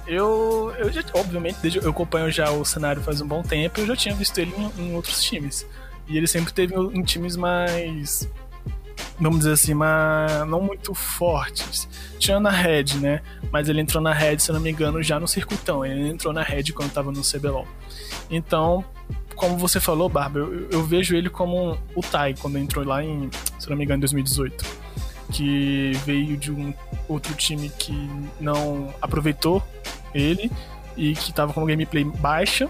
eu, 0.07 0.75
eu 0.79 0.91
já, 0.91 1.03
obviamente, 1.15 1.59
desde 1.61 1.79
eu 1.79 1.91
acompanho 1.91 2.31
já 2.31 2.51
o 2.51 2.65
cenário 2.65 3.03
faz 3.03 3.21
um 3.21 3.27
bom 3.27 3.43
tempo, 3.43 3.81
eu 3.81 3.87
já 3.87 3.97
tinha 3.97 4.15
visto 4.15 4.39
ele 4.39 4.53
em, 4.57 4.83
em 4.83 4.95
outros 4.95 5.23
times. 5.23 5.67
E 6.07 6.17
ele 6.17 6.27
sempre 6.27 6.53
teve 6.53 6.75
em 6.75 7.03
times 7.03 7.37
mais 7.37 8.29
vamos 9.21 9.41
dizer 9.41 9.53
assim, 9.53 9.75
mas 9.75 10.47
não 10.49 10.61
muito 10.61 10.95
fortes. 10.95 11.89
Tinha 12.19 12.39
na 12.39 12.51
Red, 12.51 12.99
né? 13.01 13.21
Mas 13.51 13.69
ele 13.69 13.81
entrou 13.81 14.03
na 14.03 14.13
Red, 14.13 14.39
se 14.39 14.53
não 14.53 14.61
me 14.61 14.71
engano, 14.71 15.03
já 15.03 15.19
no 15.19 15.27
circuitão. 15.27 15.85
Ele 15.85 16.09
entrou 16.09 16.33
na 16.33 16.43
Red 16.43 16.73
quando 16.73 16.93
tava 16.93 17.11
no 17.11 17.23
CBLOL. 17.23 17.67
Então, 18.31 18.85
como 19.35 19.57
você 19.57 19.81
falou, 19.81 20.09
Barba, 20.09 20.39
eu, 20.39 20.69
eu 20.71 20.85
vejo 20.85 21.17
ele 21.17 21.29
como 21.29 21.79
o 21.95 22.01
Tai, 22.01 22.35
quando 22.41 22.59
entrou 22.59 22.85
lá 22.85 23.03
em, 23.03 23.29
se 23.59 23.69
não 23.69 23.77
me 23.77 23.85
engano, 23.85 23.99
em 23.99 24.01
2018 24.01 24.88
que 25.31 25.93
veio 26.05 26.37
de 26.37 26.51
um 26.51 26.73
outro 27.09 27.35
time 27.35 27.69
que 27.69 27.93
não 28.41 28.93
aproveitou 29.01 29.63
ele 30.15 30.51
e 30.97 31.15
que 31.15 31.33
tava 31.33 31.53
com 31.53 31.65
gameplay 31.65 32.05
baixa. 32.05 32.69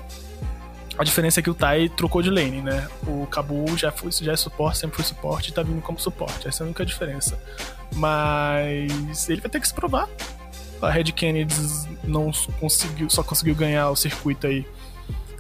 A 0.99 1.05
diferença 1.05 1.39
é 1.39 1.43
que 1.43 1.51
o 1.51 1.55
Tai 1.55 1.89
trocou 1.89 2.21
de 2.21 2.29
lane, 2.29 2.61
né? 2.61 2.89
O 3.07 3.25
Cabu 3.27 3.77
já, 3.77 3.93
foi, 3.93 4.11
já 4.11 4.33
é 4.33 4.37
suporte, 4.37 4.79
sempre 4.79 4.97
foi 4.97 5.05
suporte 5.05 5.51
e 5.51 5.53
tá 5.53 5.63
vindo 5.63 5.81
como 5.81 5.99
suporte. 5.99 6.49
Essa 6.49 6.63
é 6.63 6.65
a 6.65 6.67
única 6.67 6.85
diferença. 6.85 7.41
Mas 7.95 9.29
ele 9.29 9.41
vai 9.41 9.49
ter 9.51 9.61
que 9.61 9.69
se 9.69 9.75
provar. 9.75 10.09
A 10.83 10.91
Red 10.91 11.05
Kennedy 11.05 11.55
não 12.03 12.33
conseguiu, 12.59 13.09
só 13.09 13.23
conseguiu 13.23 13.55
ganhar 13.55 13.91
o 13.91 13.97
circuito 13.97 14.49
aí 14.49 14.67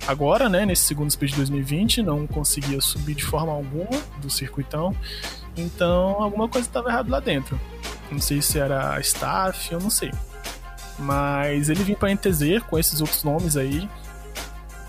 agora, 0.06 0.48
né? 0.48 0.64
Nesse 0.64 0.82
segundo 0.82 1.10
split 1.10 1.32
de 1.32 1.36
2020, 1.38 2.02
não 2.02 2.26
conseguia 2.26 2.80
subir 2.80 3.14
de 3.14 3.24
forma 3.24 3.52
alguma 3.52 4.00
do 4.20 4.30
circuitão. 4.30 4.94
Então, 5.58 6.22
alguma 6.22 6.48
coisa 6.48 6.68
estava 6.68 6.88
errado 6.88 7.10
lá 7.10 7.20
dentro. 7.20 7.60
Não 8.10 8.20
sei 8.20 8.40
se 8.40 8.58
era 8.58 8.98
staff, 9.00 9.72
eu 9.72 9.80
não 9.80 9.90
sei. 9.90 10.12
Mas 10.98 11.68
ele 11.68 11.82
vir 11.82 11.96
para 11.96 12.12
NTZ 12.14 12.62
com 12.68 12.78
esses 12.78 13.00
outros 13.00 13.22
nomes 13.22 13.56
aí 13.56 13.88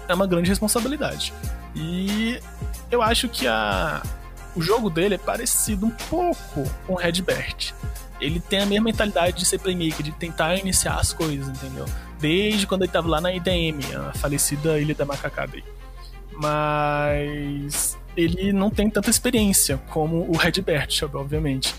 é 0.08 0.14
uma 0.14 0.28
grande 0.28 0.50
responsabilidade. 0.50 1.34
E 1.76 2.40
eu 2.90 3.02
acho 3.02 3.30
que 3.30 3.48
a, 3.48 4.02
o 4.56 4.62
jogo 4.62 4.90
dele 4.90 5.16
é 5.16 5.18
parecido 5.18 5.86
um 5.86 5.92
pouco 5.92 6.70
com 6.86 6.94
o 6.94 6.96
Redbert. 6.96 7.74
Ele 8.20 8.40
tem 8.40 8.60
a 8.60 8.66
mesma 8.66 8.86
mentalidade 8.86 9.38
de 9.38 9.46
ser 9.46 9.60
playmaker, 9.60 10.04
de 10.04 10.12
tentar 10.12 10.56
iniciar 10.56 10.96
as 10.96 11.14
coisas, 11.14 11.48
entendeu? 11.48 11.86
Desde 12.20 12.68
quando 12.68 12.82
ele 12.82 12.90
estava 12.90 13.08
lá 13.08 13.22
na 13.22 13.32
IDM, 13.34 13.80
a 13.96 14.14
falecida 14.14 14.80
Ilha 14.80 14.94
da 14.94 15.06
Macacada. 15.06 15.58
Mas 16.34 17.98
ele 18.20 18.52
não 18.52 18.70
tem 18.70 18.90
tanta 18.90 19.10
experiência 19.10 19.80
como 19.90 20.30
o 20.30 20.36
Redbert, 20.36 20.90
obviamente. 21.14 21.74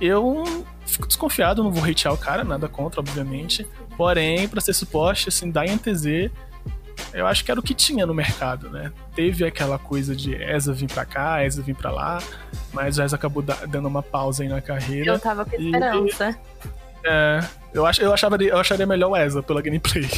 Eu 0.00 0.64
fico 0.84 1.06
desconfiado, 1.06 1.62
não 1.62 1.70
vou 1.70 1.88
hatear 1.88 2.12
o 2.12 2.18
cara, 2.18 2.42
nada 2.42 2.68
contra, 2.68 3.00
obviamente. 3.00 3.66
Porém, 3.96 4.48
para 4.48 4.60
ser 4.60 4.72
suporte, 4.72 5.28
assim, 5.28 5.50
da 5.50 5.64
INTZ, 5.64 6.30
eu 7.14 7.26
acho 7.26 7.44
que 7.44 7.50
era 7.50 7.60
o 7.60 7.62
que 7.62 7.74
tinha 7.74 8.04
no 8.04 8.12
mercado, 8.12 8.68
né? 8.70 8.92
Teve 9.14 9.44
aquela 9.44 9.78
coisa 9.78 10.14
de 10.14 10.34
ESA 10.34 10.72
vir 10.72 10.90
pra 10.90 11.04
cá, 11.04 11.44
ESA 11.44 11.62
vir 11.62 11.74
pra 11.74 11.90
lá, 11.90 12.18
mas 12.72 12.98
o 12.98 13.02
ESA 13.02 13.16
acabou 13.16 13.42
dando 13.42 13.86
uma 13.86 14.02
pausa 14.02 14.42
aí 14.42 14.48
na 14.48 14.60
carreira. 14.60 15.12
Eu 15.12 15.18
tava 15.18 15.44
com 15.44 15.56
esperança. 15.56 16.36
E, 17.04 17.08
é, 17.08 17.40
eu, 17.72 17.86
ach, 17.86 17.98
eu, 17.98 18.12
achava, 18.12 18.36
eu 18.42 18.58
acharia 18.58 18.86
melhor 18.86 19.10
o 19.10 19.16
ESA 19.16 19.42
pela 19.42 19.62
gameplay. 19.62 20.08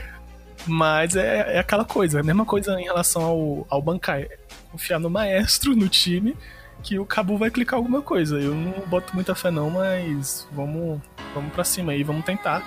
mas 0.66 1.14
é, 1.16 1.56
é 1.56 1.58
aquela 1.58 1.84
coisa, 1.84 2.20
a 2.20 2.22
mesma 2.22 2.44
coisa 2.44 2.78
em 2.80 2.84
relação 2.84 3.22
ao, 3.22 3.66
ao 3.68 3.82
Bankai 3.82 4.28
confiar 4.70 4.98
no 4.98 5.10
maestro, 5.10 5.74
no 5.74 5.88
time, 5.88 6.36
que 6.82 6.98
o 6.98 7.06
Cabu 7.06 7.36
vai 7.36 7.50
clicar 7.50 7.76
alguma 7.78 8.02
coisa. 8.02 8.38
Eu 8.38 8.54
não 8.54 8.72
boto 8.86 9.14
muita 9.14 9.34
fé 9.34 9.50
não, 9.50 9.70
mas 9.70 10.46
vamos, 10.52 11.00
vamos 11.34 11.52
para 11.52 11.64
cima 11.64 11.92
aí, 11.92 12.02
vamos 12.02 12.24
tentar 12.24 12.62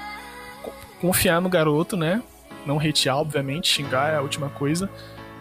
confiar 1.00 1.42
no 1.42 1.50
garoto, 1.50 1.96
né? 1.96 2.22
Não 2.66 2.78
hatear, 2.78 3.18
obviamente, 3.18 3.70
xingar 3.70 4.14
é 4.14 4.18
a 4.18 4.22
última 4.22 4.50
coisa. 4.50 4.90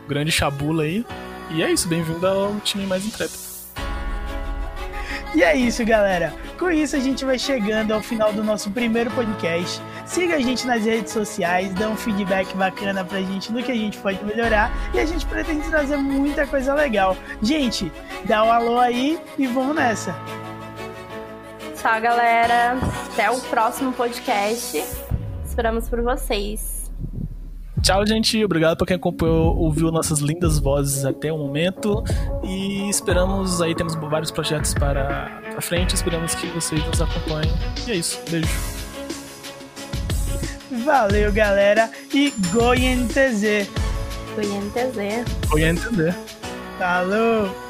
Grande 0.06 0.30
chabula 0.30 0.84
aí. 0.84 1.04
E 1.50 1.62
é 1.62 1.70
isso, 1.70 1.88
bem-vindo 1.88 2.26
ao 2.26 2.60
time 2.60 2.86
mais 2.86 3.04
intrépido. 3.04 3.47
E 5.34 5.42
é 5.42 5.54
isso, 5.54 5.84
galera. 5.84 6.32
Com 6.58 6.70
isso, 6.70 6.96
a 6.96 6.98
gente 6.98 7.24
vai 7.24 7.38
chegando 7.38 7.92
ao 7.92 8.00
final 8.00 8.32
do 8.32 8.42
nosso 8.42 8.70
primeiro 8.70 9.10
podcast. 9.10 9.80
Siga 10.06 10.36
a 10.36 10.40
gente 10.40 10.66
nas 10.66 10.84
redes 10.84 11.12
sociais, 11.12 11.72
dá 11.74 11.88
um 11.88 11.96
feedback 11.96 12.54
bacana 12.56 13.04
pra 13.04 13.20
gente 13.20 13.52
no 13.52 13.62
que 13.62 13.70
a 13.70 13.74
gente 13.74 13.98
pode 13.98 14.24
melhorar. 14.24 14.72
E 14.94 14.98
a 14.98 15.04
gente 15.04 15.26
pretende 15.26 15.68
trazer 15.68 15.98
muita 15.98 16.46
coisa 16.46 16.74
legal. 16.74 17.16
Gente, 17.42 17.92
dá 18.24 18.42
um 18.42 18.50
alô 18.50 18.78
aí 18.78 19.20
e 19.38 19.46
vamos 19.46 19.76
nessa. 19.76 20.16
Tchau, 21.76 22.00
galera. 22.00 22.76
Até 23.12 23.30
o 23.30 23.38
próximo 23.42 23.92
podcast. 23.92 24.82
Esperamos 25.44 25.88
por 25.88 26.02
vocês. 26.02 26.77
Tchau, 27.82 28.06
gente. 28.06 28.44
Obrigado 28.44 28.76
para 28.76 28.86
quem 28.86 28.96
acompanhou, 28.96 29.56
ouviu 29.56 29.90
nossas 29.90 30.18
lindas 30.20 30.58
vozes 30.58 31.04
até 31.04 31.32
o 31.32 31.38
momento. 31.38 32.02
E 32.44 32.88
esperamos 32.88 33.60
aí, 33.62 33.74
temos 33.74 33.94
vários 33.94 34.30
projetos 34.30 34.74
para 34.74 35.40
a 35.56 35.60
frente. 35.60 35.94
Esperamos 35.94 36.34
que 36.34 36.46
vocês 36.48 36.84
nos 36.86 37.00
acompanhem. 37.00 37.52
E 37.86 37.92
é 37.92 37.94
isso. 37.96 38.20
Beijo. 38.30 38.48
Valeu, 40.84 41.32
galera. 41.32 41.90
E 42.12 42.32
Goientz. 42.52 43.14
Goientz. 44.34 44.94
Goientz. 45.50 45.84
Falou. 46.78 47.67